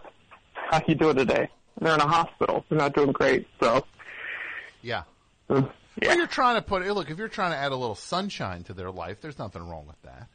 [0.53, 1.47] how you doing today?
[1.79, 2.65] They're in a hospital.
[2.69, 3.47] They're not doing great.
[3.61, 3.85] So,
[4.81, 5.03] Yeah.
[6.01, 7.09] Uh, Well, you're trying to put look.
[7.09, 10.01] If you're trying to add a little sunshine to their life, there's nothing wrong with
[10.03, 10.27] that.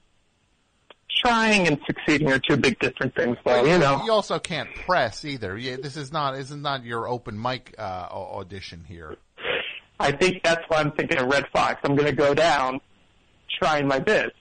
[1.22, 4.02] trying and succeeding are two big different things, though, you know.
[4.04, 5.56] You also can't press either.
[5.58, 9.16] Yeah, this is not this is not your open mic uh, audition here.
[9.98, 11.78] I think that's why I'm thinking of Redd Foxx.
[11.84, 12.80] I'm going to go down
[13.58, 14.32] trying my best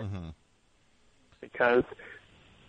[0.00, 0.28] hmm
[1.40, 1.82] because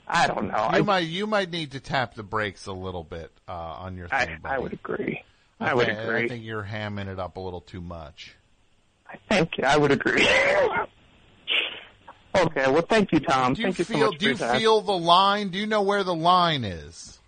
[0.08, 0.70] I don't know.
[0.72, 3.96] You I, might you might need to tap the brakes a little bit uh, on
[3.96, 4.40] your thing.
[4.44, 5.22] I, I would agree.
[5.60, 6.24] I, I would think, agree.
[6.24, 8.36] I think you're hamming it up a little too much.
[9.30, 9.64] Thank you.
[9.66, 10.24] I would agree.
[12.36, 12.72] okay.
[12.72, 13.54] Well, thank you, Tom.
[13.54, 15.50] Do you thank you so feel much do you feel the line?
[15.50, 17.20] Do you know where the line is?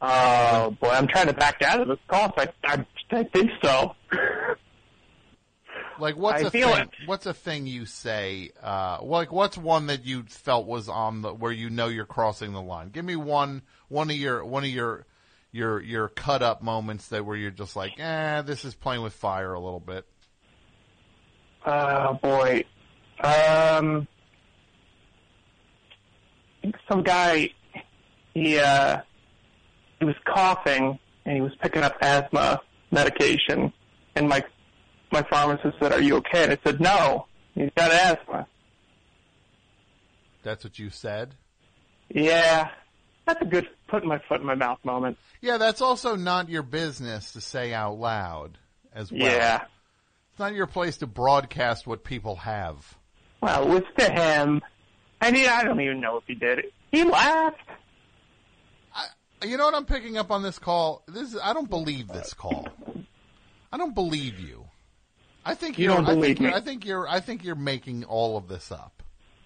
[0.00, 2.32] Oh boy, I'm trying to back out of this call.
[2.36, 3.94] I, I, I think so.
[5.98, 6.88] Like what's I a feel thing?
[7.06, 8.50] What's a thing you say?
[8.62, 12.52] Uh, like what's one that you felt was on the where you know you're crossing
[12.52, 12.90] the line?
[12.90, 15.06] Give me one one of your one of your
[15.56, 19.14] your your cut up moments that where you're just like, eh, this is playing with
[19.14, 20.06] fire a little bit.
[21.64, 22.64] Oh boy.
[23.18, 24.06] Um,
[26.58, 27.50] I think some guy,
[28.34, 29.00] he, uh,
[29.98, 32.60] he was coughing and he was picking up asthma
[32.90, 33.72] medication
[34.14, 34.44] and my,
[35.10, 36.44] my pharmacist said, are you okay?
[36.44, 38.46] And I said, no, he's got asthma.
[40.42, 41.34] That's what you said.
[42.08, 42.68] Yeah.
[43.26, 45.18] That's a good putting my foot in my mouth moment.
[45.40, 48.58] Yeah, that's also not your business to say out loud
[48.94, 49.20] as well.
[49.20, 49.62] Yeah.
[50.30, 52.96] It's not your place to broadcast what people have.
[53.40, 54.62] Well, it was to him.
[55.20, 56.72] I mean, I don't even know if he did it.
[56.92, 57.58] He laughed.
[59.44, 61.02] You know what I'm picking up on this call?
[61.06, 62.68] This is, I don't believe this call.
[63.72, 64.64] I don't believe you.
[65.44, 66.52] I think You don't I believe think me.
[66.54, 68.95] I think you're I think you're making all of this up.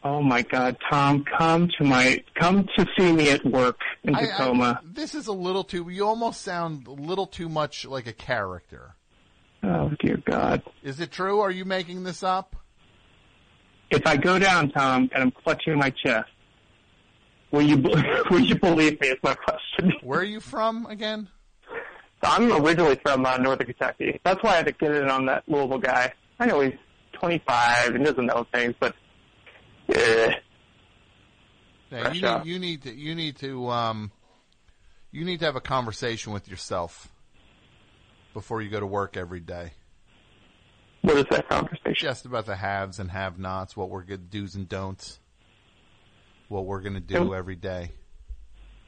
[0.02, 4.20] Oh my God, Tom, come to my, come to see me at work in I-
[4.20, 4.80] I- Tacoma.
[4.82, 5.88] this is a little too.
[5.90, 8.94] You almost sound a little too much like a character.
[9.62, 10.62] oh dear God.
[10.82, 11.40] Is it true?
[11.40, 12.56] Are you making this up?
[13.90, 16.30] If I go down, Tom, and I'm clutching my chest,
[17.50, 17.76] will you,
[18.30, 19.92] will you believe me is my question.
[20.02, 21.28] Where are you from again?
[22.22, 24.18] So I'm originally from uh, Northern Kentucky.
[24.24, 26.12] That's why I had to get in on that Louisville guy.
[26.38, 26.74] I know he's
[27.14, 28.94] 25 and doesn't know things, but,
[29.94, 30.32] eh.
[31.90, 34.12] Yeah, you need you need to you need to um
[35.10, 37.08] you need to have a conversation with yourself
[38.32, 39.72] before you go to work every day.
[41.02, 41.94] What is that conversation?
[41.96, 45.18] Just about the haves and have-nots, what we're good do's and don'ts,
[46.48, 47.92] what we're going to do And- every day.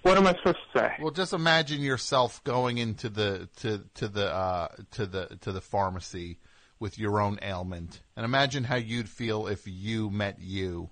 [0.02, 0.92] What am I supposed to say?
[1.00, 5.60] Well, just imagine yourself going into the to to the uh, to the to the
[5.60, 6.38] pharmacy
[6.82, 10.90] with your own ailment, and imagine how you'd feel if you met you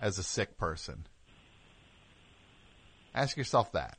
[0.00, 1.06] as a sick person.
[3.14, 3.98] Ask yourself that.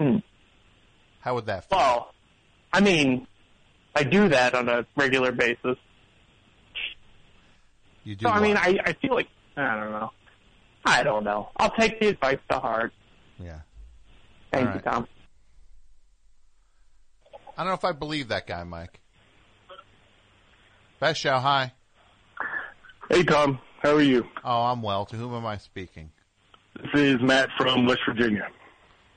[0.00, 0.16] Hmm.
[1.20, 1.78] How would that feel?
[1.78, 2.14] Well,
[2.72, 3.28] I mean,
[3.94, 5.76] I do that on a regular basis.
[8.02, 8.24] You do.
[8.24, 8.56] So I mean.
[8.56, 10.10] I I feel like I don't know.
[10.84, 11.50] I don't know.
[11.56, 12.92] I'll take the advice to heart.
[13.38, 13.60] Yeah.
[14.52, 14.84] Thank All you, right.
[14.84, 15.08] Tom.
[17.56, 19.00] I don't know if I believe that guy, Mike.
[21.00, 21.72] Best show, hi.
[23.10, 23.58] Hey, Tom.
[23.82, 24.24] How are you?
[24.42, 25.04] Oh, I'm well.
[25.06, 26.10] To whom am I speaking?
[26.76, 28.48] This is Matt from West Virginia.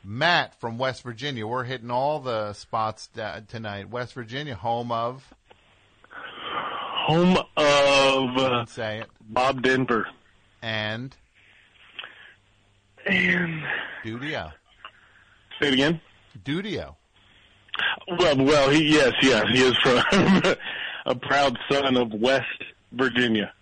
[0.04, 1.48] Matt from West Virginia.
[1.48, 3.10] We're hitting all the spots
[3.48, 3.90] tonight.
[3.90, 5.34] West Virginia, home of.
[7.08, 9.08] Home of uh, Say it.
[9.22, 10.08] Bob Denver.
[10.62, 11.16] And
[13.06, 13.64] And
[14.04, 14.52] Dudio.
[15.62, 16.02] say it again.
[16.44, 16.96] Dudio.
[18.20, 20.02] Well, well, he yes, yes, he is from
[21.06, 23.54] a proud son of West Virginia.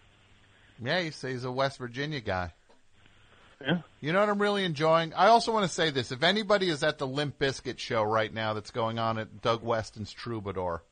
[0.84, 2.54] Yeah, he says he's a West Virginia guy.
[3.62, 3.80] Yeah.
[4.02, 5.14] You know what I'm really enjoying?
[5.14, 6.12] I also want to say this.
[6.12, 9.64] If anybody is at the Limp Bizkit show right now that's going on at Doug
[9.64, 10.84] Weston's Troubadour,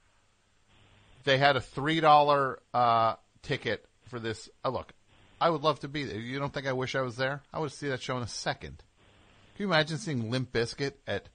[1.25, 4.49] they had a $3 uh, ticket for this.
[4.63, 4.93] Uh, look,
[5.39, 6.19] I would love to be there.
[6.19, 7.41] You don't think I wish I was there?
[7.53, 8.81] I would see that show in a second.
[9.55, 11.27] Can you imagine seeing Limp Bizkit at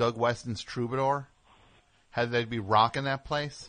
[0.00, 1.28] Doug Weston's Troubadour?
[2.08, 3.68] How they'd be rocking that place?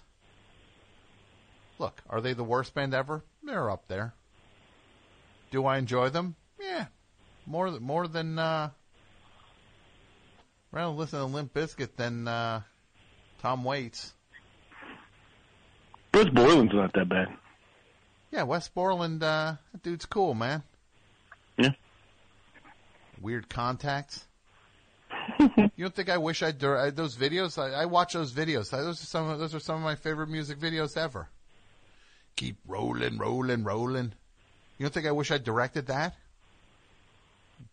[1.77, 3.25] Look, are they the worst band ever?
[3.43, 4.13] They're up there.
[5.51, 6.37] Do I enjoy them?
[6.57, 6.85] Yeah,
[7.45, 8.69] more more than uh,
[10.71, 12.61] rather listen to Limp Bizkit than uh,
[13.41, 14.13] Tom Waits.
[16.13, 17.27] Bruce Borland's not that bad.
[18.31, 20.63] Yeah, Wes Borland, uh, that dude's cool, man.
[21.57, 21.71] Yeah.
[23.19, 24.27] Weird contacts.
[25.75, 27.57] you don't think I wish I'd dir- I, those videos?
[27.57, 28.73] I, I watch those videos.
[28.73, 29.29] I, those are some.
[29.29, 31.29] Of, those are some of my favorite music videos ever.
[32.35, 34.13] Keep rolling, rolling, rolling.
[34.77, 36.15] You don't think I wish I directed that?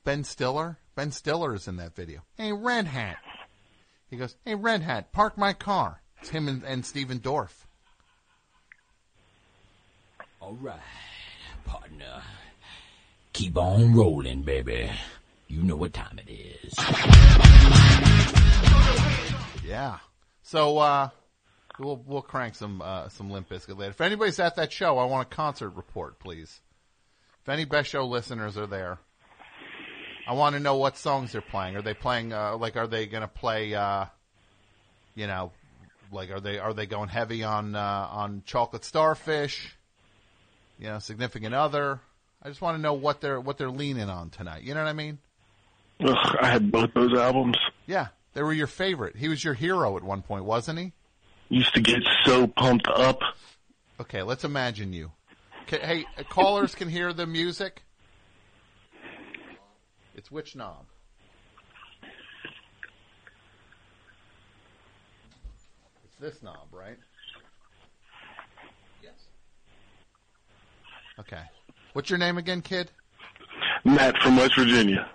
[0.05, 0.78] Ben Stiller.
[0.95, 2.23] Ben Stiller is in that video.
[2.36, 3.19] Hey, Red Hat.
[4.11, 6.01] He goes, Hey, Red Hat, park my car.
[6.20, 7.66] It's him and, and Stephen Dorff.
[10.40, 10.78] All right,
[11.65, 12.23] partner.
[13.32, 14.90] Keep on rolling, baby.
[15.49, 16.75] You know what time it is.
[19.66, 19.99] Yeah.
[20.43, 21.09] So uh,
[21.79, 23.91] we'll we'll crank some uh, some Limp Bizkit later.
[23.91, 26.61] If anybody's at that show, I want a concert report, please.
[27.43, 28.99] If any Best Show listeners are there,
[30.27, 31.77] I want to know what songs they're playing.
[31.77, 32.77] Are they playing uh, like?
[32.77, 33.75] Are they going to play?
[33.75, 34.05] Uh,
[35.15, 35.53] you know,
[36.12, 39.77] like are they are they going heavy on uh, on Chocolate Starfish?
[40.79, 42.01] You know, Significant Other.
[42.43, 44.62] I just want to know what they're what they're leaning on tonight.
[44.62, 45.19] You know what I mean?
[46.05, 47.57] Ugh, I had both those albums.
[47.87, 49.16] Yeah, they were your favorite.
[49.16, 50.93] He was your hero at one point, wasn't he?
[51.49, 53.20] Used to get so pumped up.
[54.01, 55.11] Okay, let's imagine you.
[55.62, 57.83] Okay, hey, uh, callers can hear the music.
[60.15, 60.87] It's which knob?
[66.05, 66.99] It's this knob, right?
[69.03, 69.12] Yes.
[71.19, 71.43] Okay.
[71.93, 72.91] What's your name again, kid?
[73.85, 75.09] Matt from West Virginia.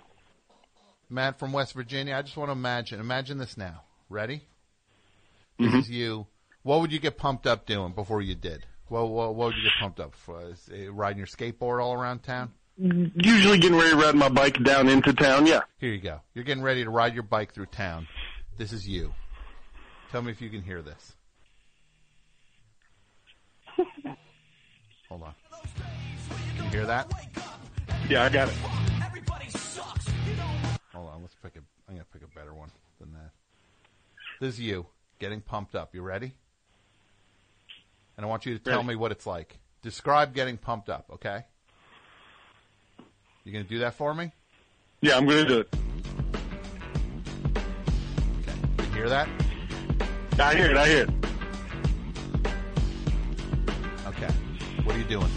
[1.14, 2.16] Matt from West Virginia.
[2.16, 2.98] I just want to imagine.
[3.00, 3.82] Imagine this now.
[4.10, 4.42] Ready?
[5.60, 5.76] Mm-hmm.
[5.76, 6.26] This is you.
[6.64, 8.66] What would you get pumped up doing before you did?
[8.88, 10.42] What, what, what would you get pumped up for?
[10.50, 12.52] Is riding your skateboard all around town?
[12.76, 15.46] Usually getting ready to ride my bike down into town.
[15.46, 15.60] Yeah.
[15.78, 16.20] Here you go.
[16.34, 18.08] You're getting ready to ride your bike through town.
[18.58, 19.14] This is you.
[20.10, 21.12] Tell me if you can hear this.
[25.08, 25.34] Hold on.
[26.56, 27.12] Can you hear that?
[28.08, 28.83] Yeah, I got it.
[30.94, 31.22] Hold on.
[31.22, 31.60] Let's pick a.
[31.88, 33.30] I'm gonna pick a better one than that.
[34.40, 34.86] This is you
[35.18, 35.94] getting pumped up.
[35.94, 36.32] You ready?
[38.16, 38.88] And I want you to tell Ready.
[38.88, 39.58] me what it's like.
[39.82, 41.06] Describe getting pumped up.
[41.14, 41.44] Okay.
[43.44, 44.32] You gonna do that for me?
[45.00, 45.74] Yeah, I'm gonna do it.
[48.40, 48.56] Okay.
[48.78, 49.28] You hear that?
[50.38, 50.76] I hear it.
[50.76, 51.10] I hear it.
[54.06, 54.32] Okay.
[54.84, 55.30] What are you doing?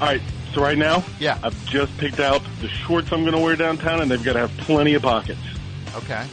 [0.00, 0.22] All right.
[0.54, 4.08] So right now, yeah, I've just picked out the shorts I'm gonna wear downtown, and
[4.08, 5.40] they've got to have plenty of pockets.
[5.96, 6.24] Okay.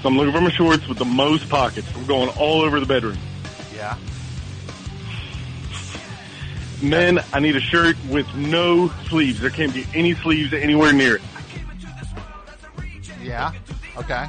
[0.00, 1.88] So I'm looking for my shorts with the most pockets.
[1.96, 3.18] I'm going all over the bedroom.
[3.74, 3.96] Yeah.
[6.80, 9.40] Men, I need a shirt with no sleeves.
[9.40, 11.22] There can't be any sleeves anywhere near it.
[13.20, 13.52] Yeah.
[13.96, 14.28] Okay.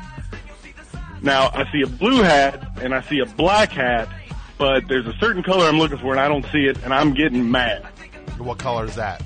[1.21, 4.09] Now, I see a blue hat and I see a black hat,
[4.57, 7.13] but there's a certain color I'm looking for and I don't see it and I'm
[7.13, 7.85] getting mad.
[8.43, 9.21] What color is that?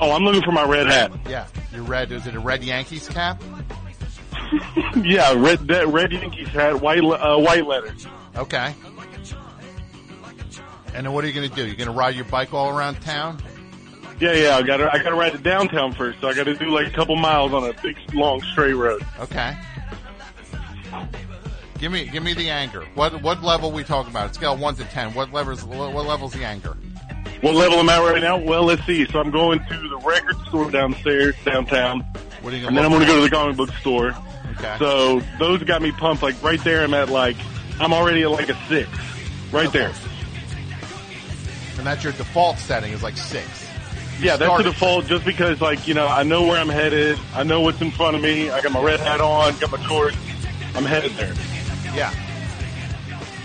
[0.00, 1.12] Oh, I'm looking for my red hat.
[1.28, 1.46] Yeah.
[1.72, 2.12] Your red.
[2.12, 3.42] Is it a red Yankees cap?
[4.96, 8.06] yeah, red that red Yankees hat, white uh, white letters.
[8.36, 8.74] Okay.
[10.94, 11.66] And then what are you going to do?
[11.66, 13.42] You're going to ride your bike all around town?
[14.20, 16.44] Yeah, yeah, I got to I got to ride to downtown first, so I got
[16.44, 19.04] to do like a couple miles on a big long straight road.
[19.20, 19.56] Okay.
[21.78, 22.86] Give me give me the anger.
[22.94, 24.34] What what level we talking about?
[24.34, 25.14] Scale one to ten.
[25.14, 26.76] What levels what, what level's the anger?
[27.42, 28.38] What level am I right now?
[28.38, 29.04] Well, let's see.
[29.04, 32.02] So I'm going to the record store downstairs downtown,
[32.40, 34.14] What are you and then I'm going to go to the comic book store.
[34.52, 34.76] Okay.
[34.78, 36.22] So those got me pumped.
[36.22, 37.36] Like right there, I'm at like
[37.80, 38.88] I'm already at like a six.
[39.50, 39.92] Right there.
[41.78, 43.68] And that's your default setting is like six.
[44.20, 45.06] You Yeah, that's the default.
[45.06, 47.18] Just because, like you know, I know where I'm headed.
[47.34, 48.50] I know what's in front of me.
[48.50, 49.58] I got my red hat on.
[49.58, 50.16] Got my shorts.
[50.76, 51.34] I'm headed there.
[51.92, 52.14] Yeah.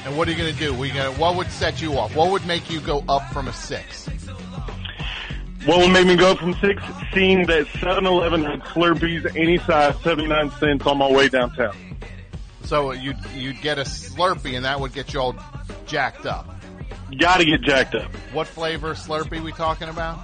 [0.08, 0.74] And what are you going to do?
[0.74, 2.16] We gonna, what would set you off?
[2.16, 4.08] What would make you go up from a six?
[5.66, 6.82] What would make me go from six?
[7.14, 11.76] Seeing that 7-Eleven had Slurpees any size, 79 cents on my way downtown.
[12.64, 15.36] So you'd you'd get a Slurpee, and that would get you all
[15.86, 16.56] jacked up.
[17.20, 18.10] Got to get jacked up.
[18.32, 20.20] What flavor Slurpee we talking about?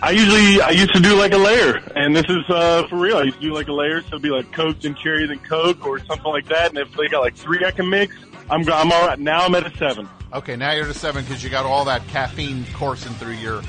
[0.00, 3.16] I usually I used to do like a layer, and this is uh, for real.
[3.16, 5.44] I used to do like a layer, so it'd be like Coke and cherry and
[5.44, 6.68] Coke or something like that.
[6.68, 8.14] And if they got like three I can mix,
[8.50, 9.18] I'm I'm all right.
[9.18, 10.08] Now I'm at a seven.
[10.32, 13.62] Okay, now you're at a seven because you got all that caffeine coursing through your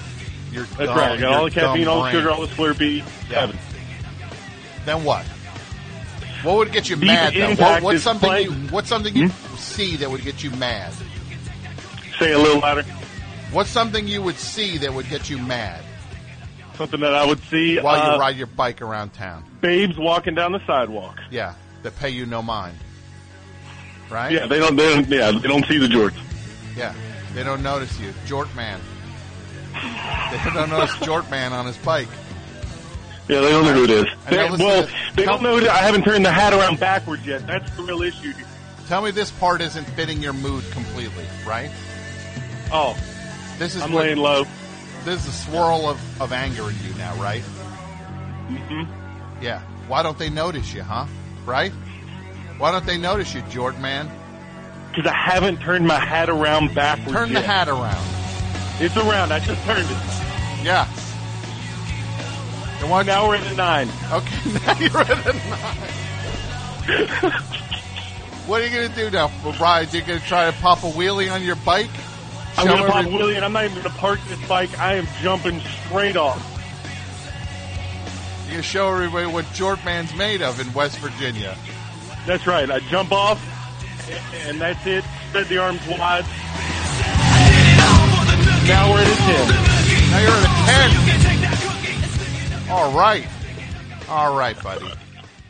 [0.52, 0.64] your.
[0.64, 1.12] That's dumb- right.
[1.12, 3.04] I got all the caffeine, all the sugar, all the Slurpee.
[3.30, 3.58] Seven.
[4.86, 5.26] Then what?
[6.44, 7.34] What would get you Deep mad?
[7.36, 7.56] Though?
[7.56, 10.92] What, what's something you What's something you see that would get you mad?
[12.18, 12.84] Say a little louder.
[13.52, 15.84] What's something you would see that would get you mad
[16.76, 19.44] Something that I would see while uh, you ride your bike around town?
[19.62, 21.20] babes walking down the sidewalk.
[21.30, 21.54] Yeah,
[21.84, 22.76] that pay you no mind.
[24.12, 24.32] Right?
[24.34, 24.76] Yeah, they don't.
[24.76, 25.08] They don't.
[25.08, 26.18] Yeah, they don't see the jorts.
[26.76, 26.94] Yeah,
[27.34, 28.80] they don't notice you, Jort man.
[29.74, 32.08] They don't notice Jort man on his bike.
[33.30, 34.06] Yeah, they don't know who it is.
[34.30, 35.56] They- well, they don't know.
[35.58, 37.48] I haven't turned the hat around backwards yet.
[37.48, 38.34] That's the real issue.
[38.88, 41.72] Tell me this part isn't fitting your mood completely, right?
[42.74, 42.98] Oh,
[43.60, 44.44] this is I'm what- laying low.
[45.06, 47.42] There's a swirl of, of anger in you now, right?
[47.42, 48.84] hmm
[49.42, 49.62] Yeah.
[49.88, 51.06] Why don't they notice you, huh?
[51.46, 51.72] Right?
[52.62, 54.08] Why don't they notice you, Jort man?
[54.90, 57.12] Because I haven't turned my hat around backwards.
[57.12, 57.46] Turn the yet.
[57.46, 58.06] hat around.
[58.80, 59.34] It's around.
[59.34, 59.98] I just turned it.
[60.64, 60.88] Yeah.
[62.80, 63.90] And why now we're at a nine.
[64.12, 65.34] Okay, now you're at a
[67.20, 67.32] nine.
[68.46, 69.90] what are you gonna do now, Brian?
[69.92, 71.90] You gonna try to pop a wheelie on your bike?
[72.58, 74.78] I'm going to pop a wheelie, and I'm not even going to park this bike.
[74.78, 76.48] I am jumping straight off.
[78.52, 81.58] You show everybody what Jort man's made of in West Virginia.
[82.26, 82.70] That's right.
[82.70, 83.42] I jump off,
[84.46, 85.04] and that's it.
[85.30, 86.26] Spread the arms wide.
[88.68, 89.48] Now we're at a ten.
[90.12, 90.52] Now you're at a
[92.62, 92.70] ten.
[92.72, 93.28] All right,
[94.08, 94.92] all right, buddy.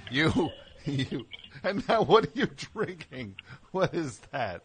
[0.10, 0.50] You,
[0.86, 1.26] you,
[1.64, 3.36] and now what are you drinking?
[3.72, 4.64] What is that?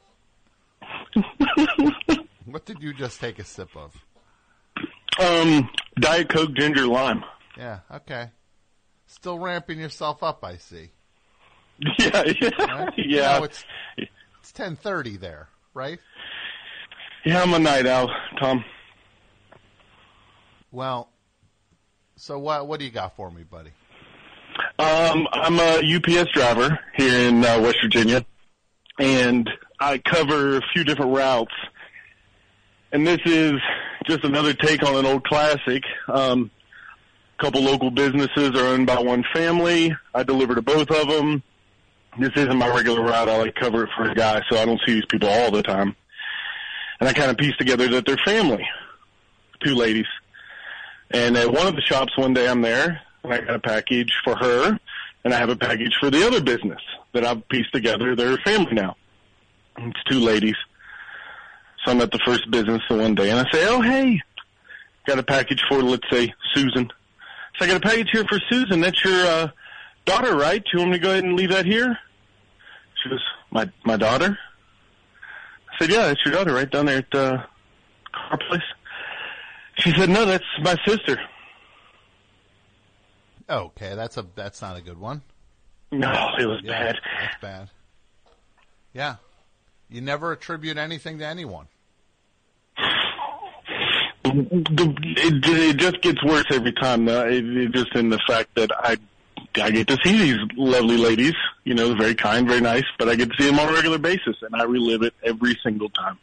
[2.45, 3.95] what did you just take a sip of?
[5.19, 5.69] Um,
[5.99, 7.25] Diet Coke ginger lime.
[7.57, 8.31] Yeah, okay.
[9.07, 10.91] Still ramping yourself up, I see.
[11.99, 12.93] Yeah, yeah, Right?
[12.97, 13.39] Yeah.
[13.39, 13.65] know, it's
[14.39, 15.99] it's ten thirty there, right?
[17.25, 18.65] Yeah, I'm a night owl, Tom.
[20.73, 21.09] Well,
[22.17, 23.71] so what what do you got for me, buddy?
[24.79, 28.25] Um, I'm a UPS driver here in uh, West Virginia,
[28.99, 29.49] and
[29.81, 31.53] I cover a few different routes.
[32.93, 33.55] And this is
[34.07, 35.83] just another take on an old classic.
[36.09, 36.51] Um,
[37.39, 39.95] a couple local businesses are owned by one family.
[40.15, 41.43] I deliver to both of them.
[42.19, 43.29] This isn't my regular route.
[43.29, 45.63] I like cover it for a guy, so I don't see these people all the
[45.63, 45.95] time.
[46.99, 48.67] And I kind of piece together that they're family,
[49.63, 50.07] two ladies.
[51.11, 54.13] And at one of the shops one day I'm there, and I got a package
[54.25, 54.79] for her,
[55.25, 56.81] and I have a package for the other business
[57.13, 58.17] that I've pieced together.
[58.17, 58.97] They're family now.
[59.77, 60.57] It's two ladies.
[61.85, 64.21] So I'm at the first business the one day, and I say, "Oh, hey,
[65.07, 66.91] got a package for let's say Susan."
[67.59, 68.81] So I got a package here for Susan.
[68.81, 69.49] That's your uh,
[70.07, 70.63] daughter, right?
[70.65, 71.99] Do you want me to go ahead and leave that here?
[73.07, 74.37] She goes, "My my daughter."
[75.73, 77.45] I said, "Yeah, that's your daughter, right down there at the
[78.13, 78.63] car place."
[79.79, 81.19] She said, "No, that's my sister."
[83.49, 85.23] Okay, that's a that's not a good one.
[85.93, 86.97] No, it was Yeah, bad.
[87.21, 87.71] That's bad.
[88.93, 89.17] Yeah,
[89.89, 91.69] you never attribute anything to anyone.
[94.25, 97.07] it, it just gets worse every time.
[97.09, 98.97] Uh, it, it just in the fact that I
[99.59, 101.35] I get to see these lovely ladies.
[101.65, 103.99] You know, very kind, very nice, but I get to see them on a regular
[103.99, 106.19] basis, and I relive it every single time.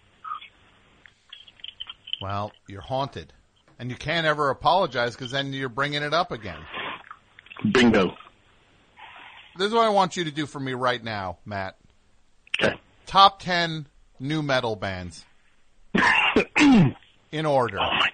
[2.22, 3.34] Well, you're haunted,
[3.80, 6.60] and you can't ever apologize because then you're bringing it up again.
[7.72, 8.16] Bingo.
[9.58, 11.78] This is what I want you to do for me right now, Matt.
[12.62, 12.76] Okay.
[13.06, 13.88] Top ten
[14.20, 15.26] nu metal bands
[17.32, 17.80] in order.
[17.80, 18.06] Oh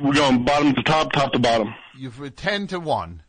[0.00, 1.74] We're going bottom to top, top to bottom.
[1.98, 3.22] You've ten to one.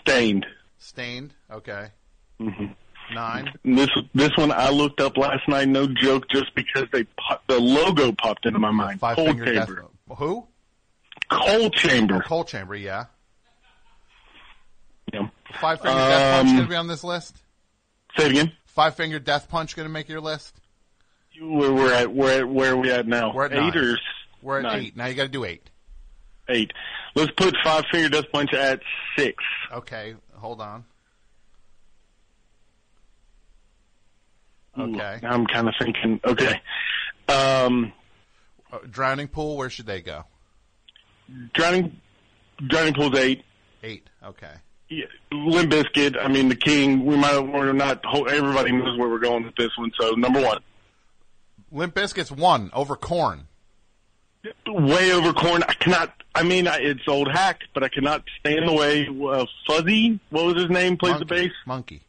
[0.00, 0.46] Staind.
[0.78, 1.34] Staind.
[1.50, 1.88] Okay.
[2.40, 2.66] hmm
[3.14, 3.50] Nine.
[3.64, 5.66] This this one I looked up last night.
[5.68, 9.00] No joke, just because they pop, the logo popped into my mind.
[9.00, 9.66] Five Cold finger death.
[9.66, 9.84] chamber.
[10.16, 10.46] Who?
[11.30, 12.16] Cold chamber.
[12.16, 12.76] Oh, cold chamber.
[12.76, 13.06] Yeah.
[15.12, 15.28] Yeah.
[15.58, 17.34] Five finger death punch Um, going to be on this list.
[18.18, 18.52] Say it again.
[18.66, 20.54] Five finger death punch going to make your list.
[21.40, 22.12] Where we're at?
[22.12, 23.32] Where where are we at now?
[23.32, 23.76] We're at eight nine.
[23.78, 23.96] or
[24.42, 24.80] We're at nine?
[24.80, 24.96] eight.
[24.96, 25.62] Now you got to do eight.
[26.48, 26.72] Eight.
[27.14, 28.80] Let's put five finger death punch at
[29.16, 29.42] six.
[29.72, 30.14] Okay.
[30.36, 30.84] Hold on.
[34.78, 35.18] Okay.
[35.26, 36.20] I'm kind of thinking.
[36.24, 36.60] Okay.
[37.28, 37.92] Um,
[38.72, 39.56] Uh, drowning pool.
[39.56, 40.24] Where should they go?
[41.54, 42.00] drowning,
[42.66, 43.44] drowning pool's eight.
[43.82, 44.06] Eight.
[44.24, 44.52] Okay.
[44.90, 47.04] Yeah, Limp Bizkit, I mean the King.
[47.04, 48.02] We might we're not.
[48.30, 49.90] Everybody knows where we're going with this one.
[50.00, 50.60] So number one,
[51.70, 53.47] Limp Bizkit's one over Korn.
[54.66, 55.62] Way over Korn.
[55.64, 56.12] I cannot.
[56.34, 60.20] I mean, I, it's old hack, but I cannot stand the way uh, Fuzzy.
[60.30, 60.96] What was his name?
[60.96, 61.50] Plays the bass.
[61.66, 62.02] Munky.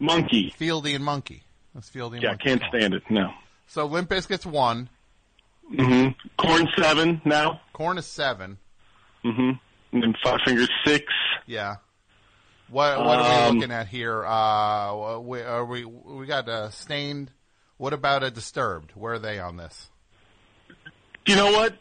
[0.00, 0.52] Munky.
[0.54, 1.40] Fieldy and Munky.
[1.74, 3.02] That's Fieldy and Yeah, I can't stand it.
[3.08, 3.32] No.
[3.68, 4.88] So Limp Bizkit's one.
[5.68, 6.08] hmm
[6.38, 7.60] Korn seven now.
[7.72, 8.58] Korn is seven.
[9.24, 9.50] Mm-hmm.
[9.92, 11.06] And then Five Fingers six.
[11.46, 11.76] Yeah.
[12.68, 14.24] What what are we Um, looking at here?
[14.26, 17.30] Uh, we, are we we got uh, Staind.
[17.78, 18.92] What about a disturbed?
[18.94, 19.88] Where are they on this?
[21.26, 21.74] You know what?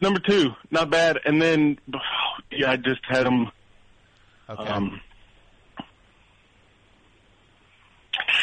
[0.00, 1.18] Number two, not bad.
[1.24, 1.78] And then,
[2.50, 3.50] yeah, I just had them.
[4.48, 4.62] Okay.
[4.62, 5.00] Um,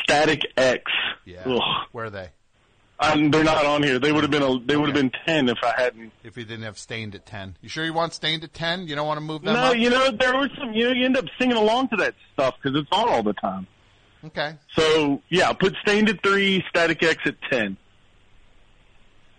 [0.04, 0.84] Static X.
[1.26, 1.44] Yeah.
[1.46, 1.88] Ugh.
[1.92, 2.30] Where are they?
[3.00, 4.00] Um, they're not on here.
[4.00, 6.14] They would have been a, they would have been ten if I hadn't.
[6.24, 8.88] If you didn't have Staind at ten, you sure you want Staind at ten?
[8.88, 9.76] You don't want to move them No, up?
[9.78, 10.74] you know there was some.
[10.74, 13.34] You know, you end up singing along to that stuff because it's on all the
[13.34, 13.68] time.
[14.26, 14.56] Okay.
[14.78, 17.78] So yeah, put Staind at three, Static X at ten.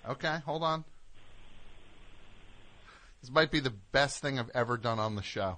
[0.09, 0.39] Okay.
[0.45, 0.85] Hold on.
[3.25, 5.57] This might be the best thing I've ever done on the show.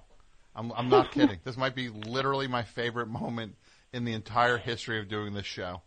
[0.55, 1.39] I'm I'm not kidding.
[1.43, 3.57] This might be literally my favorite moment
[3.91, 5.81] in the entire history of doing this show.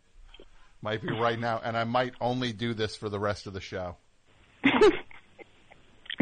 [0.82, 3.62] Might be right now, and I might only do this for the rest of the
[3.62, 3.96] show.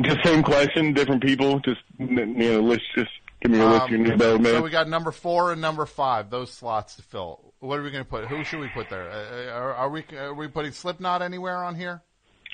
[0.00, 1.58] Just same question, different people.
[1.58, 3.10] Just you know, let's just
[3.40, 5.60] give me a list of your Um, new bell so we got number four and
[5.60, 7.52] number five, those slots to fill.
[7.58, 8.26] What are we going to put?
[8.26, 9.10] Who should we put there?
[9.10, 12.04] Uh, are, are we are we putting Slipknot anywhere on here?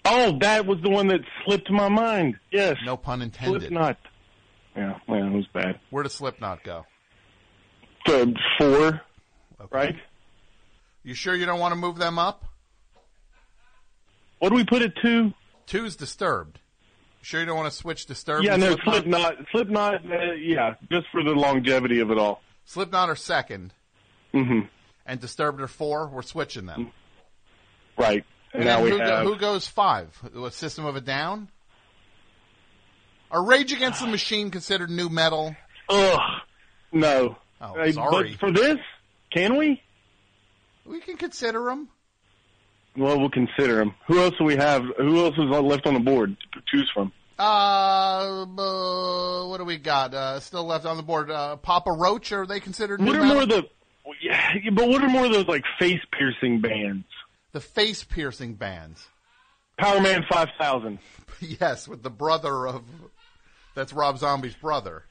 [0.05, 2.37] Oh, that was the one that slipped my mind.
[2.51, 2.77] Yes.
[2.85, 3.63] No pun intended.
[3.63, 3.97] Slipknot.
[4.77, 5.79] Yeah, man, it was bad.
[5.91, 6.85] Where does Slipknot go?
[8.07, 9.01] So four,
[9.71, 9.97] right?
[11.03, 12.45] You sure you don't want to move them up?
[14.41, 15.33] What do we put it to?
[15.67, 16.59] Two's Disturbed.
[17.23, 18.45] Sure you don't want to switch Disturbed?
[18.45, 19.37] yeah, no, Slipknot?
[19.47, 19.47] Slipknot.
[19.53, 19.95] Slipknot.
[20.05, 22.43] Uh, yeah, just for the longevity of it all.
[22.67, 23.73] Slipknot are second,
[24.35, 24.67] mm-hmm.
[25.07, 26.09] and Disturbed are four.
[26.09, 26.91] We're switching them.
[27.97, 28.25] Right.
[28.55, 29.27] And And now we who, go- have.
[29.27, 30.17] who goes five?
[30.35, 31.49] A System of a Down?
[33.31, 35.57] Are Rage Against the Machine considered nu metal?
[35.89, 36.21] Ugh.
[36.93, 37.37] No.
[37.61, 38.31] Oh, Hey, sorry.
[38.31, 38.79] But for this,
[39.33, 39.83] can we?
[40.87, 41.89] We can consider them.
[42.97, 43.95] Well, we'll consider them.
[44.07, 44.85] Who else do we have?
[44.99, 47.13] Who else is left on the board to choose from?
[47.37, 47.43] Uh,
[48.45, 50.15] uh, what do we got?
[50.15, 51.29] Uh, still left on the board.
[51.29, 53.35] Uh, Papa Roach, are they considered new What are metal?
[53.35, 53.65] more of the?
[54.23, 57.05] Yeah, but what are more of those like face piercing bands?
[57.55, 59.07] The face piercing bands.
[59.81, 60.99] Powerman Five Thousand.
[61.41, 62.83] yes, with the brother of
[63.77, 65.05] that's Rob Zombie's brother.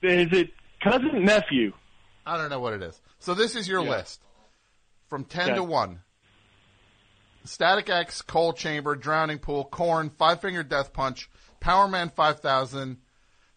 [0.00, 0.50] Is it
[0.82, 1.72] cousin nephew?
[2.24, 3.00] I don't know what it is.
[3.18, 3.90] So this is your Yeah.
[3.90, 4.20] list
[5.08, 5.54] from ten Okay.
[5.56, 6.02] to one.
[7.44, 11.28] Static X, Cold Chamber, Drowning Pool, Korn, Five Finger Death Punch,
[11.58, 12.98] Power Man Five Thousand,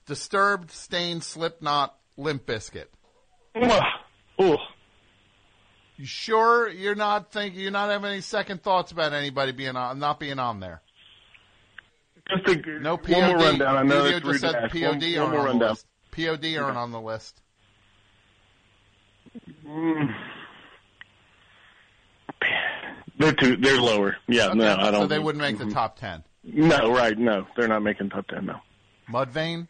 [0.07, 2.87] Disturbed, Staind, Slipknot, Limp Bizkit.
[4.41, 4.57] Ooh.
[5.99, 9.99] You sure you're not thinking you're not having any second thoughts about anybody being on
[9.99, 10.81] not being on there?
[12.45, 13.11] Just a, No POD.
[13.11, 13.75] one more rundown.
[13.77, 14.73] I know Video just said rude to ask.
[14.73, 15.85] POD One- aren't one more on the list.
[16.11, 17.41] POD aren't on the list.
[19.65, 20.15] Mm.
[23.17, 23.57] They're too.
[23.57, 24.15] They're lower.
[24.29, 24.47] Yeah.
[24.51, 25.01] Okay, No, I don't.
[25.01, 25.73] so they wouldn't make the Mhm.
[25.73, 26.23] top ten.
[26.45, 27.17] No, right?
[27.17, 28.45] No, they're not making top ten.
[28.45, 28.61] No.
[29.11, 29.67] Mudvayne.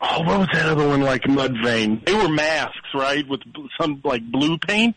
[0.00, 1.22] Oh, what was that other one like?
[1.22, 2.04] Mudvayne.
[2.04, 3.26] They were masks, right?
[3.28, 3.40] With
[3.80, 4.96] some like blue paint.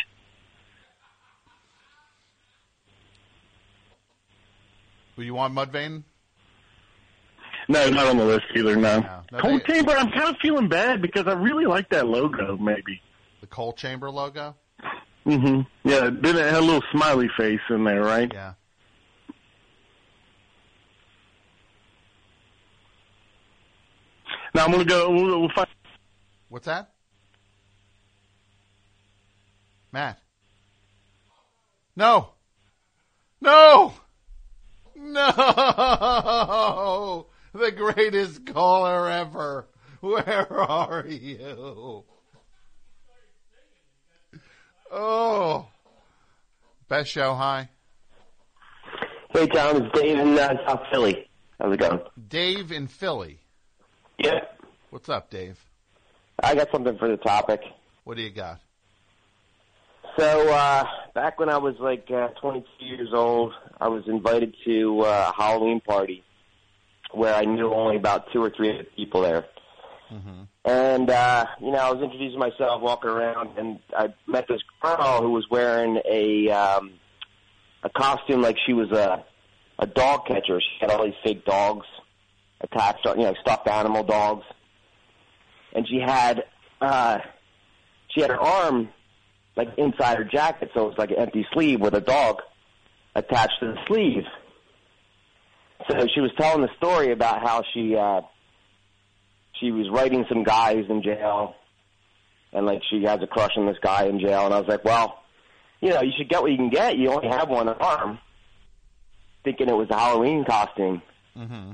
[5.15, 6.03] Who you want Mudvayne?
[7.69, 8.75] No, not on the list either.
[8.75, 8.99] No.
[9.31, 9.91] no, Cold they- Chamber.
[9.91, 12.55] I'm kind of feeling bad because I really like that logo.
[12.57, 13.01] Maybe.
[13.41, 14.55] The Cold Chamber logo.
[15.25, 15.61] Mm-hmm.
[15.89, 16.09] Yeah.
[16.11, 18.31] Then it had a little smiley face in there, right?
[18.33, 18.53] Yeah.
[24.53, 25.09] Now I'm gonna go.
[25.11, 25.67] We'll, we'll find.
[26.49, 26.93] What's that?
[29.91, 30.19] Matt.
[31.95, 32.29] No.
[33.41, 33.93] No.
[34.95, 36.07] No.
[37.53, 39.67] The greatest caller ever.
[40.01, 42.03] Where are you?
[44.91, 45.67] Oh.
[46.87, 47.69] Best show, hi.
[49.29, 51.27] Hey, Tom, it's Dave in uh, South Philly.
[51.59, 51.99] How's it going?
[52.27, 53.39] Dave in Philly.
[54.17, 54.39] Yeah.
[54.89, 55.59] What's up, Dave?
[56.41, 57.61] I got something for the topic.
[58.03, 58.59] What do you got?
[60.17, 65.01] So, uh, back when I was like uh, 22 years old, I was invited to
[65.01, 66.23] uh, a Halloween party
[67.11, 69.45] where I knew only about two or three people there.
[70.65, 75.21] And, uh, you know, I was introducing myself, walking around, and I met this girl
[75.21, 76.93] who was wearing a, um,
[77.83, 79.23] a costume like she was a,
[79.77, 80.59] a dog catcher.
[80.59, 81.85] She had all these fake dogs
[82.61, 84.45] attached, you know, stuffed animal dogs.
[85.73, 86.43] And she had,
[86.81, 87.19] uh,
[88.13, 88.89] she had her arm
[89.57, 92.37] like inside her jacket, so it's like an empty sleeve with a dog
[93.15, 94.23] attached to the sleeve.
[95.89, 98.21] So she was telling the story about how she uh
[99.59, 101.55] she was writing some guys in jail
[102.53, 104.85] and like she has a crush on this guy in jail and I was like,
[104.85, 105.19] Well,
[105.81, 106.97] you know, you should get what you can get.
[106.97, 108.19] You only have one arm.
[109.43, 111.01] Thinking it was a Halloween costume.
[111.37, 111.71] Mm-hmm.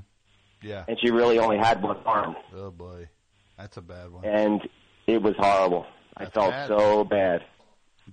[0.63, 0.85] Yeah.
[0.87, 2.35] And she really only had one arm.
[2.55, 3.09] Oh boy,
[3.57, 4.25] that's a bad one.
[4.25, 4.61] And
[5.07, 5.85] it was horrible.
[6.15, 6.67] I felt bad.
[6.67, 7.41] so bad.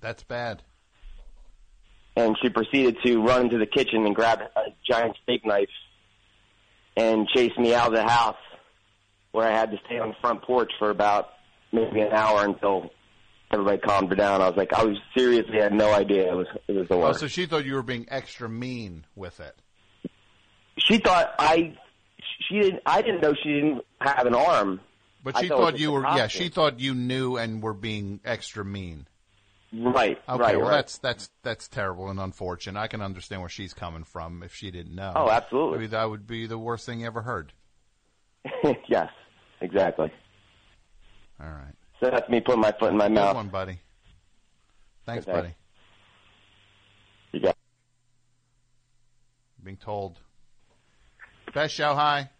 [0.00, 0.62] That's bad.
[2.16, 5.68] and she proceeded to run into the kitchen and grab a giant steak knife
[6.96, 8.36] and chase me out of the house
[9.32, 11.28] where I had to stay on the front porch for about
[11.72, 12.90] maybe an hour until
[13.52, 14.42] everybody calmed her down.
[14.42, 16.98] I was like, I was seriously had no idea it was it was the oh,
[16.98, 17.18] worst.
[17.18, 19.56] Oh, so she thought you were being extra mean with it.
[20.78, 21.76] she thought I
[22.48, 24.80] she didn't I didn't know she didn't have an arm.
[25.22, 28.20] But I she thought thought you were, yeah, she thought you knew and were being
[28.24, 29.06] extra mean.
[29.72, 30.76] Right, Okay, right, well right.
[30.76, 32.80] that's that's that's terrible and unfortunate.
[32.80, 35.12] I can understand where she's coming from if she didn't know.
[35.14, 35.78] Oh, absolutely.
[35.78, 37.52] Maybe that would be the worst thing you ever heard.
[38.88, 39.10] yes,
[39.60, 40.10] exactly.
[41.40, 41.74] All right.
[42.00, 43.36] So that's me putting my foot in my Good mouth.
[43.36, 43.78] one, buddy.
[45.06, 45.36] Thanks, Okay.
[45.36, 45.54] buddy.
[47.32, 47.56] You got
[49.62, 50.18] Being told.
[51.52, 52.30] Best show hi.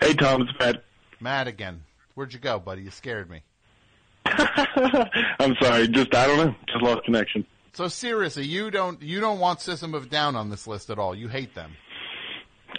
[0.00, 0.84] Hey Tom, it's Matt.
[1.20, 1.82] Matt again.
[2.14, 2.82] Where'd you go, buddy?
[2.82, 3.42] You scared me.
[4.26, 7.44] I'm sorry, just I don't know, just lost connection.
[7.74, 11.14] So seriously, you don't you don't want System of Down on this list at all.
[11.14, 11.72] You hate them.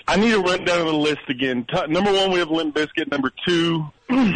[0.07, 1.65] I need to run down the list again.
[1.71, 3.11] T- number one, we have Limp Bizkit.
[3.11, 3.85] Number two,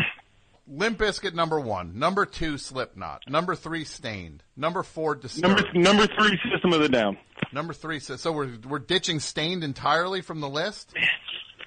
[0.71, 6.07] Limp Bizkit number one, number two Slipknot, number three Staind, number four Disturbed, number number
[6.07, 7.17] three, System of the Down.
[7.51, 7.99] number three.
[7.99, 10.93] So, so we're we're ditching Staind entirely from the list.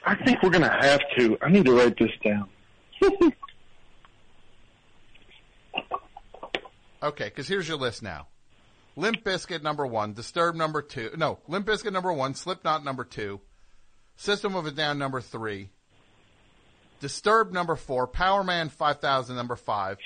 [0.06, 1.36] I think we're gonna have to.
[1.42, 2.48] I need to write this down.
[7.02, 8.28] Okay, because here's your list now.
[8.94, 13.40] Limp Bizkit number one, Disturbed number two, no, Limp Bizkit number one, Slipknot number two,
[14.16, 15.70] System of a Down number three,
[17.02, 19.98] Disturbed number four, Powerman 5000 number five,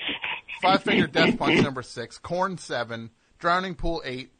[0.63, 4.31] Five Finger Death Punch number six, Korn seven, Drowning Pool eight,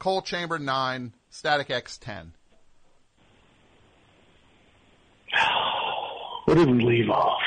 [0.00, 2.32] Coal Chamber nine, Static X ten.
[6.46, 7.40] What did we leave off?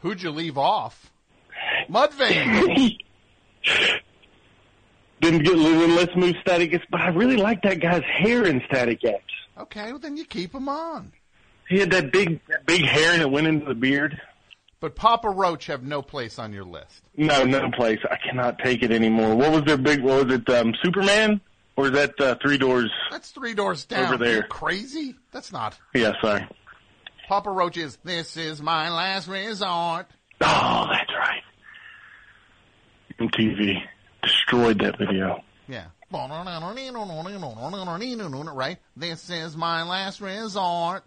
[0.00, 1.12] Who'd you leave off?
[1.90, 2.96] Mudvayne.
[5.20, 8.62] Didn't get then let's move Static X, but I really like that guy's hair in
[8.66, 9.22] Static X.
[9.58, 11.12] Okay, well then you keep him on.
[11.68, 14.20] He had that big that big hair and it went into the beard.
[14.78, 17.02] But Papa Roach have no place on your list.
[17.16, 17.98] No, no place.
[18.10, 19.34] I cannot take it anymore.
[19.34, 20.02] What was their big?
[20.02, 20.48] What was it?
[20.50, 21.40] Um, Superman
[21.76, 22.90] or is that uh, Three Doors?
[23.10, 24.14] That's three doors down.
[24.14, 24.42] Over there.
[24.44, 25.14] Crazy?
[25.32, 25.78] That's not.
[25.94, 26.46] Yeah, sorry.
[27.28, 30.06] Papa Roach is, this is my last resort.
[30.40, 31.42] Oh, that's right.
[33.20, 33.82] MTV
[34.22, 35.42] destroyed that video.
[35.68, 35.86] Yeah.
[38.54, 38.78] Right?
[38.96, 41.04] This is my last resort.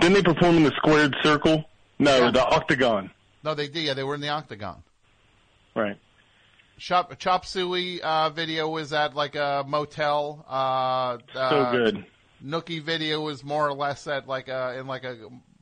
[0.00, 1.64] Didn't they perform in the squared circle?
[1.98, 3.10] No, the octagon.
[3.42, 3.84] No, they did.
[3.84, 4.82] Yeah, they were in the octagon.
[5.74, 5.96] Right.
[6.78, 10.44] Chop Chop Suey uh, video was at like a motel.
[10.48, 12.06] Uh, So uh, good.
[12.44, 15.16] Nookie video was more or less at like a in like a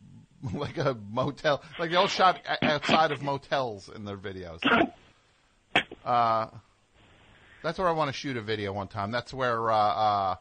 [0.53, 1.63] like a motel.
[1.79, 4.61] Like they all shot outside of motels in their videos.
[6.05, 6.49] Uh,
[7.63, 9.11] that's where I want to shoot a video one time.
[9.11, 10.35] That's where uh, uh,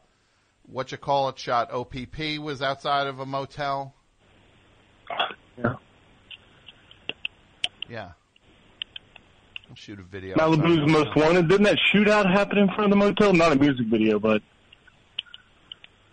[0.72, 1.72] what you call it shot.
[1.72, 3.94] OPP was outside of a motel.
[5.58, 5.74] Yeah.
[7.90, 8.12] Yeah.
[9.70, 10.36] I'll shoot a video.
[10.36, 11.48] Malibu's Most Wanted.
[11.48, 13.34] Didn't that shootout happen in front of the motel?
[13.34, 14.42] Not a music video, but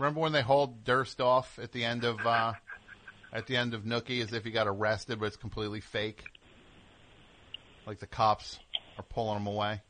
[0.01, 2.55] Remember when they hauled Durst off at the end of uh,
[3.35, 6.24] at the end of Nookie as if he got arrested, but it's completely fake.
[7.86, 8.59] Like the cops
[8.97, 9.82] are pulling him away.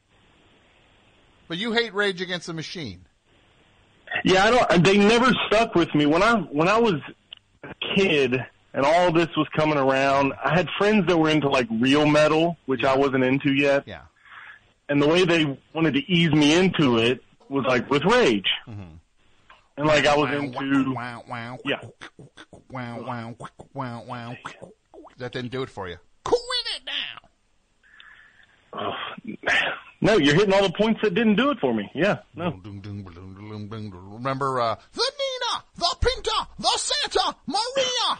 [1.46, 3.06] But you hate Rage Against the Machine.
[4.24, 4.84] Yeah, I don't.
[4.84, 7.00] They never stuck with me when I when I was
[7.62, 10.32] a kid and all this was coming around.
[10.44, 13.84] I had friends that were into like real metal, which I wasn't into yet.
[13.86, 14.02] Yeah.
[14.88, 18.48] And the way they wanted to ease me into it was like with Rage.
[18.68, 18.82] Mm-hmm.
[19.76, 21.80] And like I was into wow wow yeah.
[22.70, 23.34] wow wow
[23.72, 24.36] wow wow.
[25.18, 25.96] That didn't do it for you.
[26.24, 26.40] Quit
[26.76, 26.82] it
[28.72, 28.94] down.
[30.02, 31.90] No, you're hitting all the points that didn't do it for me.
[31.94, 32.58] Yeah, no.
[33.50, 38.18] Remember uh, the Nina, the Pinta, the Santa Maria.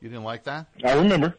[0.00, 0.66] You didn't like that?
[0.84, 1.36] I remember.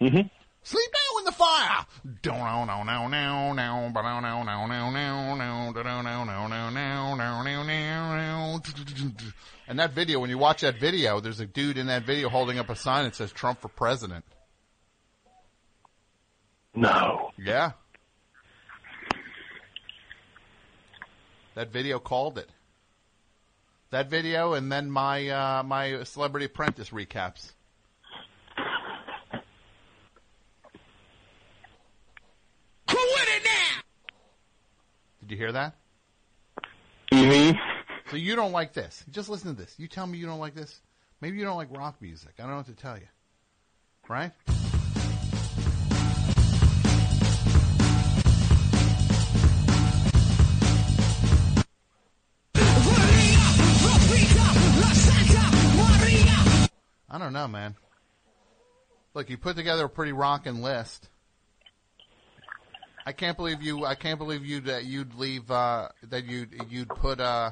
[0.00, 0.26] Mm-hmm.
[0.62, 1.86] Sleep down in the fire.
[2.22, 6.02] Don't no no no no but no no no no no no no no no
[6.02, 8.60] no no no no no
[9.68, 12.58] And that video, when you watch that video, there's a dude in that video holding
[12.58, 14.24] up a sign that says Trump for president.
[16.74, 17.30] No.
[17.38, 17.72] Yeah.
[21.58, 22.48] That video called it.
[23.90, 27.50] That video and then my uh, my Celebrity Apprentice recaps.
[32.86, 33.80] Quit it now!
[35.20, 35.74] Did you hear that?
[37.10, 37.58] Mm-hmm.
[38.12, 39.04] So you don't like this.
[39.10, 39.74] Just listen to this.
[39.78, 40.80] You tell me you don't like this.
[41.20, 42.34] Maybe you don't like rock music.
[42.38, 43.08] I don't know what to tell you.
[44.08, 44.30] Right?
[57.18, 57.74] I don't know, man.
[59.12, 61.08] Look, you put together a pretty rocking list.
[63.04, 63.84] I can't believe you.
[63.84, 65.50] I can't believe you that you'd leave.
[65.50, 67.18] Uh, that you'd you'd put.
[67.18, 67.50] Uh,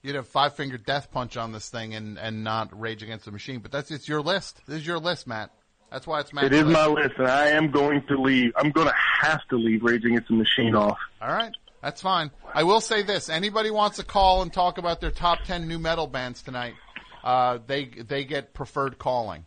[0.00, 3.32] you'd have five finger death punch on this thing and and not Rage Against the
[3.32, 3.60] Machine.
[3.60, 4.62] But that's it's your list.
[4.66, 5.50] This is your list, Matt.
[5.90, 6.44] That's why it's Matt.
[6.44, 8.52] It is my list, and I am going to leave.
[8.56, 10.96] I'm going to have to leave Rage Against the Machine off.
[11.20, 11.52] All right,
[11.82, 12.30] that's fine.
[12.54, 15.78] I will say this: anybody wants to call and talk about their top ten nu
[15.78, 16.76] metal bands tonight,
[17.22, 19.44] uh, they they get preferred calling.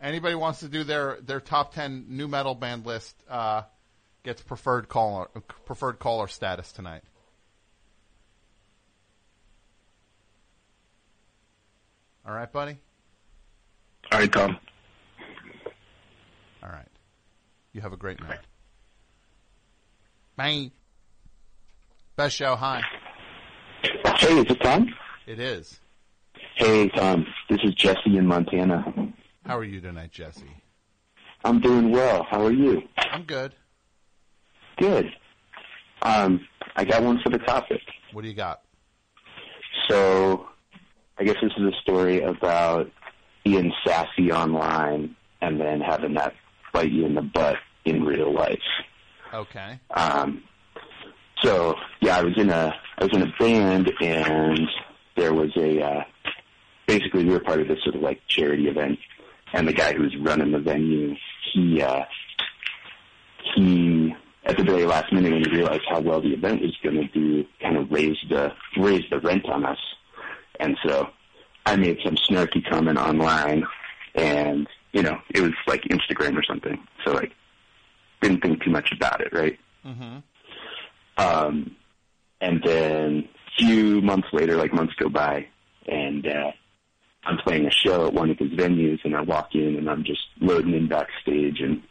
[0.00, 3.62] Anybody wants to do their their top ten nu metal band list uh,
[4.22, 5.28] gets preferred caller
[5.64, 7.02] preferred caller status tonight.
[12.26, 12.76] All right, buddy.
[14.12, 14.58] All right, Tom.
[16.62, 16.88] All right.
[17.72, 18.40] You have a great night.
[20.36, 20.70] Bang.
[22.16, 22.54] Best show.
[22.54, 22.82] Hi.
[23.82, 24.94] Hey, is it Tom?
[25.26, 25.80] It is.
[26.58, 27.24] Hey, Tom.
[27.48, 29.12] This is Jesse in Montana.
[29.46, 30.60] How are you tonight, Jesse?
[31.44, 32.26] I'm doing well.
[32.28, 32.82] How are you?
[32.96, 33.54] I'm good.
[34.76, 35.06] Good.
[36.02, 37.80] Um, I got one for the topic.
[38.12, 38.62] What do you got?
[39.88, 40.48] So,
[41.16, 42.90] I guess this is a story about
[43.44, 46.34] being sassy online and then having that
[46.72, 48.58] bite you in the butt in real life.
[49.32, 49.78] Okay.
[49.90, 50.42] Um,
[51.40, 54.68] so yeah, I was in a I was in a band and
[55.16, 56.04] there was a uh,
[56.88, 58.98] basically we were part of this sort of like charity event,
[59.52, 61.14] and the guy who was running the venue,
[61.52, 62.02] he uh,
[63.54, 64.12] he
[64.44, 67.06] at the very last minute when he realized how well the event was going to
[67.08, 69.78] do, kind of raised the raised the rent on us,
[70.58, 71.08] and so
[71.66, 73.64] I made some snarky comment online,
[74.14, 77.32] and you know it was like Instagram or something, so like
[78.22, 79.58] didn't think too much about it, right?
[79.86, 80.18] Mm-hmm.
[81.18, 81.76] Um,
[82.40, 85.46] and then a few months later, like months go by,
[85.86, 86.52] and uh,
[87.28, 90.02] I'm playing a show at one of his venues, and I walk in, and I'm
[90.02, 91.82] just loading in backstage, and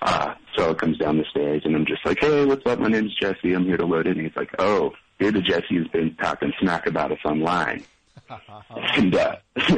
[0.00, 2.78] uh, so it comes down the stairs, and I'm just like, "Hey, what's up?
[2.78, 3.52] My name's Jesse.
[3.52, 6.54] I'm here to load in." And he's like, "Oh, you're the Jesse who's been talking
[6.58, 7.84] smack about us online."
[8.70, 9.36] and uh,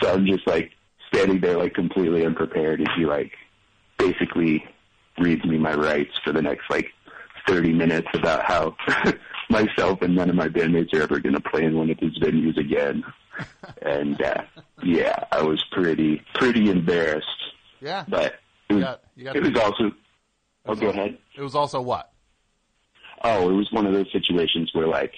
[0.00, 0.72] so I'm just like
[1.08, 3.32] standing there, like completely unprepared, as he like
[3.98, 4.64] basically
[5.18, 6.86] reads me my rights for the next like
[7.46, 8.76] 30 minutes about how
[9.50, 12.18] myself and none of my bandmates are ever going to play in one of his
[12.18, 13.04] venues again.
[13.82, 14.42] And uh,
[14.82, 17.26] yeah, I was pretty pretty embarrassed.
[17.80, 18.04] Yeah.
[18.08, 18.34] But
[18.68, 19.92] it was, got- you got it was also.
[20.66, 21.16] Oh, go ahead.
[21.36, 22.12] It was also what?
[23.22, 25.12] Oh, it was one of those situations where like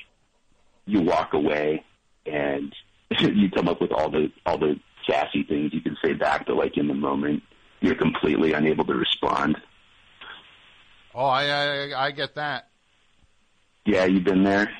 [0.86, 1.84] you walk away
[2.26, 2.74] and
[3.18, 4.78] you come up with all the all the
[5.08, 7.42] sassy things you can say back, but like in the moment
[7.80, 9.56] you're completely unable to respond.
[11.14, 12.68] Oh, I I, I get that.
[13.86, 14.70] Yeah, you've been there.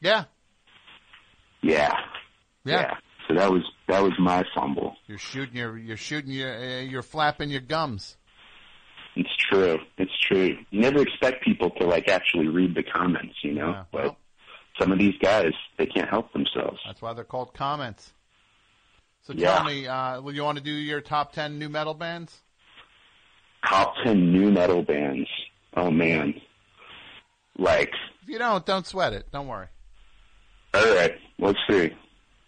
[0.00, 0.24] Yeah.
[1.62, 1.96] Yeah.
[2.70, 2.94] Yeah.
[3.28, 4.96] So that was that was my fumble.
[5.06, 8.16] You're shooting your you're shooting your uh, you're flapping your gums.
[9.16, 9.78] It's true.
[9.98, 10.56] It's true.
[10.70, 13.84] You never expect people to like actually read the comments, you know.
[13.92, 14.16] but
[14.80, 16.78] some of these guys, they can't help themselves.
[16.86, 18.12] That's why they're called comments.
[19.22, 19.56] So Yeah.
[19.56, 22.40] tell me, uh, will you want to do your top ten nu metal bands?
[23.66, 25.28] Top ten nu metal bands.
[25.76, 26.40] Oh man.
[27.58, 27.92] Like,
[28.22, 29.26] If you don't, don't sweat it.
[29.32, 29.66] Don't worry.
[30.74, 31.90] all right, let's see.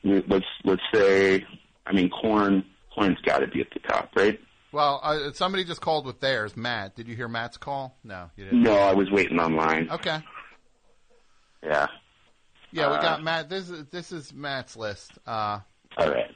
[0.05, 1.45] Let's let's say.
[1.87, 2.65] I mean, Korn.
[2.95, 4.39] Korn's got to be at the top, right?
[4.73, 6.57] Well, uh, somebody just called with theirs.
[6.57, 7.97] Matt, did you hear Matt's call?
[8.05, 8.63] No, you didn't.
[8.63, 9.89] No, I was waiting online.
[9.91, 10.19] Okay.
[11.63, 11.87] Yeah.
[12.73, 13.49] Yeah, we Uh, got Matt.
[13.49, 15.13] This is this is Matt's list.
[15.27, 15.61] Uh,
[15.99, 16.31] All right.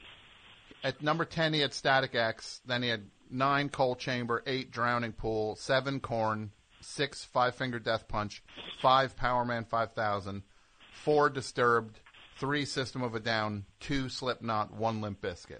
[0.83, 2.61] At number ten, he had Static X.
[2.65, 6.51] Then he had nine Coal Chamber, eight Drowning Pool, seven Korn,
[6.81, 8.43] six Five Finger Death Punch,
[8.81, 10.43] five Powerman Five Thousand,
[10.93, 11.99] four Disturbed,
[12.37, 15.59] three System of a Down, two Slipknot, one Limp Bizkit.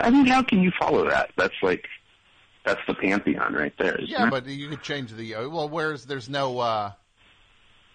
[0.00, 1.30] I mean, how can you follow that?
[1.36, 1.86] That's like,
[2.64, 4.00] that's the pantheon right there.
[4.00, 4.30] Yeah, it?
[4.30, 5.68] but you could change the uh, well.
[5.68, 6.92] Where's there's no uh,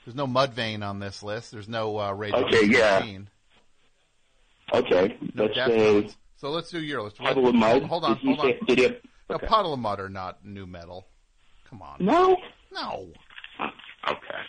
[0.06, 1.52] there's no Mudvayne on this list.
[1.52, 3.00] There's no uh, Radio Okay, yeah.
[3.00, 3.30] Machine.
[4.74, 7.18] Okay, No let's say So let's do your list.
[7.18, 7.84] Puddle of Mud.
[7.84, 8.54] Hold on, hold on.
[8.68, 8.96] did have-
[9.30, 11.08] A puddle of mud are not nu metal.
[11.70, 11.98] Come on.
[12.00, 12.38] No.
[12.74, 13.08] No.
[14.10, 14.40] Okay.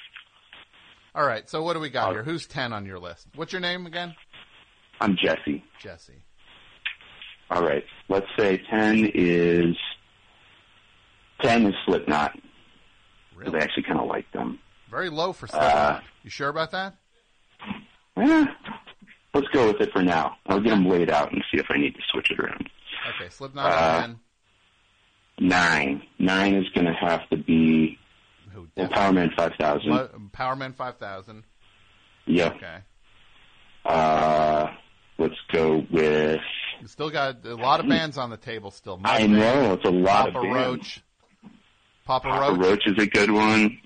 [1.18, 1.50] All right.
[1.50, 2.22] So what do we got here?
[2.22, 3.26] Who's ten on your list?
[3.34, 4.14] What's your name again?
[5.00, 5.64] I'm Jesse.
[5.82, 6.22] Jesse.
[7.50, 7.82] All right.
[8.08, 9.76] Let's say ten is
[11.42, 12.38] ten is Slipknot.
[13.34, 13.58] Really?
[13.58, 14.60] I actually kind of like them.
[14.92, 16.04] Very low for Uh, Slipknot.
[16.22, 16.94] you sure about that?
[18.16, 18.46] Eh,
[19.34, 20.36] let's go with it for now.
[20.46, 22.70] I'll get them laid out and see if I need to switch it around.
[23.16, 23.28] Okay.
[23.28, 24.20] Slipknot Uh, ten.
[25.40, 26.02] Nine.
[26.20, 27.98] Nine is going to have to be
[28.76, 29.90] well, Powerman 5000.
[29.90, 31.44] Lo- Powerman five thousand.
[32.26, 32.56] Yep.
[32.56, 32.78] Okay.
[33.84, 34.66] Uh,
[35.18, 36.40] let's go with.
[36.80, 39.00] You still got a lot of bands on the table still.
[39.04, 40.54] I Mudvayne, know it's a lot Papa of bands.
[40.54, 41.02] Roach.
[42.04, 42.58] Papa, Papa Roach.
[42.66, 43.78] Roach is a good one.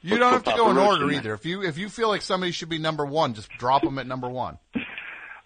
[0.00, 1.16] You Let's don't have to Papa go in Roach order there.
[1.16, 1.34] either.
[1.34, 4.06] If you if you feel like somebody should be number one, just drop them at
[4.06, 4.58] number one.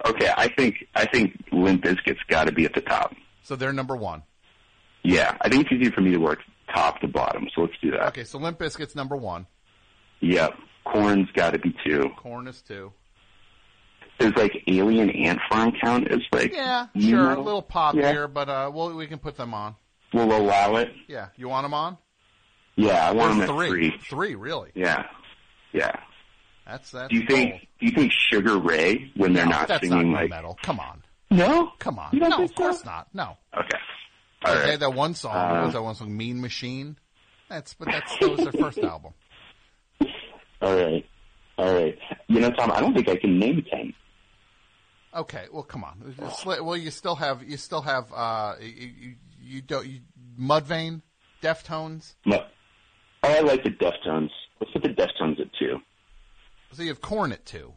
[0.07, 3.15] Okay, I think I think Limp Bizkit's got to be at the top.
[3.43, 4.23] So they're number one.
[5.03, 6.41] Yeah, I think it's easy for me to work
[6.75, 7.49] top to bottom.
[7.55, 8.09] So let's do that.
[8.09, 9.47] Okay, so Limp Bizkit's number one.
[10.21, 10.55] Yep.
[10.87, 12.11] Korn's got to be two.
[12.17, 12.93] Korn is two.
[14.19, 16.53] Does like Alien Ant Farm count as like?
[16.53, 18.11] Yeah, sure, a little pop Yeah.
[18.11, 19.77] here, but uh, well, we can put them on.
[20.13, 20.89] We'll allow it.
[21.07, 21.99] Yeah, you want them on?
[22.75, 23.91] Yeah, I want There's them at three.
[23.91, 23.99] three.
[24.09, 24.71] Three, really?
[24.75, 25.05] Yeah,
[25.73, 25.93] yeah.
[26.67, 27.11] That's that.
[27.11, 27.67] Do you think?
[27.79, 30.31] Do you think Sugar Ray when they're not singing not like?
[30.31, 30.59] metal.
[30.63, 31.03] Come on.
[31.31, 31.71] No.
[31.79, 32.11] Come on.
[32.13, 32.91] No, of course so?
[32.91, 33.09] not.
[33.15, 33.37] No.
[33.57, 33.79] Okay.
[34.45, 34.65] All right.
[34.71, 35.35] had that one song.
[35.35, 36.17] Uh, was that one song?
[36.17, 36.97] Mean Machine.
[37.49, 39.13] That's but that's that was their first album.
[40.61, 41.05] All right.
[41.57, 41.99] All right.
[42.29, 43.95] You know, Tom, I don't think I can name ten.
[45.15, 46.15] Okay, well, come on.
[46.45, 48.67] Well, you still have you still have uh you,
[49.01, 50.01] you, you don't you,
[50.39, 51.03] Mudvayne,
[51.43, 52.15] Deftones.
[52.27, 52.45] No.
[53.25, 54.31] Oh, I like the Deftones.
[54.61, 55.79] Let's put the Deftones at two.
[56.73, 57.73] So you have Korn at two.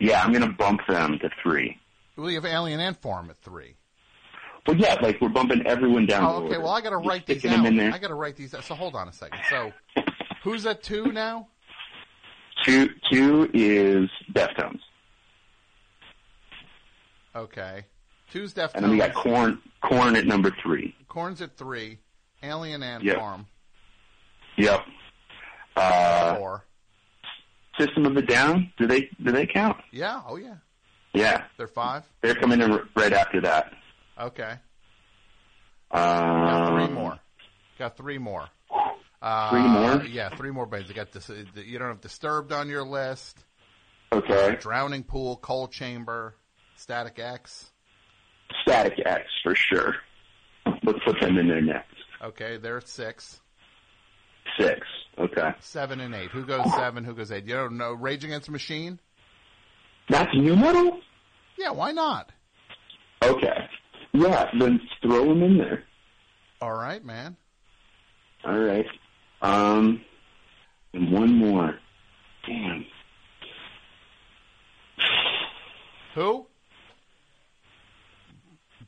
[0.00, 1.78] Yeah, I'm gonna bump them to three.
[2.16, 3.76] Well, you have Alien Ant Farm at three.
[4.66, 6.24] Well, yeah, like we're bumping everyone down.
[6.24, 6.58] Oh, okay.
[6.58, 7.62] Well, I got to write these sticking out.
[7.62, 7.92] them in there.
[7.92, 8.64] I got to write these out.
[8.64, 9.38] So hold on a second.
[9.48, 9.72] So
[10.42, 11.48] who's at two now?
[12.64, 14.80] Two, two is Deftones,
[17.34, 17.84] Okay,
[18.32, 18.70] two's Deftones.
[18.76, 19.60] and then we got Korn.
[19.82, 20.94] Korn at number three.
[21.06, 21.98] Korn's at three.
[22.42, 23.16] Alien Ant Yep.
[23.18, 23.46] Farm
[24.56, 24.80] Yep.
[25.76, 26.64] Uh, four.
[27.78, 28.72] System of a Down.
[28.78, 29.76] Do they do they count?
[29.92, 30.22] Yeah.
[30.26, 30.54] Oh yeah.
[31.12, 32.04] Yeah, They're five.
[32.20, 33.72] they're coming in right after that.
[34.20, 34.54] Okay.
[35.90, 37.18] Um, Got three more.
[37.78, 38.46] Got three more.
[39.22, 40.04] Uh, Three more?
[40.04, 40.88] Yeah, three more bands.
[40.88, 41.30] You got this.
[41.54, 43.38] You don't have Disturbed on your list.
[44.12, 44.56] Okay.
[44.60, 46.36] Drowning Pool, Coal Chamber,
[46.76, 47.70] Static X.
[48.62, 49.96] Static X for sure.
[50.84, 51.94] Let's put them in there next.
[52.22, 53.40] Okay, they're at six.
[54.60, 54.80] Six.
[55.18, 55.50] Okay.
[55.60, 56.30] Seven and eight.
[56.30, 57.02] Who goes seven?
[57.04, 57.46] Who goes eight?
[57.46, 59.00] You don't know Rage Against the Machine?
[60.08, 61.00] That's nu metal.
[61.58, 62.30] Yeah, why not?
[63.24, 63.55] Okay.
[64.16, 65.84] Yeah, then throw them in there.
[66.62, 67.36] All right, man.
[68.44, 68.86] All right.
[69.42, 70.00] Um,
[70.94, 71.78] and one more.
[72.46, 72.86] Damn.
[76.14, 76.46] Who?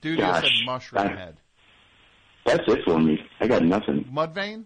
[0.01, 1.37] Dude, you Gosh, said Mushroom I- Head.
[2.47, 3.19] That's it for me.
[3.41, 4.05] I got nothing.
[4.11, 4.65] Mudvayne?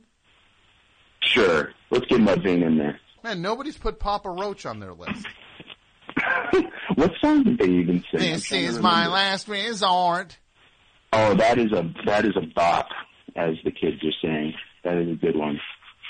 [1.21, 1.73] Sure.
[1.91, 3.01] Let's get Mudvayne in there.
[3.25, 5.27] Man, nobody's put Papa Roach on their list.
[6.97, 8.21] What song did they even sing?
[8.21, 10.37] I'm This is my last resort.
[11.13, 12.89] Oh, that is a that is a bop,
[13.37, 14.55] as the kids are saying.
[14.85, 15.61] That is a good one.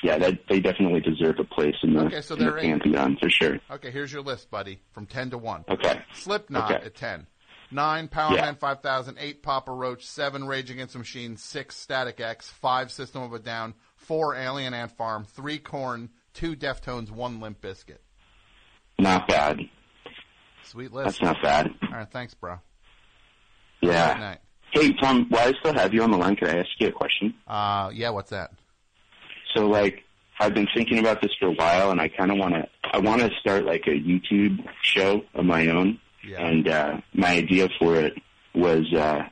[0.02, 3.30] Yeah, that they definitely deserve a place in the, Okay, so in the pantheon for
[3.30, 3.58] sure.
[3.70, 4.80] Okay, here's your list, buddy.
[4.92, 5.64] From 10 to 1.
[5.68, 6.02] Okay.
[6.14, 6.84] Slipknot Okay.
[6.86, 7.26] at 10.
[7.70, 8.52] 9 Powerman Yeah.
[8.54, 13.32] 5000, 8 Papa Roach, 7 Rage Against the Machine, 6 Static X, 5 System of
[13.32, 17.98] a Down, 4 Alien Ant Farm, 3 Korn, 2 Deftones, 1 Limp Bizkit.
[18.98, 19.60] Not bad.
[20.64, 21.20] Sweet list.
[21.20, 21.70] That's not bad.
[21.84, 22.58] All right, thanks, bro.
[23.80, 24.14] Yeah.
[24.14, 24.38] Good night.
[24.72, 26.92] Hey, Tom, while I still have you on the line, could I ask you a
[26.92, 27.34] question?
[27.46, 28.52] Uh, yeah, what's that?
[29.54, 30.02] So, like,
[30.40, 32.66] I've been thinking about this for a while, and I kind of want to.
[32.84, 35.98] I want to start like a YouTube show of my own.
[36.26, 36.46] Yeah.
[36.46, 38.14] And uh, my idea for it
[38.54, 39.22] was, uh,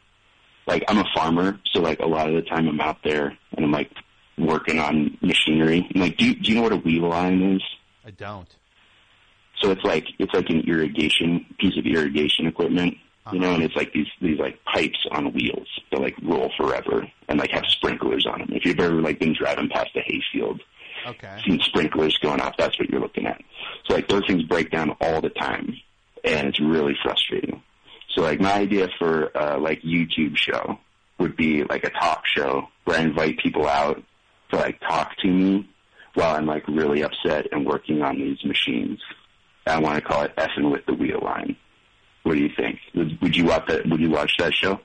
[0.67, 3.65] like, I'm a farmer, so like a lot of the time I'm out there and
[3.65, 3.91] I'm like
[4.39, 5.87] working on machinery.
[5.95, 7.62] And, like, do you, do you know what a wheel line is?
[8.05, 8.49] I don't.
[9.61, 12.95] So it's like it's like an irrigation piece of irrigation equipment,
[13.33, 17.07] you know, and it's like these these like pipes on wheels that like roll forever
[17.29, 18.49] and like have sprinklers on them.
[18.53, 20.61] If you've ever like been driving past a hayfield,
[21.07, 21.41] Okay.
[21.47, 23.41] seen sprinklers going off, that's what you're looking at.
[23.87, 25.77] So like those things break down all the time,
[26.25, 27.63] and it's really frustrating.
[28.15, 30.79] So like my idea for uh, like YouTube show
[31.19, 34.03] would be like a talk show where I invite people out
[34.51, 35.69] to like talk to me
[36.15, 38.99] while I'm like really upset and working on these machines.
[39.67, 41.57] I want to call it effing with the wheel line.
[42.23, 42.79] What do you think?
[42.95, 43.87] Would, would you watch that?
[43.89, 44.81] Would you watch that show?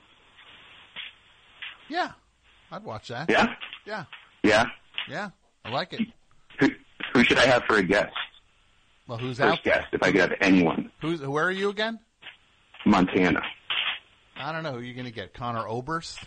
[1.88, 2.12] Yeah,
[2.72, 3.30] I'd watch that.
[3.30, 3.54] Yeah?
[3.86, 4.04] Yeah.
[4.42, 4.64] Yeah.
[5.08, 5.30] Yeah.
[5.64, 6.00] I like it.
[6.60, 6.68] Who,
[7.12, 8.12] who should I have for a guest?
[9.06, 9.62] Well, who's First out?
[9.64, 10.90] guest, if I could have anyone.
[11.00, 12.00] Who's where are you again?
[12.84, 13.42] Montana.
[14.36, 15.32] I don't know who you're going to get.
[15.32, 16.18] Conor Oberst.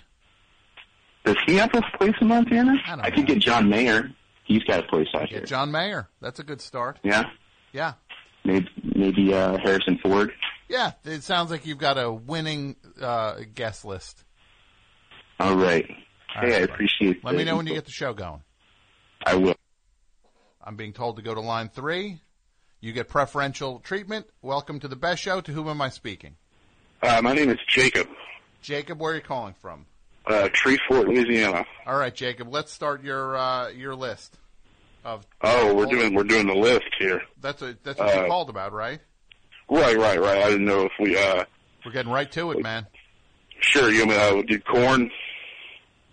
[1.26, 2.76] Does he have a place in Montana?
[2.88, 4.12] I don't could get John Mayer.
[4.46, 5.46] He's got a place out here.
[5.46, 6.08] John Mayer.
[6.22, 7.00] That's a good start.
[7.04, 7.26] Yeah.
[7.74, 7.94] Yeah.
[8.46, 10.32] Maybe maybe uh, Harrison Ford.
[10.70, 10.92] Yeah.
[11.04, 14.24] It sounds like you've got a winning uh, guest list.
[15.40, 15.86] All right.
[16.36, 16.72] All hey, right, I buddy.
[16.74, 17.24] appreciate.
[17.26, 18.44] Let me know when you get the show going.
[19.26, 19.56] I will.
[20.64, 22.20] I'm being told to go to line three.
[22.82, 24.28] You get preferential treatment.
[24.42, 25.42] Welcome to the best show.
[25.42, 26.36] To whom am I speaking?
[27.02, 28.08] Uh, my name is Jacob,
[28.62, 29.86] Jacob, where are you calling from?
[30.28, 31.66] uh, Treefort, Louisiana.
[31.88, 32.50] All right, Jacob.
[32.54, 34.38] Let's start your uh, your list
[35.04, 35.26] of.
[35.42, 37.22] Oh, we're doing we're doing the list here.
[37.42, 39.00] That's a, that's what you Uh, called about, right?
[39.70, 40.38] Right, right, right.
[40.44, 41.18] I didn't know if we.
[41.18, 41.44] uh
[41.86, 42.88] We're getting right to it, man.
[43.62, 45.12] Sure, you want me to do Korn?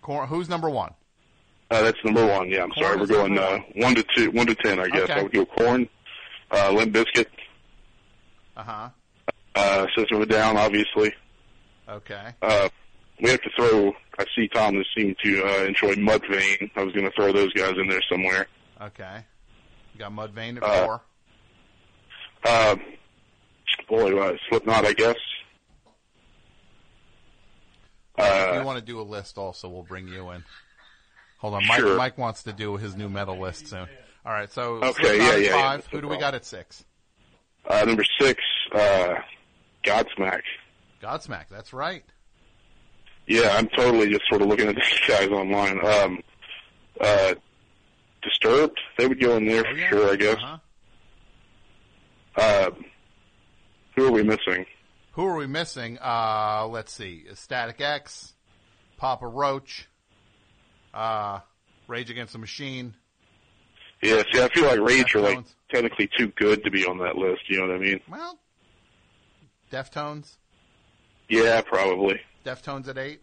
[0.01, 0.93] Korn, who's number one?
[1.71, 2.49] Uh, that's number one.
[2.49, 2.97] Yeah, I'm Korn sorry.
[2.97, 5.03] We're going uh, one to two, one to ten, I guess.
[5.03, 5.13] Okay.
[5.13, 5.87] I would go Korn,
[6.51, 7.25] uh, Limp Bizkit,
[8.55, 8.89] Uh huh.
[9.55, 11.13] uh, System of a Down, obviously.
[11.89, 12.29] Okay.
[12.41, 12.69] Uh,
[13.21, 13.93] we have to throw.
[14.19, 16.69] I see Tom has seemed to uh, enjoy Mudvayne.
[16.75, 18.47] I was going to throw those guys in there somewhere.
[18.81, 19.23] Okay.
[19.93, 21.01] You got Mudvayne at Uh, four.
[22.45, 22.75] Uh,
[23.87, 25.15] boy, uh, Slipknot, I guess.
[28.17, 28.23] if
[28.53, 30.43] Uh, you want to do a list, also, we'll bring you in.
[31.39, 31.79] Hold on, Mike.
[31.79, 31.97] Sure.
[31.97, 33.87] Mike wants to do his nu metal list soon.
[34.25, 35.81] All right, so Okay, yeah, yeah, yeah, five.
[35.81, 36.83] that's Who do we got at six?
[37.69, 38.41] uh, number six,
[38.73, 39.15] uh,
[39.83, 40.41] Godsmack.
[41.01, 41.45] Godsmack.
[41.49, 42.03] That's right.
[43.27, 45.85] Yeah, I'm totally just sort of looking at these guys online.
[45.85, 46.21] Um,
[46.99, 47.35] uh,
[48.23, 50.37] Disturbed, they would go in there Oh, for sure, I guess.
[50.37, 50.57] Uh-huh.
[52.35, 52.69] Uh,
[53.97, 54.65] who are we missing?
[55.13, 55.97] Who are we missing?
[55.99, 57.25] Uh, let's see.
[57.33, 58.33] Static X,
[58.97, 59.89] Papa Roach,
[60.93, 61.39] uh,
[61.87, 62.93] Rage Against the Machine.
[64.03, 67.15] Yeah, see, I feel like Rage are like technically too good to be on that
[67.17, 67.49] list.
[67.49, 67.99] You know what I mean?
[68.07, 68.37] Well,
[69.71, 70.37] Deftones.
[71.27, 72.21] Yeah, probably.
[72.45, 73.21] Deftones at eight.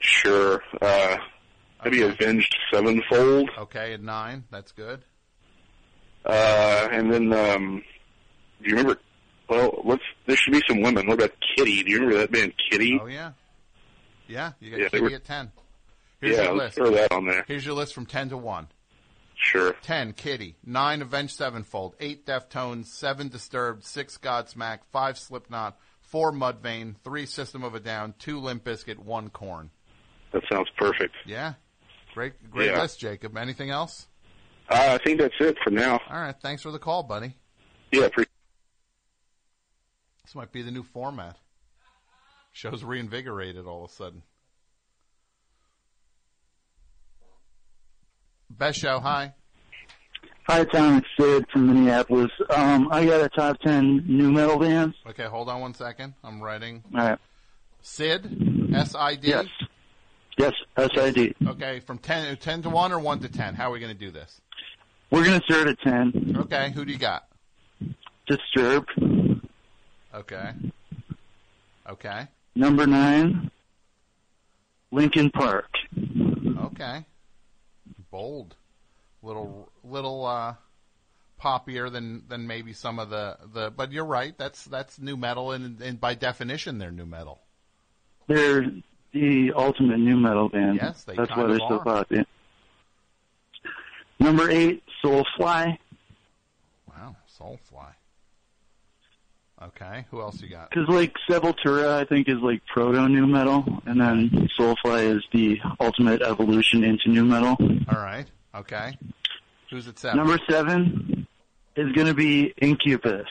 [0.00, 0.60] Sure.
[0.82, 1.16] Uh,
[1.84, 3.50] maybe Avenged Sevenfold.
[3.56, 4.42] Okay, at nine.
[4.50, 5.04] That's good.
[6.24, 7.84] Uh, and then, um,
[8.60, 9.00] do you remember?
[9.48, 10.02] Well, let's.
[10.26, 11.06] There should be some women.
[11.06, 11.82] What about Kittie?
[11.84, 12.98] Do you remember that band Kittie?
[13.00, 13.32] Oh yeah,
[14.26, 14.52] yeah.
[14.60, 15.52] You got Yeah, Kittie were- at ten.
[16.20, 16.76] Here's yeah, your list.
[16.76, 17.44] throw that on there.
[17.46, 18.68] Here's your list from ten to one.
[19.36, 19.74] Sure.
[19.82, 26.96] Ten Kittie, nine Avenged Sevenfold, eight Deftones, seven Disturbed, six Godsmack, five Slipknot, four Mudvayne,
[27.04, 29.70] three System of a Down, two Limp Bizkit, one Korn.
[30.32, 31.14] That sounds perfect.
[31.26, 31.52] Yeah,
[32.14, 32.80] great, great Yeah.
[32.80, 33.36] list, Jacob.
[33.36, 34.06] Anything else?
[34.70, 36.00] Uh, I think that's it for now.
[36.10, 37.36] All right, thanks for the call, buddy.
[37.92, 38.24] Yeah, pre-
[40.26, 41.36] This might be the new format.
[42.52, 44.22] Show's reinvigorated all of a sudden.
[48.50, 49.34] Best show, hi.
[50.48, 50.96] Hi, Tom.
[50.96, 52.32] It's Sid from Minneapolis.
[52.50, 54.96] Um, I got a top ten nu metal bands.
[55.08, 56.14] Okay, hold on one second.
[56.24, 56.82] I'm writing.
[56.92, 57.18] All right.
[57.82, 59.28] Sid, S I D.
[59.28, 59.46] Yes.
[60.36, 61.36] Yes, SID.
[61.46, 63.54] Okay, from 10, 10 to 1 or 1 to 10?
[63.54, 64.40] How are we going to do this?
[65.10, 66.36] We're gonna start at ten.
[66.40, 67.28] Okay, who do you got?
[68.26, 68.90] Disturbed.
[70.16, 70.50] Okay.
[71.88, 72.26] Okay.
[72.54, 73.50] Number nine.
[74.90, 75.68] Linkin Park.
[76.64, 77.04] Okay.
[78.10, 78.54] Bold.
[79.22, 80.54] Little little uh
[81.40, 84.36] poppier than than maybe some of the the but you're right.
[84.38, 87.40] That's that's nu metal and and by definition they're nu metal.
[88.26, 88.64] They're
[89.12, 90.76] the ultimate nu metal band.
[90.76, 91.84] Yes, they That's why they're of so are.
[91.84, 92.24] popular.
[94.18, 95.76] Number eight, Soulfly.
[96.88, 97.92] Wow, Soulfly.
[99.62, 100.68] Okay, who else you got?
[100.68, 104.28] Because like Sepultura, I think is like proto nu metal, and then
[104.58, 107.56] Soulfly is the ultimate evolution into nu metal.
[107.88, 108.26] All right.
[108.54, 108.96] Okay.
[109.70, 110.16] Who's at 7?
[110.16, 111.26] Number seven
[111.74, 113.26] is going to be Incubus,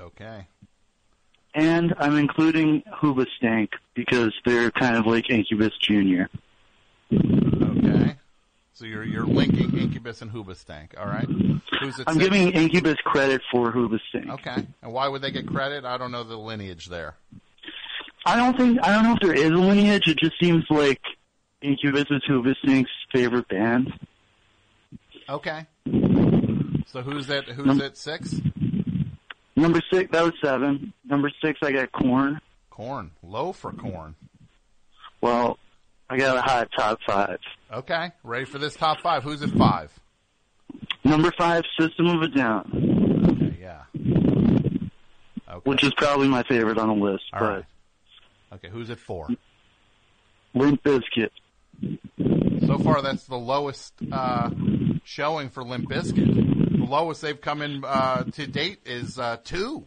[0.00, 0.46] Okay.
[1.54, 6.28] and I'm including Hoobastank because they're kind of like Incubus Junior.
[8.74, 11.26] So you're you're linking Incubus and Hoobastank, all right?
[11.26, 12.16] Who's I'm six?
[12.16, 14.30] giving Incubus credit for Hoobastank.
[14.30, 14.66] Okay.
[14.82, 15.84] And why would they get credit?
[15.84, 17.14] I don't know the lineage there.
[18.24, 20.08] I don't think I don't know if there is a lineage.
[20.08, 21.00] It just seems like
[21.60, 23.92] Incubus is Hoobastank's favorite band.
[25.28, 25.66] Okay.
[26.86, 28.34] So who's at who's Num- at six?
[29.54, 30.92] Number six, that was seven.
[31.04, 32.40] Number six, I got Korn.
[32.70, 33.10] Korn.
[33.22, 34.14] Low for Korn.
[35.20, 35.58] Well,
[36.12, 37.38] I got a hot top five.
[37.72, 38.10] Okay.
[38.22, 39.22] Ready for this top five.
[39.22, 39.90] Who's at five?
[41.04, 43.84] Number five, System of a Down, Okay, yeah.
[45.64, 47.24] which is probably my favorite on the list.
[47.32, 47.64] All but right.
[48.52, 49.26] Okay, who's at four?
[50.52, 51.30] Limp Bizkit.
[52.66, 54.50] So far, that's the lowest uh,
[55.04, 56.76] showing for Limp Bizkit.
[56.78, 59.86] The lowest they've come in uh, to date is uh, two.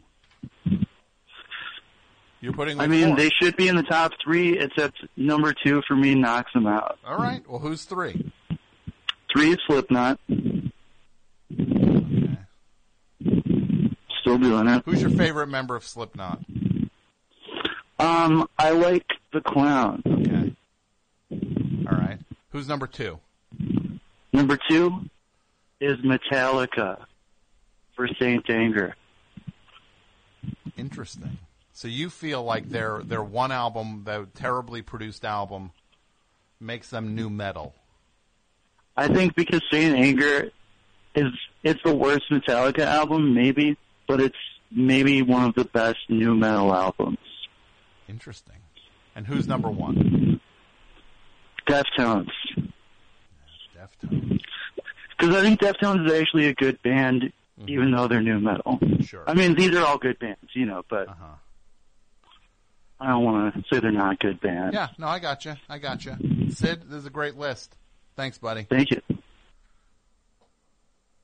[2.42, 2.80] You're putting.
[2.80, 4.58] I mean, they should be in the top three.
[4.58, 6.16] It's at number two for me.
[6.16, 7.00] Knocks them out.
[7.06, 7.48] All right.
[7.50, 8.32] Well, who's three?
[9.34, 10.20] Three is Slipknot.
[14.22, 14.84] Still doing it.
[14.86, 16.40] Who's your favorite member of Slipknot?
[18.00, 20.04] Um, I like the clown.
[20.08, 20.56] Okay.
[21.90, 22.20] All right.
[22.52, 23.20] Who's number two?
[24.34, 25.06] Number two
[25.80, 27.06] is Metallica
[27.96, 28.96] for Saint Anger.
[30.78, 31.38] Interesting.
[31.76, 35.72] So you feel like their their one album, the terribly produced album,
[36.58, 37.76] makes them nu metal.
[38.96, 40.52] I think because Saint Anger
[41.16, 41.34] is
[41.64, 43.78] it's the worst Metallica album, maybe,
[44.08, 44.38] but it's
[44.72, 47.18] maybe one of the best nu metal albums.
[48.08, 48.56] Interesting.
[49.14, 50.40] And who's number one?
[51.68, 52.30] Deftones.
[53.78, 54.40] Deftones.
[55.18, 57.34] Because I think Deftones is actually a good band,
[57.68, 58.80] even though they're nu metal.
[59.02, 59.26] Sure.
[59.28, 61.26] I mean, these are all good bands, you know, but Uh-huh.
[63.00, 64.74] I don't want to say they're not good bands.
[64.74, 65.56] Yeah, no, I got you.
[65.68, 66.16] I got you.
[66.50, 67.76] Sid, this is a great list.
[68.16, 68.64] Thanks, buddy.
[68.64, 69.02] Thank you.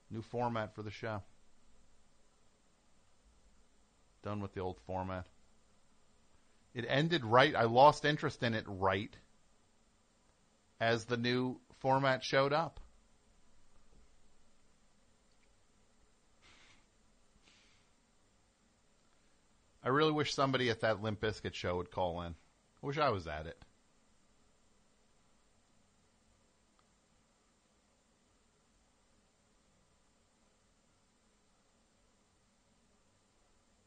[0.10, 1.22] New format for the show.
[4.24, 5.26] Done with the old format.
[6.74, 7.56] It ended right.
[7.56, 9.16] I lost interest in it right
[10.82, 12.81] as the new format showed up.
[19.84, 22.36] I really wish somebody at that Limp Bizkit show would call in.
[22.84, 23.58] I wish I was at it.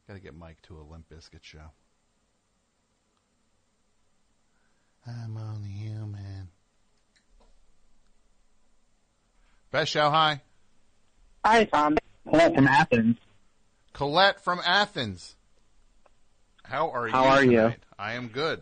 [0.08, 1.70] Got to get Mike to a Limp Bizkit show.
[5.06, 6.48] I'm only human.
[9.70, 10.40] Best show, hi.
[11.44, 11.98] Hi, Tom.
[12.28, 13.16] Colette from Athens.
[13.92, 15.36] Colette from Athens.
[16.64, 17.30] How are How you?
[17.60, 17.74] are you?
[17.98, 18.60] I am good.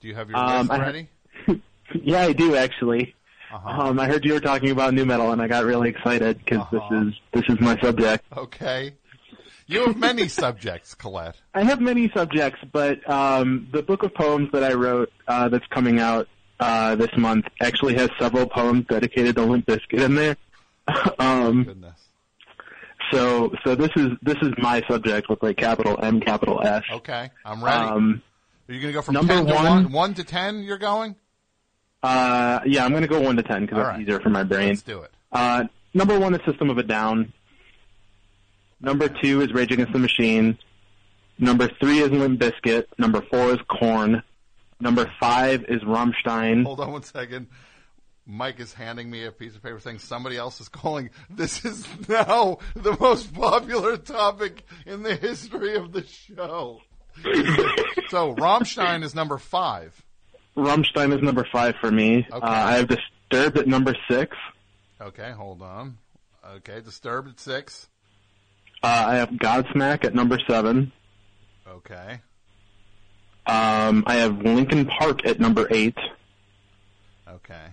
[0.00, 1.08] Do you have your Um, list ready?
[2.04, 3.16] Yeah, I do actually.
[3.52, 3.88] Uh-huh.
[3.88, 6.60] Um, I heard you were talking about nu metal, and I got really excited because
[6.72, 6.88] Uh-huh.
[6.88, 8.24] this is this is my subject.
[8.36, 8.94] Okay.
[9.66, 11.36] You have many subjects, Colette.
[11.52, 15.66] I have many subjects, but um, the book of poems that I wrote uh, that's
[15.68, 16.28] coming out
[16.60, 20.36] uh, this month actually has several poems dedicated to Limp Bizkit in there.
[21.18, 21.99] um, Goodness.
[23.10, 26.84] So so this is this is my subject with like capital M, capital S.
[26.92, 27.76] Okay, I'm ready.
[27.84, 28.22] Um,
[28.68, 29.92] Are you going to go from number 10 to one- 1?
[29.92, 31.16] 1 to 10 you're going?
[32.02, 34.00] uh, yeah, I'm going to go one to ten because that's right.
[34.00, 34.68] easier for my brain.
[34.70, 35.10] Let's do it.
[35.32, 37.32] Uh, number one is System of a Down.
[38.80, 40.56] Number two is Rage Against the Machine.
[41.38, 42.86] Number three is Limp Bizkit.
[42.98, 44.22] Number four is Korn.
[44.80, 46.64] Number five is Rammstein.
[46.64, 47.48] Hold on one second.
[48.30, 51.10] Mike is handing me a piece of paper saying somebody else is calling.
[51.28, 56.80] This is now the most popular topic in the history of the show.
[58.08, 60.00] so Rammstein is number five.
[60.56, 62.26] Rammstein is number five for me.
[62.30, 64.36] Uh, I have Disturbed at number six.
[65.00, 65.98] Okay, hold on.
[66.56, 67.88] Okay, Disturbed at six.
[68.82, 70.92] Uh, I have Godsmack at number seven.
[71.68, 72.20] Okay.
[73.46, 75.96] Um, I have Linkin Park at number eight.
[77.28, 77.66] Okay.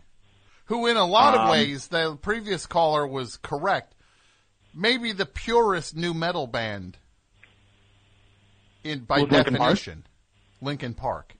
[0.67, 3.93] Who, in a lot of Um, ways, the previous caller was correct.
[4.73, 6.97] Maybe the purest nu metal band
[8.83, 9.69] in by Was Linkin Park?
[9.75, 10.03] definition.
[10.61, 11.33] Linkin Park.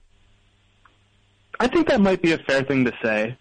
[1.60, 3.36] I think that might be a fair thing to say.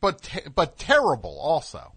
[0.00, 1.92] But te- but terrible also.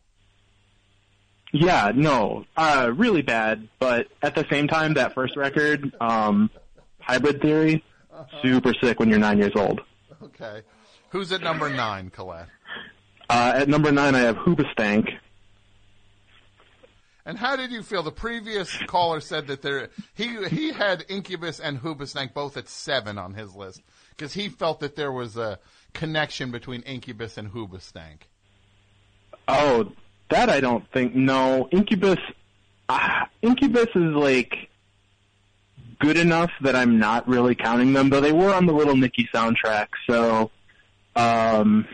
[1.51, 3.67] Yeah, no, uh, really bad.
[3.79, 6.49] But at the same time, that first record, um,
[6.99, 7.83] Hybrid Theory,
[8.41, 9.81] super sick when you're nine years old.
[10.21, 10.61] Okay.
[11.09, 12.49] Who's at number nine, Colette?
[13.29, 15.17] Uh, at number nine, I have Hoobastank.
[17.25, 18.03] And how did you feel?
[18.03, 23.17] The previous caller said that there he he had Incubus and Hoobastank both at seven
[23.17, 25.57] on his list because he felt that there was a
[25.93, 28.27] connection between Incubus and Hoobastank.
[29.47, 29.91] Oh,
[30.29, 31.15] that I don't think.
[31.15, 32.19] No, Incubus.
[32.87, 34.69] Uh, Incubus is like
[35.99, 39.27] good enough that I'm not really counting them, though they were on the Little Nicky
[39.33, 40.51] soundtrack, so
[41.15, 41.87] um,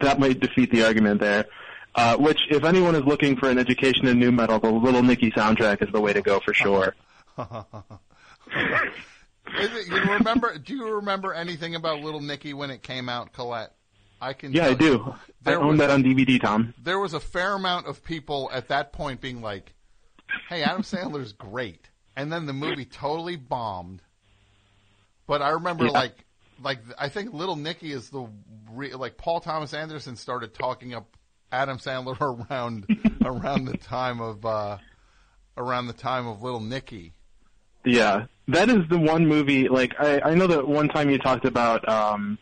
[0.00, 1.46] that might defeat the argument there.
[1.94, 5.30] Uh, which, if anyone is looking for an education in nu metal, the Little Nicky
[5.30, 6.94] soundtrack is the way to go for sure.
[9.60, 10.56] Is it, you remember?
[10.56, 13.72] Do you remember anything about Little Nicky when it came out, Colette?
[14.20, 14.52] I can.
[14.52, 14.98] Yeah, I tell you.
[14.98, 15.10] do.
[15.10, 16.72] I There own was- that on DVD, Tom.
[16.82, 19.74] There was a fair amount of people at that point being like,
[20.48, 24.00] "Hey, Adam Sandler's great," and then the movie totally bombed.
[25.26, 25.90] But I remember Yeah.
[25.92, 26.24] like
[26.62, 28.28] like I think Little Nicky is the
[28.70, 31.16] re, like Paul Thomas Anderson started talking up
[31.50, 32.18] Adam Sandler
[32.50, 32.86] around
[33.24, 34.78] around the time of uh
[35.56, 37.12] around the time of Little Nicky.
[37.84, 39.68] Yeah, that is the one movie.
[39.68, 42.38] Like I, I know that one time you talked about um,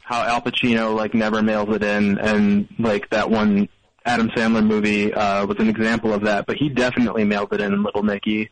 [0.00, 3.68] how Al Pacino like never mails it in, and like that one
[4.04, 6.46] Adam Sandler movie uh, was an example of that.
[6.46, 8.50] But he definitely mailed it in in Little Nicky.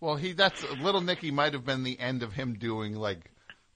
[0.00, 3.30] Well, he that's Little Nicky might have been the end of him doing like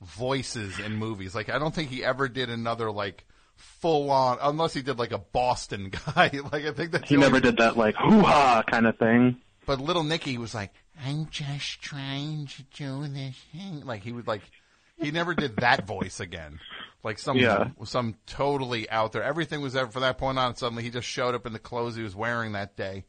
[0.04, 1.34] voices in movies.
[1.34, 3.24] Like I don't think he ever did another like
[3.56, 6.30] full on unless he did like a Boston guy.
[6.52, 9.36] like I think that He never did that like hoo ha kind of thing.
[9.66, 10.72] But Little Nicky was like,
[11.06, 13.84] I'm just trying to do this thing.
[13.86, 14.42] Like he would like,
[14.98, 16.60] he never did that voice again.
[17.02, 17.68] Like some, Yeah.
[17.84, 19.22] some totally out there.
[19.22, 20.54] Everything was ever from that point on.
[20.56, 23.04] Suddenly he just showed up in the clothes he was wearing that day,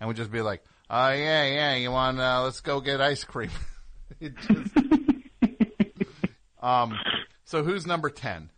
[0.00, 2.18] and would just be like, "Oh yeah, yeah, you want?
[2.18, 3.50] Uh, let's go get ice cream."
[4.20, 4.74] it just,
[6.60, 6.96] um.
[7.44, 8.50] So who's number ten?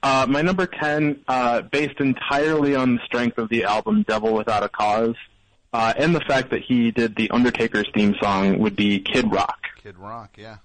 [0.00, 4.62] Uh, my number 10, uh, based entirely on the strength of the album Devil Without
[4.62, 5.16] a Cause,
[5.72, 9.58] uh, and the fact that he did the Undertaker's theme song would be Kid Rock.
[9.82, 10.36] Kid Rock.
[10.38, 10.58] Yeah.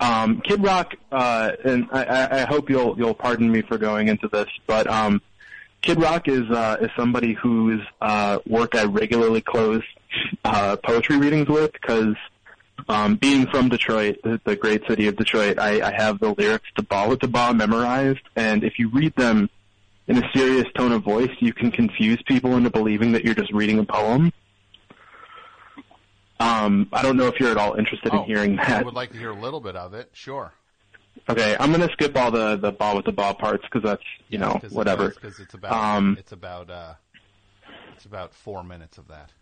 [0.00, 4.08] Um, Kid Rock, uh, and I- I, I hope you'll, you'll pardon me for going
[4.08, 5.22] into this, but, um,
[5.80, 9.84] Kid Rock is, uh, is somebody whose, uh, work I regularly close,
[10.44, 12.16] uh, poetry readings with, because,
[12.88, 16.68] um, being from Detroit, the, the great city of Detroit, I, I have the lyrics
[16.76, 19.50] to Bawitdaba memorized, and if you read them
[20.06, 23.52] in a serious tone of voice, you can confuse people into believing that you're just
[23.52, 24.32] reading a poem.
[26.40, 28.70] Um, I don't know if you're at all interested in hearing that.
[28.70, 30.10] I would like to hear a little bit of it.
[30.12, 30.52] Sure.
[31.28, 35.08] Okay, I'm gonna skip all the the bawitdaba parts because that's you know Because whatever.
[35.08, 36.94] Because it's about Um, it's about uh,
[37.96, 39.32] it's about four minutes of that.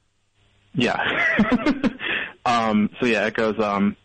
[0.75, 0.97] Yeah.
[2.47, 3.97] um, so yeah, it goes, um,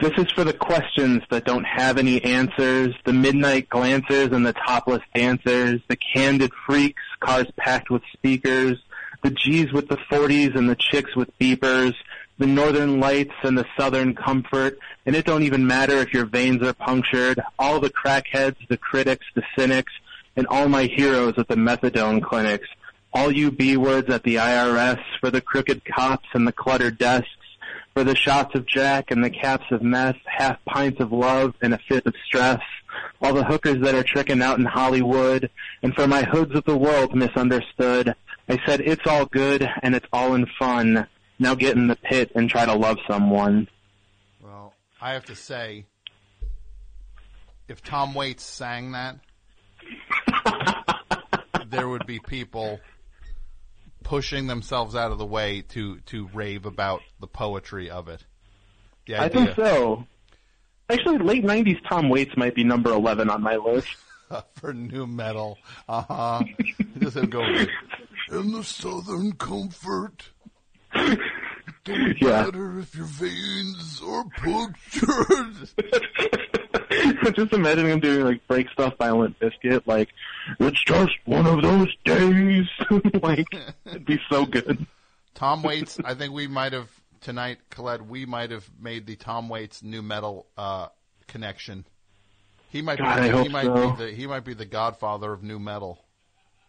[0.00, 4.52] this is for the questions that don't have any answers, the midnight glancers and the
[4.52, 8.76] topless dancers, the candid freaks, cars packed with speakers,
[9.22, 11.94] the G's with the 40s and the chicks with beepers,
[12.38, 16.62] the northern lights and the southern comfort, and it don't even matter if your veins
[16.62, 19.92] are punctured, all the crackheads, the critics, the cynics,
[20.34, 22.68] and all my heroes at the methadone clinics,
[23.16, 27.30] all you B words at the IRS, for the crooked cops and the cluttered desks,
[27.94, 31.72] for the shots of Jack and the caps of meth, half pints of love and
[31.72, 32.60] a fit of stress,
[33.22, 35.48] all the hookers that are tricking out in Hollywood,
[35.82, 38.14] and for my hoods of the world misunderstood,
[38.50, 41.06] I said it's all good and it's all in fun.
[41.38, 43.66] Now get in the pit and try to love someone.
[44.42, 45.86] Well, I have to say,
[47.66, 49.16] if Tom Waits sang that,
[51.70, 52.78] there would be people
[54.06, 58.24] pushing themselves out of the way to to rave about the poetry of it.
[59.06, 60.06] The I think so.
[60.88, 63.88] Actually, late '90s Tom Waits might be number 11 on my list.
[64.54, 65.58] for nu metal.
[65.88, 66.44] Uh huh.
[66.98, 67.42] Just go
[68.30, 70.30] in the southern comfort.
[71.86, 72.42] Don't Yeah.
[72.42, 75.70] matter if your veins are punctured.
[77.36, 80.08] just imagine him doing like break stuff by Limp Bizkit, like
[80.58, 82.66] it's just one of those days.
[83.22, 83.46] like
[83.84, 84.86] it'd be so good.
[85.34, 86.88] Tom Waits, I think we might have
[87.20, 88.06] tonight, Colette.
[88.06, 90.88] We might have made the Tom Waits nu metal uh,
[91.28, 91.84] connection.
[92.70, 93.42] He might God, be.
[93.44, 93.90] He might so.
[93.92, 94.10] be the.
[94.12, 96.04] He might be the godfather of nu metal.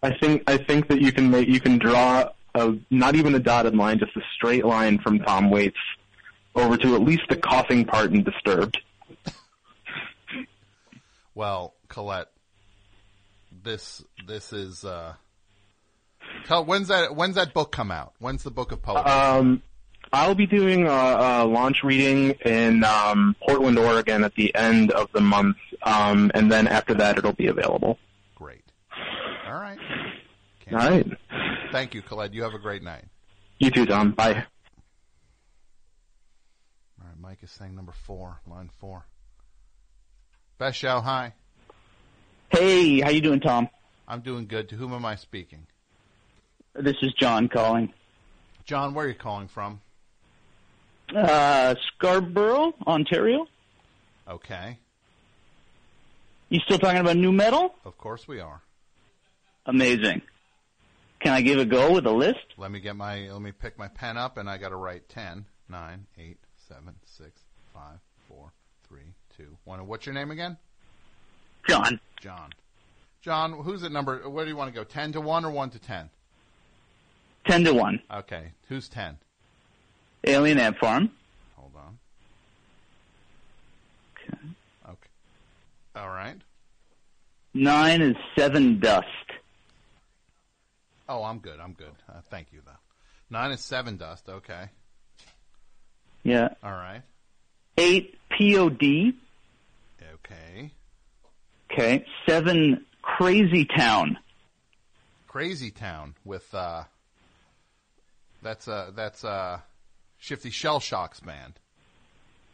[0.04, 3.40] I think I think that you can make you can draw a not even a
[3.40, 5.78] dotted line, just a straight line from Tom Waits
[6.56, 8.80] over to at least the coughing part in Disturbed.
[11.36, 12.30] Well, Colette,
[13.64, 14.84] this this is.
[14.84, 15.14] uh
[16.46, 17.16] Tell when's that?
[17.16, 18.14] When's that book come out?
[18.20, 19.12] When's the book of poetry?
[19.12, 19.62] Um,
[20.12, 25.12] I'll be doing a, a launch reading in um, Portland, Oregon, at the end of
[25.12, 27.98] the month, um, and then after that, it'll be available.
[28.36, 28.64] Great.
[29.48, 29.78] All right.
[30.72, 31.08] All right.
[31.72, 32.34] Thank you, Colette.
[32.34, 33.06] You have a great night.
[33.60, 34.12] You too, Tom.
[34.12, 34.34] Bye.
[37.00, 39.06] All right, Mike is saying number four, line four.
[40.58, 41.34] Best show, hi.
[42.50, 43.70] Hey, how you doing, Tom?
[44.08, 44.70] I'm doing good.
[44.70, 45.68] To whom am I speaking?
[46.74, 47.94] This is John calling.
[48.66, 49.82] John, where are you calling from?
[51.16, 53.48] Uh, Scarborough, Ontario.
[54.28, 54.78] Okay.
[56.50, 57.76] You still talking about nu metal?
[57.86, 58.62] Of course we are.
[59.66, 60.22] Amazing.
[61.20, 62.46] Can I give a go with a list?
[62.58, 65.46] Let me get my let me pick my pen up and I gotta write ten,
[65.68, 66.38] nine, eight,
[66.68, 67.42] seven, six,
[67.74, 68.54] five, four,
[68.88, 69.80] three, two, one.
[69.80, 70.58] And what's your name again?
[71.68, 72.00] John.
[72.22, 72.52] John.
[73.22, 74.84] John, who's at number where do you want to go?
[74.84, 76.10] Ten to one or one to ten?
[77.48, 78.02] Ten to one.
[78.14, 78.52] Okay.
[78.70, 79.18] Who's ten?
[80.26, 81.12] Alien Ant Farm.
[81.56, 81.98] Hold on.
[84.16, 84.38] Okay.
[84.86, 85.10] Okay.
[85.96, 86.38] All right.
[87.54, 89.04] Nine is Sevendust.
[91.10, 91.60] Oh, I'm good.
[91.60, 91.92] I'm good.
[92.10, 92.72] Uh, thank you, though.
[93.30, 94.28] Nine is Sevendust.
[94.30, 94.70] Okay.
[96.24, 96.50] Yeah.
[96.64, 97.02] All right.
[97.78, 99.14] Eight POD.
[100.16, 100.72] Okay.
[101.72, 102.06] Okay.
[102.28, 104.18] Seven Crazy Town.
[105.28, 106.84] Crazy Town with uh
[108.42, 109.60] that's uh that's uh
[110.18, 111.54] Shifty Shellshock's band.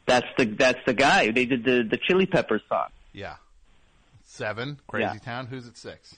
[0.06, 1.32] That's the that's the guy.
[1.32, 2.88] They did the the Chili Peppers song.
[3.14, 3.36] Yeah.
[4.26, 5.20] Seven, Crazy Yeah.
[5.20, 5.48] Town.
[5.48, 6.16] Who's at six?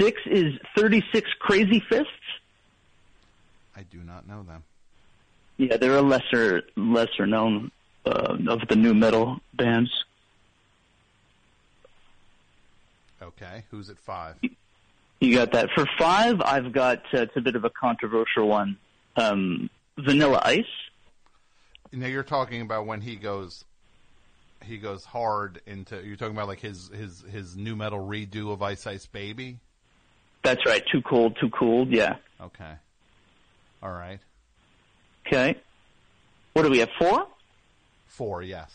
[0.00, 2.10] Six is thirty six Crazy Fists.
[3.76, 4.62] I do not know them.
[5.56, 7.70] Yeah, they're a lesser lesser known
[8.06, 9.90] uh, of the nu metal bands.
[13.20, 13.64] Okay.
[13.70, 14.36] Who's at five?
[15.20, 15.70] You got that.
[15.74, 18.78] For five, I've got uh, it's a bit of a controversial one.
[19.16, 19.68] Um,
[19.98, 20.64] Vanilla Ice.
[21.92, 23.64] Now you're talking about when he goes
[24.64, 28.62] he goes hard into you're talking about like his his his nu metal redo of
[28.62, 29.58] Ice Ice Baby?
[30.42, 30.82] That's right.
[30.90, 31.90] Too cold, too cold.
[31.90, 32.16] Yeah.
[32.40, 32.72] Okay.
[33.82, 34.20] All right.
[35.26, 35.56] Okay.
[36.52, 36.90] What do we have?
[36.98, 37.26] Four.
[38.06, 38.70] Four, yes.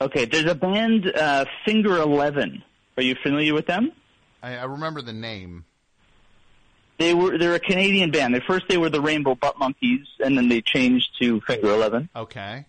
[0.00, 0.24] Okay.
[0.24, 2.62] There's a band, uh, Finger Eleven.
[2.96, 3.92] Are you familiar with them?
[4.42, 5.64] I, I remember the name.
[6.98, 8.34] They were they're a Canadian band.
[8.36, 12.08] At first they were the Rainbow Butt Monkeys, and then they changed to Finger Eleven.
[12.14, 12.66] Okay.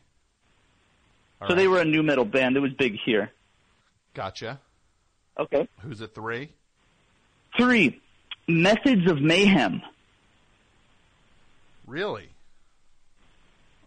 [1.42, 1.60] All so right.
[1.60, 2.56] they were a nu metal band.
[2.56, 3.32] that was big here.
[4.14, 4.60] Gotcha.
[5.38, 5.68] Okay.
[5.82, 6.50] Who's at three?
[7.58, 8.02] Three,
[8.48, 9.82] Methods of Mayhem.
[11.88, 12.30] Really?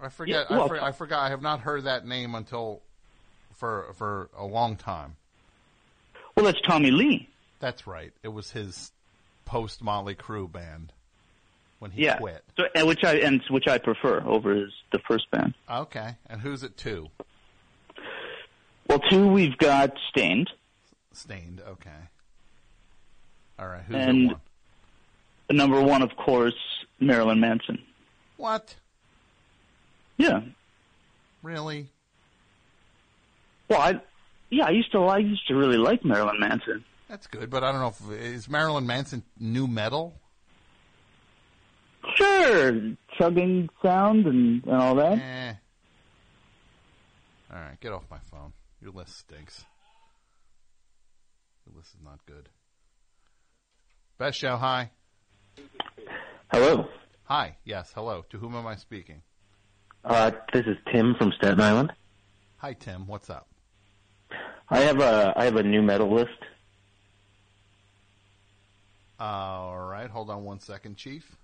[0.00, 0.46] I forget.
[0.48, 1.20] Yeah, well- I, for, I forgot.
[1.20, 2.80] I have not heard that name until
[3.56, 5.16] for for a long time.
[6.36, 7.28] Well, that's Tommy Lee.
[7.58, 8.12] That's right.
[8.22, 8.92] It was his
[9.44, 10.92] post Mötley Crüe band
[11.80, 12.18] when he yeah.
[12.18, 12.44] quit.
[12.56, 15.54] So, and which I and which I prefer over his the first band.
[15.68, 16.16] Okay.
[16.28, 17.08] And who's it two?
[18.88, 20.50] Well, two we've got Staind,
[21.12, 21.60] Staind.
[21.68, 21.90] Okay.
[23.58, 23.82] All right.
[23.86, 24.40] Who's and one?
[25.48, 26.54] the number one, of course,
[27.00, 27.78] Marilyn Manson.
[28.36, 28.76] What?
[30.16, 30.40] Yeah.
[31.42, 31.88] Really?
[33.68, 34.00] Well, I
[34.50, 36.84] yeah, I used to I used to really like Marilyn Manson.
[37.08, 40.14] That's good, but I don't know if is Marilyn Manson nu metal.
[42.14, 42.80] Sure,
[43.18, 45.18] chugging sound and, and all that.
[45.18, 45.52] Eh.
[47.52, 48.52] All right, get off my phone.
[48.80, 49.64] Your list stinks.
[51.66, 52.48] Your list is not good.
[54.18, 54.56] Best show.
[54.56, 54.90] Hi.
[56.50, 56.88] Hello.
[57.22, 57.56] Hi.
[57.64, 57.92] Yes.
[57.94, 58.24] Hello.
[58.30, 59.22] To whom am I speaking?
[60.04, 61.92] Uh, this is Tim from Staten Island.
[62.56, 63.06] Hi, Tim.
[63.06, 63.46] What's up?
[64.70, 66.30] I have a I have a nu metal list.
[69.20, 70.10] All right.
[70.10, 71.36] Hold on one second, Chief.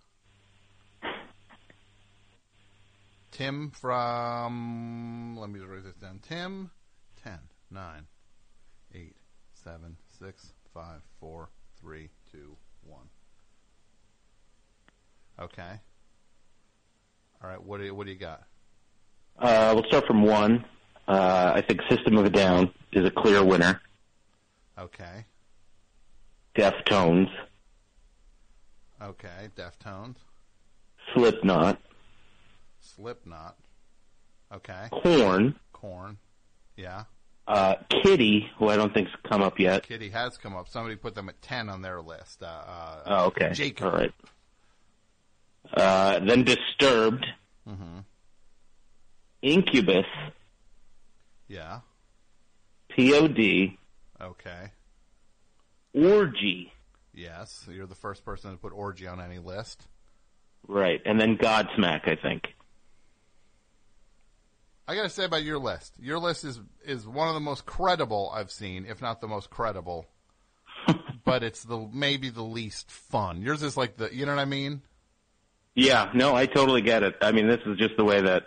[3.31, 5.37] Tim from.
[5.39, 6.19] Let me just write this down.
[6.29, 6.71] Tim,
[7.23, 7.39] 10,
[7.71, 8.07] 9,
[8.95, 9.17] 8,
[9.65, 10.85] 7, 6, 5,
[11.21, 11.49] 4,
[11.81, 13.01] 3, 2, 1.
[15.41, 15.81] Okay.
[17.43, 17.63] All right.
[17.63, 18.43] What do you, what do you got?
[19.39, 20.65] Uh, we'll start from one.
[21.09, 23.81] Uh, I think System of a Down is a clear winner.
[24.79, 25.25] Okay.
[26.57, 27.29] Deftones,
[29.03, 29.49] Okay.
[29.57, 30.15] Deftones.
[31.13, 31.79] Slipknot,
[32.81, 33.57] Slipknot.
[34.53, 34.89] Okay.
[34.91, 36.17] Korn, Korn.
[36.77, 37.05] Yeah.
[37.47, 39.83] Uh, Kittie, who I don't think's come up yet.
[39.87, 40.69] Kittie has come up.
[40.69, 42.43] Somebody put them at 10 on their list.
[42.43, 43.51] Uh, uh, Oh, okay.
[43.53, 43.87] Jacob.
[43.87, 44.13] All right.
[45.75, 47.25] Uh, then Disturbed,
[47.67, 47.99] hmm
[49.43, 50.07] Incubus,
[51.49, 51.81] Yeah.
[52.97, 53.77] POD,
[54.21, 54.71] Okay.
[55.95, 56.73] Orgy.
[57.13, 57.67] Yes.
[57.71, 59.83] You're the first person to put Orgy on any list.
[60.67, 62.45] Right, and then Godsmack, I think.
[64.87, 65.95] I gotta say about your list.
[65.99, 69.51] Your list is is one of the most credible I've seen, if not the most
[69.51, 70.07] credible.
[71.25, 73.41] but it's the maybe the least fun.
[73.43, 74.83] Yours is like the you know what I mean?
[75.75, 77.17] Yeah, no, I totally get it.
[77.21, 78.45] I mean, this is just the way that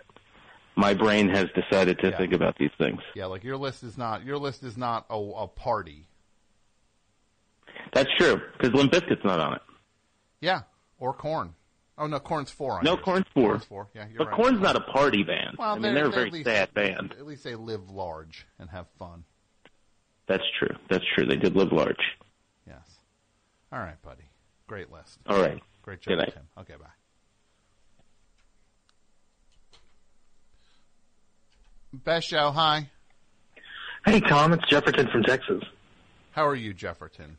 [0.76, 3.00] my brain has decided to think about these things.
[3.14, 6.06] Yeah, like your list is not your list is not a, a party.
[7.92, 9.62] That's true, because Limp Bizkit's not on it.
[10.40, 10.62] Yeah,
[10.98, 11.54] or Korn.
[11.98, 12.84] Oh no, Korn's four on.
[12.84, 13.02] No, yours.
[13.04, 13.50] Korn's four.
[13.50, 13.88] Korn's four.
[13.94, 14.36] Yeah, you're But right.
[14.36, 15.56] Korn's not a party band.
[15.58, 17.12] Well, I mean, they're, they're a very at least- sad band.
[17.18, 19.24] At least they live large and have fun.
[20.28, 20.76] That's true.
[20.88, 21.26] That's true.
[21.26, 21.96] They did live large.
[22.66, 22.78] Yes.
[23.72, 24.24] All right, buddy.
[24.66, 25.18] Great list.
[25.26, 25.58] All right.
[25.82, 26.18] Great job.
[26.18, 26.42] Tim.
[26.58, 26.86] Okay, bye.
[31.92, 32.50] Best show.
[32.50, 32.90] Hi.
[34.04, 35.62] Hey, Tom, it's Jefferson from Texas.
[36.32, 37.36] How are you, Jefferson?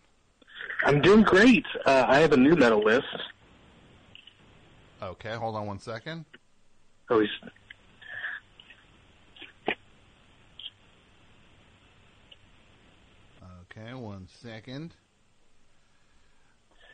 [0.83, 1.65] I'm doing great.
[1.85, 3.05] Uh, I have a nu metal list.
[5.01, 6.25] Okay, hold on one second.
[7.09, 7.29] Oh, he's...
[13.71, 14.93] Okay, one second.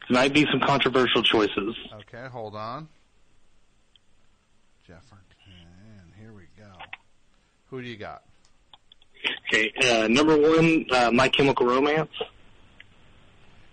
[0.09, 1.75] Might be some controversial choices.
[2.01, 2.87] Okay, hold on.
[4.85, 5.17] Jefferson,
[5.47, 6.71] And here we go.
[7.71, 8.23] Who do you got?
[9.47, 12.11] Okay, uh, number one, uh, My Chemical Romance.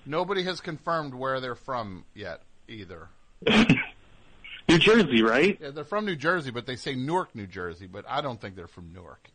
[0.06, 3.08] Nobody has confirmed where they're from yet, either.
[4.68, 5.58] New Jersey, right?
[5.60, 8.56] Yeah, they're from New Jersey, but they say Newark, New Jersey, but I don't think
[8.56, 9.28] they're from Newark.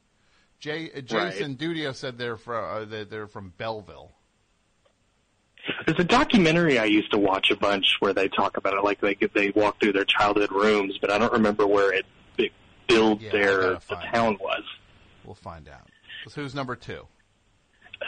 [0.60, 4.12] Jay, uh, Jason Dudio said they're from uh, they're from Belleville.
[5.86, 9.00] There's a documentary I used to watch a bunch where they talk about it, like
[9.02, 12.06] they they walk through their childhood rooms, but I don't remember where it,
[12.38, 12.52] it
[12.88, 14.64] builds Yeah, their the town was.
[15.26, 15.90] We'll find out.
[16.28, 17.06] So who's number two?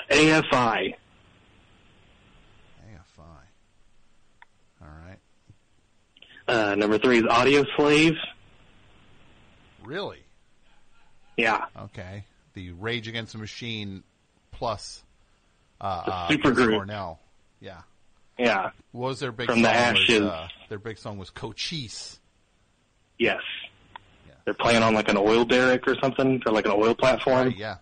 [0.09, 0.95] AFI.
[4.81, 5.17] All right.
[6.49, 8.13] Uh, number three is Audio Slave.
[9.83, 10.23] Really?
[11.37, 11.65] Yeah.
[11.77, 12.23] Okay.
[12.53, 14.03] The Rage Against the Machine
[14.51, 15.03] plus
[15.79, 16.75] uh, The uh, super Chris group.
[16.77, 17.19] Cornell.
[17.61, 17.81] Yeah.
[18.37, 18.71] Yeah.
[18.91, 19.73] What was their big From song?
[19.73, 22.19] the was, uh, their big song was Cochise.
[23.17, 23.41] Yes.
[24.45, 27.49] They're playing on like an oil derrick or something, or like an oil platform.
[27.49, 27.75] Right, yeah.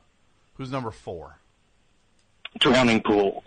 [0.56, 1.38] Who's number four?
[2.60, 3.46] Drowning Pool.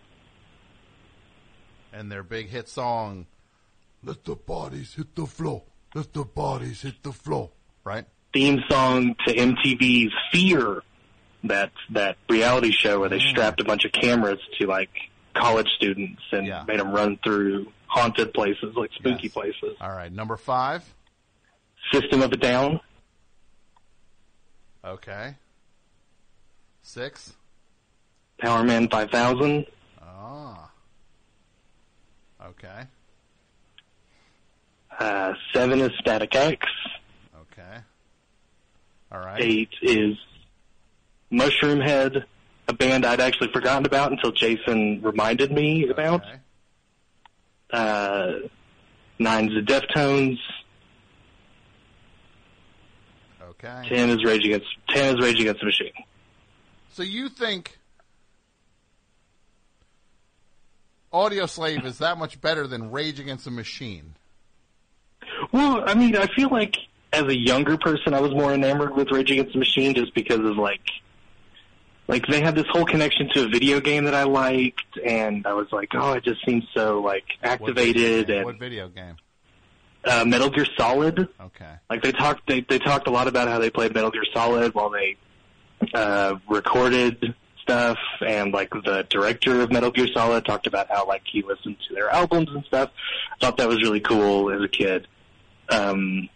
[1.92, 3.26] And their big hit song,
[4.02, 5.62] Let the Bodies Hit the Floor.
[5.94, 7.50] Let the Bodies Hit the Floor.
[7.84, 8.04] Right?
[8.32, 10.82] Theme song to MTV's Fear,
[11.44, 13.30] that that reality show where they Mm.
[13.30, 14.90] strapped a bunch of cameras to like
[15.34, 19.76] college students and made them run through haunted places, like spooky places.
[19.80, 20.12] All right.
[20.12, 20.84] Number five.
[21.92, 22.80] System of a Down.
[24.84, 25.34] Okay.
[26.82, 27.34] Six.
[28.42, 29.66] Powerman 5000.
[30.00, 30.70] Ah.
[32.42, 32.84] Okay.
[35.00, 36.66] Uh, seven is Static X.
[37.34, 37.78] Okay.
[39.10, 39.40] All right.
[39.40, 40.16] Eight is
[41.32, 42.24] Mushroomhead,
[42.68, 46.22] a band I'd actually forgotten about until Jason reminded me about.
[47.72, 48.32] Uh,
[49.18, 50.38] nine's the Deftones.
[53.42, 53.88] Okay.
[53.88, 54.66] Ten is Rage Against.
[54.90, 55.92] Ten is Rage Against the Machine.
[56.92, 57.78] So you think
[61.12, 64.14] Audioslave is that much better than Rage Against the Machine?
[65.52, 66.76] Well, I mean, I feel like
[67.12, 70.38] as a younger person, I was more enamored with Rage Against the Machine just because
[70.38, 70.80] of like,
[72.06, 75.54] like they had this whole connection to a video game that I liked, and I
[75.54, 79.16] was like, oh, it just seems so like activated and What video game?
[80.04, 81.28] uh, Metal Gear Solid.
[81.40, 81.72] Okay.
[81.88, 84.74] Like they talked, they they talked a lot about how they played Metal Gear Solid
[84.74, 85.16] while they
[85.94, 91.22] uh, recorded stuff, and like the director of Metal Gear Solid talked about how like
[91.30, 92.90] he listened to their albums and stuff.
[93.32, 95.06] I thought that was really cool as a kid.
[95.70, 96.28] Um,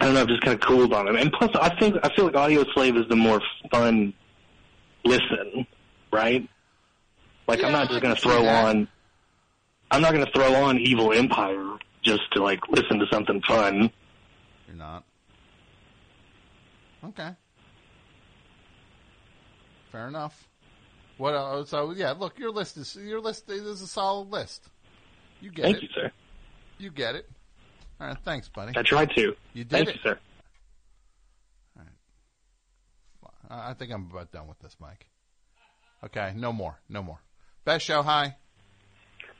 [0.00, 1.16] I don't know, I've just kind of cooled on him.
[1.16, 4.12] And plus, I think I feel like Audio Slave is the more fun
[5.04, 5.66] listen,
[6.12, 6.46] right?
[7.46, 8.88] Like I'm not just going to throw on.
[9.90, 13.90] I'm not going to throw on Evil Empire just to like listen to something fun.
[14.66, 15.04] You're not.
[17.04, 17.30] Okay.
[19.92, 20.46] Fair enough.
[21.18, 21.70] What else?
[21.70, 24.68] So yeah, look, your list is your list is a solid list.
[25.40, 25.82] You get Thank it.
[25.84, 26.12] you, sir.
[26.78, 27.30] You get it.
[28.00, 28.72] All right, thanks, buddy.
[28.76, 29.34] I tried to.
[29.54, 29.94] You did Thank it.
[29.96, 30.18] you, sir.
[33.48, 35.06] I I think I'm about done with this, Mike.
[36.04, 37.20] Okay, no more, no more.
[37.64, 38.36] Best show, hi.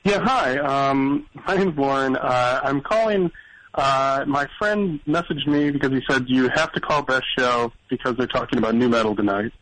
[0.04, 0.56] Yeah, hi.
[0.58, 2.16] Um, my name's Lauren.
[2.16, 3.30] Uh, I'm calling.
[3.74, 8.16] Uh, my friend messaged me because he said you have to call Best Show because
[8.16, 9.52] they're talking about nu metal tonight,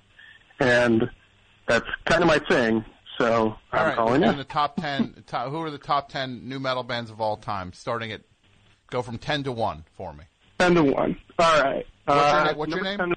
[0.60, 1.10] and
[1.66, 2.84] that's kind of my thing.
[3.18, 4.36] So All I'm right, calling we're you.
[4.36, 5.24] the top ten.
[5.26, 7.72] Top, who are the top ten nu metal bands of all time?
[7.72, 8.20] Starting at
[8.90, 10.24] go from ten to one for me.
[10.58, 11.16] Ten to one.
[11.38, 11.86] All right.
[12.04, 13.14] What's your Uh, name- what's your name?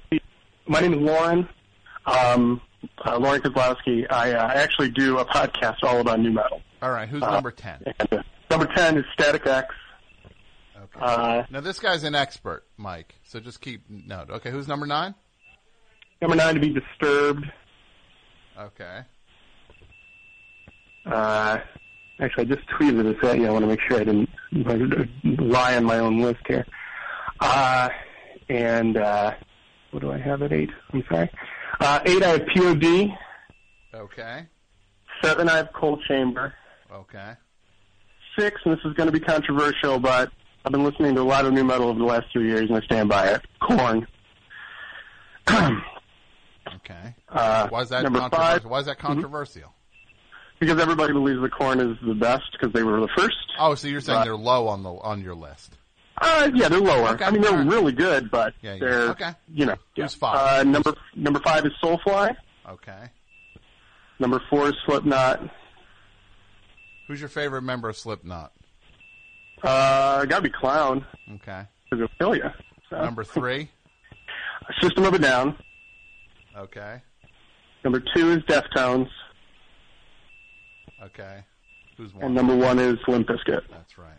[0.66, 1.48] my name is Lauren.
[2.06, 2.60] Um,
[3.04, 4.06] uh, Lauren Kozlowski.
[4.10, 6.62] I uh, actually do a podcast all about nu metal.
[6.80, 7.82] All right, who's Uh, number ten?
[7.98, 9.74] And, uh, number ten is Static X.
[10.76, 11.00] Okay.
[11.00, 13.16] Uh, now this guy's an expert, Mike.
[13.24, 14.30] So just keep note.
[14.30, 15.14] Okay, who's number nine?
[16.22, 17.44] number nine to be Disturbed.
[18.58, 19.00] Okay.
[21.06, 21.58] Uh,
[22.20, 23.46] actually, I just tweeted this at you.
[23.46, 24.28] I want to make sure I didn't
[25.40, 26.66] lie on my own list here.
[27.40, 27.88] Uh,
[28.48, 29.34] and uh,
[29.90, 30.70] what do I have at eight?
[30.92, 31.30] I'm sorry.
[31.80, 33.10] Uh, eight, I have POD.
[33.94, 34.46] Okay.
[35.22, 36.54] Seven, I have Coal Chamber.
[36.92, 37.32] Okay.
[38.38, 40.30] Six, and this is going to be controversial, but
[40.64, 42.76] I've been listening to a lot of nu metal over the last three years, and
[42.76, 43.42] I stand by it.
[43.60, 44.06] Korn.
[46.84, 47.14] Okay.
[47.30, 48.52] Uh, Why is that number controversial?
[48.60, 48.64] five?
[48.64, 49.74] Why is that controversial?
[50.60, 53.36] Because everybody believes the Korn is the best because they were the first.
[53.58, 55.74] Oh, so you're saying Uh, they're low on the on your list?
[56.20, 57.10] Uh, yeah, they're lower.
[57.10, 57.66] Okay, I mean, they're right.
[57.66, 58.78] really good, but Yeah, yeah.
[58.80, 59.30] they're Okay.
[59.52, 59.76] you know.
[59.94, 60.18] Who's yeah.
[60.18, 60.60] five?
[60.60, 62.34] Uh, number number five is Soulfly.
[62.68, 63.08] Okay.
[64.18, 65.48] Number four is Slipknot.
[67.06, 68.52] Who's your favorite member of Slipknot?
[69.62, 71.06] Uh, gotta be Clown.
[71.36, 71.62] Okay.
[71.90, 72.50] Because it'll kill you.
[72.90, 72.96] So.
[73.00, 73.70] Number three.
[74.82, 75.56] System of a Down.
[76.56, 77.00] Okay.
[77.84, 79.08] Number two is Deftones.
[81.02, 81.44] Okay.
[81.96, 82.24] Who's one?
[82.24, 83.62] And number one is Limp Bizkit.
[83.70, 84.12] That's right.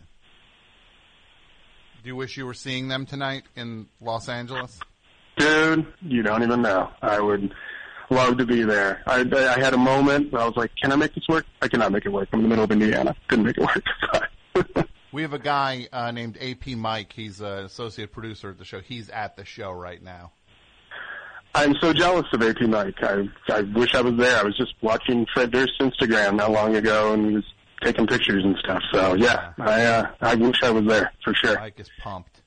[2.03, 4.79] Do you wish you were seeing them tonight in Los Angeles?
[5.37, 6.89] Dude, you don't even know.
[7.01, 7.53] I would
[8.09, 9.01] love to be there.
[9.05, 11.45] I, I had a moment where I was like, can I make this work?
[11.61, 12.29] I cannot make it work.
[12.31, 13.15] I'm in the middle of Indiana.
[13.27, 13.65] Couldn't make it
[14.55, 14.85] work.
[15.11, 17.13] We have a guy uh, named AP Mike.
[17.13, 18.79] He's an associate producer at the show.
[18.79, 20.33] He's at the show right now.
[21.55, 23.01] I'm so jealous of AP Mike.
[23.01, 24.39] I I wish I was there.
[24.39, 27.45] I was just watching Fred Durst's Instagram not long ago, and he was
[27.81, 28.81] taking pictures and stuff.
[28.91, 31.59] So yeah, I uh, I wish I was there for sure.
[31.59, 32.41] Mike is pumped.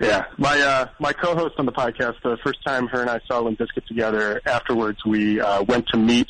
[0.00, 3.40] Yeah, my uh, my co-host on the podcast, the first time her and I saw
[3.40, 6.28] Limp Bizkit together, afterwards we uh, went to meet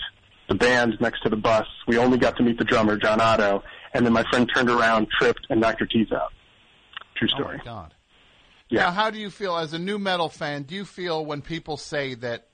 [0.49, 1.67] the band next to the bus.
[1.87, 3.63] We only got to meet the drummer, John Otto,
[3.95, 6.33] and then my friend turned around, tripped, and knocked her teeth out.
[7.15, 7.55] True story.
[7.55, 7.95] Oh my God.
[8.71, 8.85] Yeah.
[8.85, 10.63] Now, how do you feel as a nu metal fan?
[10.63, 12.47] Do you feel when people say that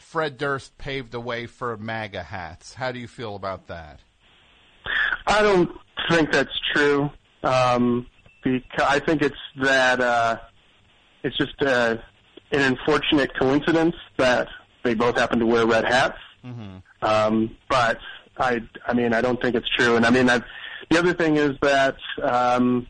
[0.00, 2.74] Fred Durst paved the way for MAGA hats?
[2.74, 4.00] How do you feel about that?
[5.26, 5.70] I don't
[6.10, 7.10] think that's true.
[7.42, 8.06] Um,
[8.42, 10.38] because I think it's that uh,
[11.22, 11.96] it's just uh,
[12.52, 14.48] an unfortunate coincidence that
[14.82, 16.18] they both happen to wear red hats.
[16.44, 16.76] Mm-hmm.
[17.02, 17.98] Um, but
[18.38, 19.96] I, I mean, I don't think it's true.
[19.96, 20.44] And I mean, I've,
[20.90, 22.86] the other thing is that, um,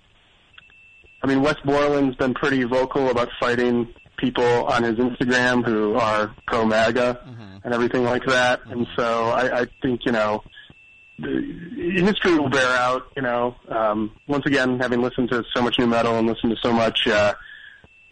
[1.27, 6.33] I mean, Wes Borland's been pretty vocal about fighting people on his Instagram who are
[6.47, 7.21] pro MAGA
[7.65, 8.61] and everything like that.
[8.67, 10.45] And so I, I think, you know,
[11.19, 15.81] the history will bear out, you know, um, once again, having listened to so much
[15.81, 17.35] nu metal and listened to so much, uh,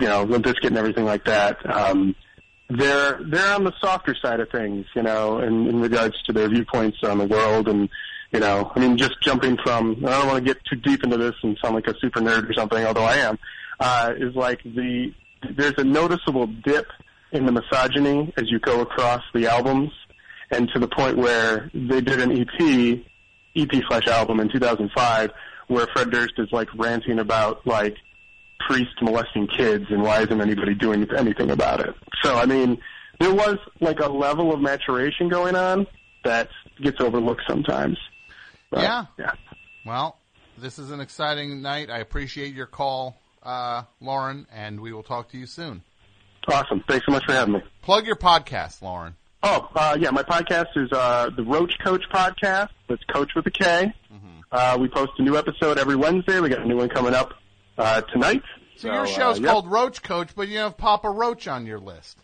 [0.01, 2.17] you know, Limp Bizkit and everything like that, um,
[2.69, 6.49] they're, they're on the softer side of things, you know, in, in regards to their
[6.49, 7.69] viewpoints on the world.
[7.69, 7.89] And,
[8.35, 11.17] you know, I mean, just jumping from, I don't want to get too deep into
[11.17, 13.39] this and sound like a super nerd or something, although I am,
[13.79, 15.15] uh, is like the,
[15.57, 16.89] there's a noticeable dip
[17.31, 19.93] in the misogyny as you go across the albums
[20.51, 23.05] and to the point where they did an EP,
[23.55, 25.31] EP slash album in 2005,
[25.69, 27.97] where Fred Durst is like ranting about like
[28.69, 31.95] priests molesting kids and why isn't anybody doing anything about it.
[32.25, 32.79] So I mean,
[33.21, 35.87] there was like a level of maturation going on
[36.25, 36.49] that
[36.83, 37.97] gets overlooked sometimes.
[38.75, 39.07] But, yeah.
[39.19, 39.33] Yeah.
[39.87, 40.19] Well,
[40.59, 41.91] this is an exciting night.
[41.91, 45.83] I appreciate your call, uh, Lauren, and we will talk to you soon.
[46.49, 46.83] Awesome.
[46.89, 47.63] Thanks so much for having me.
[47.83, 49.15] Plug your podcast, Lauren.
[49.43, 52.71] Oh, uh, yeah, my podcast is uh, the Roach Koach podcast.
[52.89, 53.93] That's Coach with a K.
[54.55, 56.39] Uh, we post a new episode every Wednesday.
[56.39, 57.35] We got a new one coming up
[57.77, 58.43] uh, tonight.
[58.77, 59.51] So, your uh, show's yep.
[59.51, 62.19] called Roach Koach, but you have Papa Roach on your list.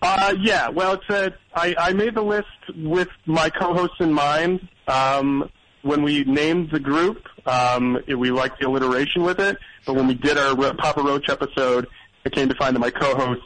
[0.00, 4.66] Uh, yeah, well, it's a, I, I made the list with my co-hosts in mind.
[4.88, 5.50] Um,
[5.82, 10.06] when we named the group, um, it, we liked the alliteration with it, but when
[10.06, 11.86] we did our Ro- Papa Roach episode,
[12.24, 13.44] I came to find that my co-hosts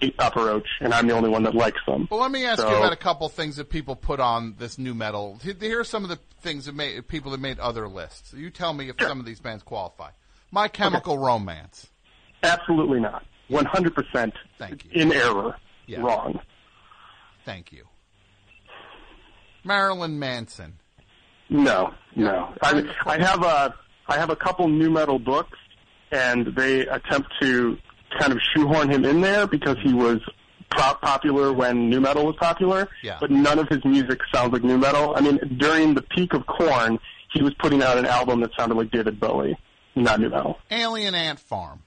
[0.00, 2.08] hate Papa Roach, and I'm the only one that likes them.
[2.10, 4.78] Well, let me ask So- you about a couple things that people put on this
[4.78, 5.38] nu metal.
[5.42, 8.34] Here- are some of the things that made people that made other lists.
[8.34, 10.10] You tell me if some of these bands qualify.
[10.50, 11.90] My Chemical Romance.
[12.42, 13.24] Absolutely not.
[13.50, 14.90] 100% Thank you.
[14.92, 15.56] in error.
[15.86, 16.00] Yeah.
[16.00, 16.40] Wrong.
[17.44, 17.86] Thank you.
[19.64, 20.78] Marilyn Manson.
[21.50, 22.52] No, no.
[22.62, 23.74] I, I have a
[24.06, 25.58] I have a couple nu metal books,
[26.10, 27.76] and they attempt to
[28.18, 30.18] kind of shoehorn him in there because he was
[30.70, 32.88] pop- popular when nu metal was popular.
[33.02, 33.18] Yeah.
[33.20, 35.14] But none of his music sounds like nu metal.
[35.16, 36.98] I mean, during the peak of Korn,
[37.32, 39.56] he was putting out an album that sounded like David Bowie,
[39.94, 40.58] not nu metal.
[40.70, 41.82] Alien Ant Farm.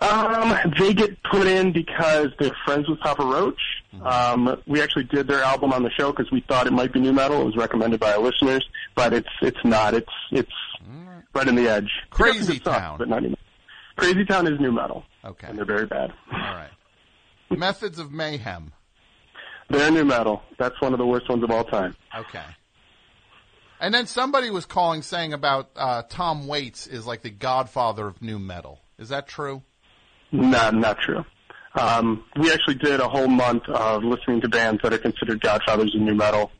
[0.00, 3.60] Um, they get put in because they're friends with Papa Roach.
[4.02, 7.00] Um, we actually did their album on the show because we thought it might be
[7.00, 7.42] nu metal.
[7.42, 9.92] It was recommended by our listeners, but it's it's not.
[9.94, 10.50] It's it's
[11.34, 11.90] right in the edge.
[12.10, 13.38] Crazy Town, stuff, but not metal.
[13.96, 15.04] Crazy Town is nu metal.
[15.24, 15.48] Okay.
[15.48, 16.12] and they're very bad.
[16.32, 16.70] All right.
[17.50, 18.72] Methods of Mayhem.
[19.68, 20.42] They're nu metal.
[20.58, 21.94] That's one of the worst ones of all time.
[22.16, 22.42] Okay.
[23.80, 28.22] And then somebody was calling saying about uh, Tom Waits is like the godfather of
[28.22, 28.80] nu metal.
[28.98, 29.62] Is that true?
[30.32, 31.24] Not not true.
[31.74, 35.94] Um, we actually did a whole month of listening to bands that are considered godfathers
[35.94, 36.50] of nu metal,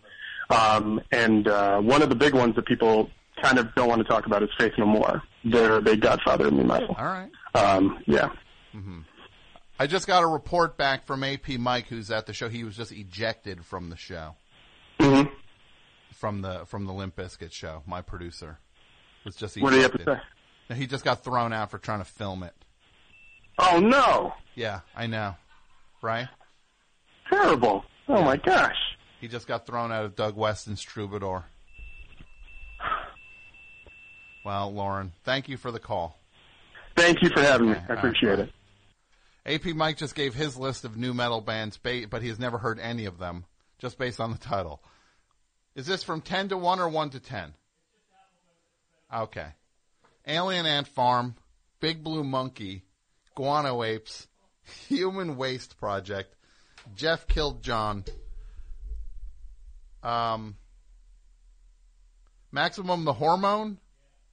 [0.51, 3.11] um, and uh, one of the big ones that people
[3.43, 5.23] kind of don't want to talk about is Faith No More.
[5.45, 6.95] They're a big godfather of nu metal.
[6.99, 7.31] All right.
[7.55, 8.31] Um, yeah.
[8.75, 9.05] mhm
[9.79, 12.49] I just got a report back from AP Mike, who's at the show.
[12.51, 14.37] He was just ejected from the show,
[15.01, 15.23] hmm
[16.13, 17.83] from the from the Limp Bizkit show.
[17.87, 18.59] My producer
[19.25, 19.63] was just ejected.
[19.63, 20.23] What do you have to
[20.69, 20.77] say?
[20.77, 22.55] He just got thrown out for trying to film it.
[23.63, 24.33] Oh no!
[24.55, 25.37] Yeah, I know.
[26.03, 26.29] Right?
[27.29, 27.85] Terrible.
[28.09, 28.77] Oh my gosh.
[29.21, 31.45] He just got thrown out of Doug Weston's Troubadour.
[34.43, 36.19] Well, Lauren, thank you for the call.
[36.97, 37.77] Thank you for having me.
[37.91, 38.51] I appreciate right,
[39.47, 39.65] it.
[39.65, 42.79] AP Mike just gave his list of nu metal bands, but he has never heard
[42.81, 43.45] any of them,
[43.79, 44.83] just based on the title.
[45.75, 47.53] Is this from 10 to 1 or 1 to 10?
[49.15, 49.49] Okay.
[50.27, 51.35] Alien Ant Farm,
[51.81, 52.85] Big Blue Monkey,
[53.35, 54.27] Guano Apes,
[54.89, 56.35] Human Waste Project,
[56.95, 58.05] Jeff Killed John,
[60.03, 60.57] um,
[62.53, 63.79] Maximum the Hormone?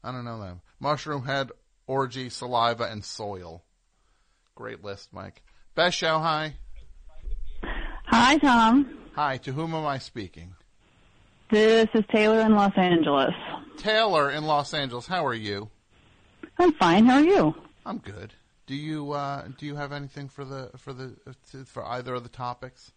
[0.04, 0.62] I don't know them.
[0.82, 1.52] Mushroomhead,
[1.86, 3.64] Orgy, Saliva, and Soil.
[4.56, 5.42] Great list, Mike.
[5.76, 6.56] Best show, hi.
[8.06, 8.98] Hi, Tom.
[9.16, 10.56] Hi, to whom am I speaking?
[11.52, 13.34] This is Taylor in Los Angeles.
[13.78, 15.08] Taylor in Los Angeles.
[15.08, 15.70] How are you?
[16.60, 17.06] I'm fine.
[17.06, 17.56] How are you?
[17.86, 18.34] I'm good.
[18.68, 21.16] Do you uh, do you have anything for the for the
[21.66, 22.92] for either of the topics?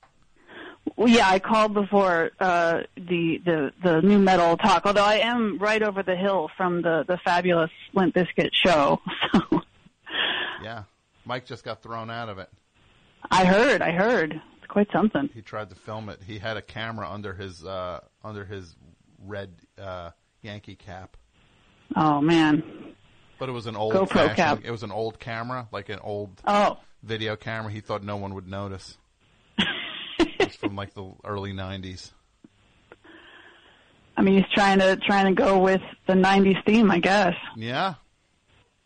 [0.96, 4.84] Well, yeah, I called before uh, the the the nu metal talk.
[4.84, 9.00] Although I am right over the hill from the the fabulous Limp Bizkit show.
[9.32, 9.62] So
[10.62, 10.82] Yeah.
[11.24, 12.50] Mike just got thrown out of it.
[13.30, 13.82] I heard.
[13.82, 14.32] I heard.
[14.58, 15.30] It's quite something.
[15.32, 16.20] He tried to film it.
[16.26, 18.74] He had a camera under his uh, under his
[19.24, 19.50] red
[19.80, 20.10] uh,
[20.42, 21.16] Yankee cap,
[21.96, 22.62] Oh man.
[23.40, 24.60] But it was an old GoPro cap.
[24.62, 26.76] It was an old camera, like an old Oh.
[27.02, 27.72] video camera.
[27.72, 28.98] He thought no one would notice.
[30.18, 32.12] it's from like the early '90s.
[34.16, 37.34] I mean, he's trying to trying to go with the '90s theme, I guess.
[37.56, 37.94] Yeah.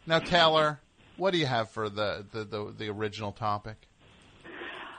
[0.06, 0.80] Now, Taylor,
[1.16, 3.76] what do you have for the the the, the original topic?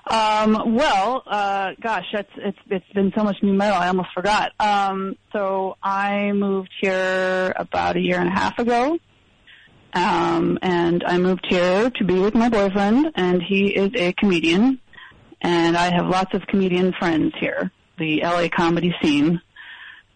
[0.08, 4.52] Um, well, uh, gosh, that's it's it's been so much nu metal, I almost forgot.
[4.60, 9.00] Um, so I moved here about a year and a half ago,
[9.96, 14.80] um, and I moved here to be with my boyfriend, and he is a comedian,
[15.42, 19.42] and I have lots of comedian friends here, the LA comedy scene,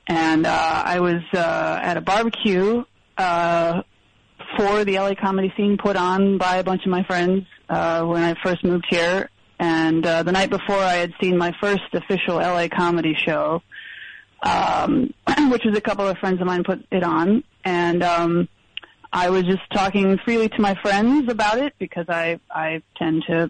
[0.08, 2.84] and uh, I was uh, at a barbecue
[3.18, 3.82] uh,
[4.58, 8.24] for the LA comedy scene put on by a bunch of my friends uh, when
[8.24, 9.30] I first moved here.
[9.60, 13.62] And uh, the night before, I had seen my first official LA comedy show,
[14.42, 15.14] um,
[15.50, 17.44] which was a couple of friends of mine put it on.
[17.64, 18.50] And um,
[19.12, 23.50] I was just talking freely to my friends about it because I I tend to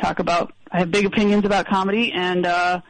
[0.00, 2.46] talk about I have big opinions about comedy and.
[2.46, 2.80] uh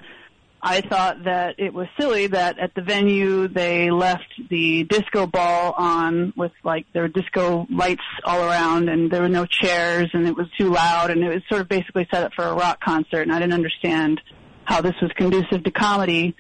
[0.63, 5.73] I thought that it was silly that at the venue they left the disco ball
[5.73, 10.29] on with like there were disco lights all around and there were no chairs and
[10.29, 12.79] it was too loud and it was sort of basically set up for a rock
[12.85, 14.21] concert and I didn't understand
[14.65, 16.37] how this was conducive to comedy.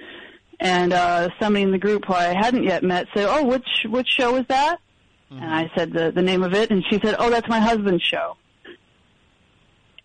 [0.60, 4.08] And uh somebody in the group who I hadn't yet met said, "Oh, which which
[4.08, 4.80] show was that?"
[5.30, 8.02] And I said the the name of it and she said, "Oh, that's my husband's
[8.02, 8.36] show."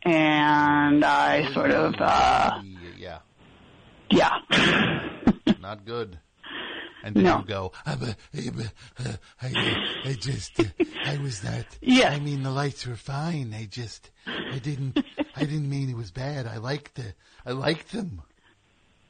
[0.03, 2.61] And I sort of uh
[2.97, 3.19] Yeah,
[4.11, 4.37] yeah.
[5.61, 6.19] not good.
[7.03, 7.39] And then No.
[7.39, 8.71] you go, "Ah, but- eh, but,
[9.05, 10.63] uh, I, I just, uh,
[11.05, 11.65] I was not.
[11.81, 12.09] Yeah.
[12.09, 13.53] I mean, the lights were fine.
[13.53, 15.03] I just, I didn't,
[15.35, 16.47] I didn't mean it was bad.
[16.47, 17.13] I liked the,
[17.45, 18.23] I liked them.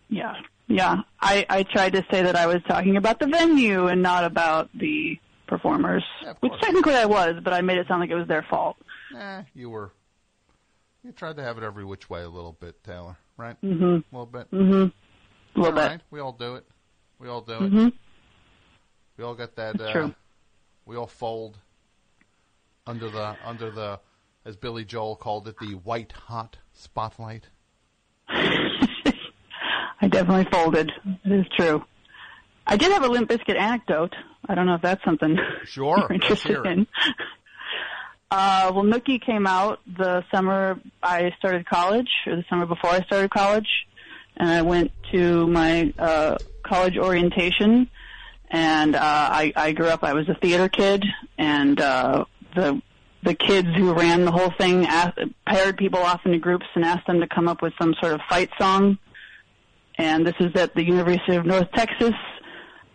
[0.10, 0.34] Yeah,
[0.68, 0.98] yeah.
[1.22, 4.70] I I tried to say that I was talking about the venue and not about
[4.78, 5.18] the
[5.48, 6.04] performers,
[6.40, 8.78] which technically I was, but I made it sound like it was their fault.
[9.18, 9.92] Eh, you were.
[11.04, 13.18] You tried to have it every which way a little bit, Taylor.
[13.38, 13.60] Right?
[13.62, 14.04] Mhm.
[14.12, 14.50] A little bit.
[14.52, 14.92] Mhm.
[14.92, 15.76] A little All bit.
[15.92, 16.66] right, We all do it.
[17.20, 17.72] We all do it.
[17.72, 17.94] Mhm.
[19.18, 19.80] We all got that.
[19.80, 20.16] Uh, true.
[20.86, 21.58] We all fold
[22.88, 24.00] under the under the,
[24.46, 27.50] as Billy Joel called it, the white hot spotlight.
[30.02, 30.92] I definitely folded.
[31.24, 31.84] It is true.
[32.68, 34.14] I did have a Limp Bizkit anecdote.
[34.48, 36.88] I don't know if that's something Sure, you're interested in.
[38.32, 43.02] Uh, well, Nookie came out the summer I started college, or the summer before I
[43.02, 43.68] started college,
[44.36, 47.90] and I went to my uh, college orientation.
[48.50, 50.04] And uh, I, I grew up.
[50.04, 51.04] I was a theater kid,
[51.38, 52.26] and uh,
[52.56, 52.82] the
[53.24, 55.18] the kids who ran the whole thing asked,
[55.48, 58.22] paired people off into groups and asked them to come up with some sort of
[58.30, 59.00] fight song.
[59.98, 62.14] And this is at the University of North Texas,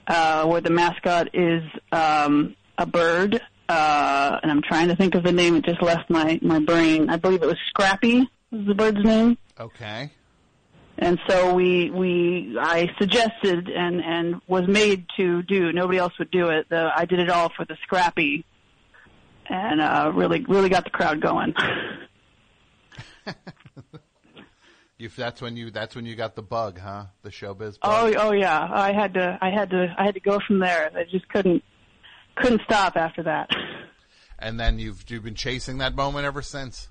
[0.06, 1.62] uh, where the mascot is
[1.92, 3.40] um, a bird.
[3.68, 5.54] Uh, and I'm trying to think of the name.
[5.54, 7.08] It just left my my brain.
[7.08, 8.28] I believe it was Scrappy.
[8.50, 9.38] Was the bird's name?
[9.58, 10.10] Okay.
[10.98, 15.72] And so we we I suggested and and was made to do.
[15.72, 16.68] Nobody else would do it.
[16.68, 18.44] The, I did it all for the Scrappy,
[19.48, 21.54] and uh, really really got the crowd going.
[25.00, 27.06] If that's when you that's when you got the bug, huh?
[27.22, 28.14] The showbiz bug.
[28.14, 30.90] oh oh yeah, I had to I had to I had to go from there.
[30.94, 31.64] I just couldn't
[32.36, 33.48] couldn't stop after that.
[34.38, 36.88] And then you've you've been chasing that moment ever since.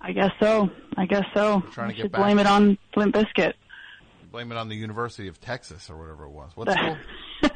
[0.00, 0.70] I guess so.
[0.96, 1.62] I guess so.
[1.72, 3.56] Trying to get blame it on Flint Biscuit.
[4.30, 6.52] Blame it on the University of Texas or whatever it was.
[6.54, 6.96] What school?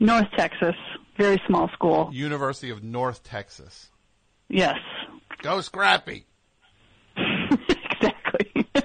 [0.00, 0.74] North Texas,
[1.16, 2.10] very small school.
[2.12, 3.90] University of North Texas.
[4.48, 4.78] Yes.
[5.42, 6.26] Go Scrappy.
[8.40, 8.66] exactly.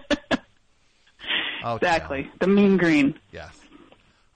[1.62, 2.32] Oh, exactly.
[2.40, 3.20] The mean green.
[3.34, 3.54] Yes.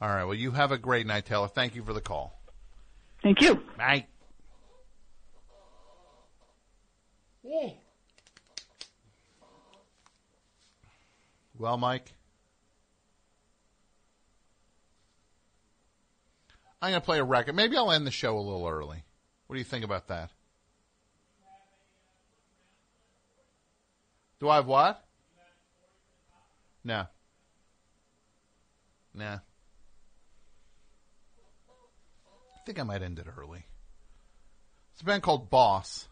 [0.02, 0.26] All right.
[0.26, 1.48] Well, you have a great night, Taylor.
[1.48, 2.38] Thank you for the call.
[3.24, 3.64] Thank you.
[3.78, 4.08] Bye.
[7.44, 7.70] Yeah.
[11.58, 12.12] Well, Mike,
[16.82, 17.56] I'm going to play a record.
[17.56, 19.06] Maybe I'll end the show a little early.
[19.48, 20.30] What do you think about that?
[24.44, 25.02] Do I have what?
[26.84, 27.06] No.
[29.14, 29.36] Nah.
[29.36, 29.40] I
[32.66, 33.66] think I might end it early.
[34.92, 36.10] It's a band called Boss.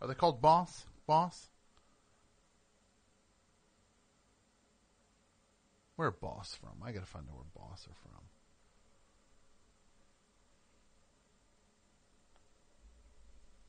[0.00, 0.86] Are they called Boss?
[1.06, 1.50] Boss?
[5.96, 6.82] Where Boss from?
[6.82, 8.13] I gotta find out where Boss are from.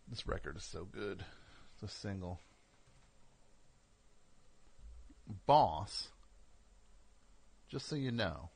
[0.09, 1.23] This record is so good.
[1.73, 2.39] It's a single.
[5.47, 6.09] Boss,
[7.67, 8.49] just so you know,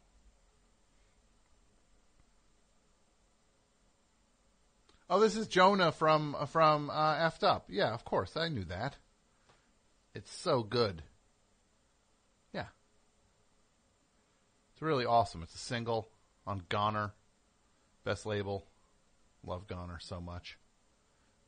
[5.11, 7.65] Oh, this is Jonah from from uh, Effed Up.
[7.67, 8.95] Yeah, of course, I knew that.
[10.13, 11.01] It's so good.
[12.53, 12.67] Yeah,
[14.71, 15.41] it's really awesome.
[15.41, 16.09] It's a single
[16.45, 17.13] on Goner,
[18.03, 18.67] best label.
[19.43, 20.59] Love Goner so much.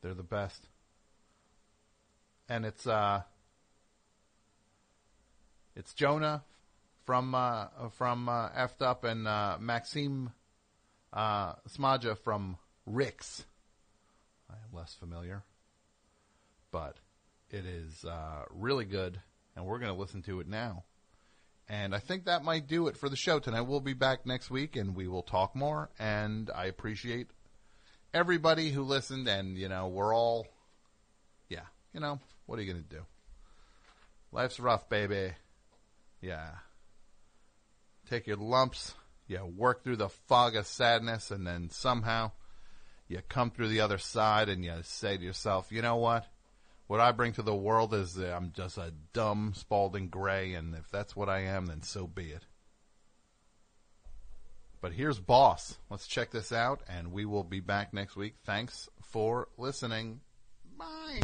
[0.01, 0.67] They're the best,
[2.49, 3.21] and it's uh,
[5.75, 6.43] it's Jonah
[7.05, 10.31] from uh, from uh, Effed Up and uh, Maxime
[11.13, 13.45] uh, Smaja from Ricks.
[14.49, 15.43] I am less familiar,
[16.71, 16.97] but
[17.51, 19.19] it is uh, really good,
[19.55, 20.83] and we're to listen to it now.
[21.69, 23.61] And I think that might do it for the show tonight.
[23.61, 25.89] We'll be back next week, and we will talk more.
[25.99, 27.27] And I appreciate
[28.13, 30.47] everybody who listened, and you know we're all,
[31.49, 33.01] yeah, you know what are you to do?
[34.31, 35.33] Life's rough, baby.
[36.21, 36.51] Yeah.
[38.09, 38.93] Take your lumps.
[39.27, 42.31] You work through the fog of sadness, and then somehow
[43.07, 46.25] you come through the other side and you say to yourself, you know what?
[46.87, 50.75] What I bring to the world is that I'm just a dumb Spalding Gray, and
[50.75, 52.43] if that's what I am, then so be it.
[54.81, 55.77] But here's Boss.
[55.89, 58.35] Let's check this out, and we will be back next week.
[58.43, 60.21] Thanks for listening.
[60.77, 61.21] Bye.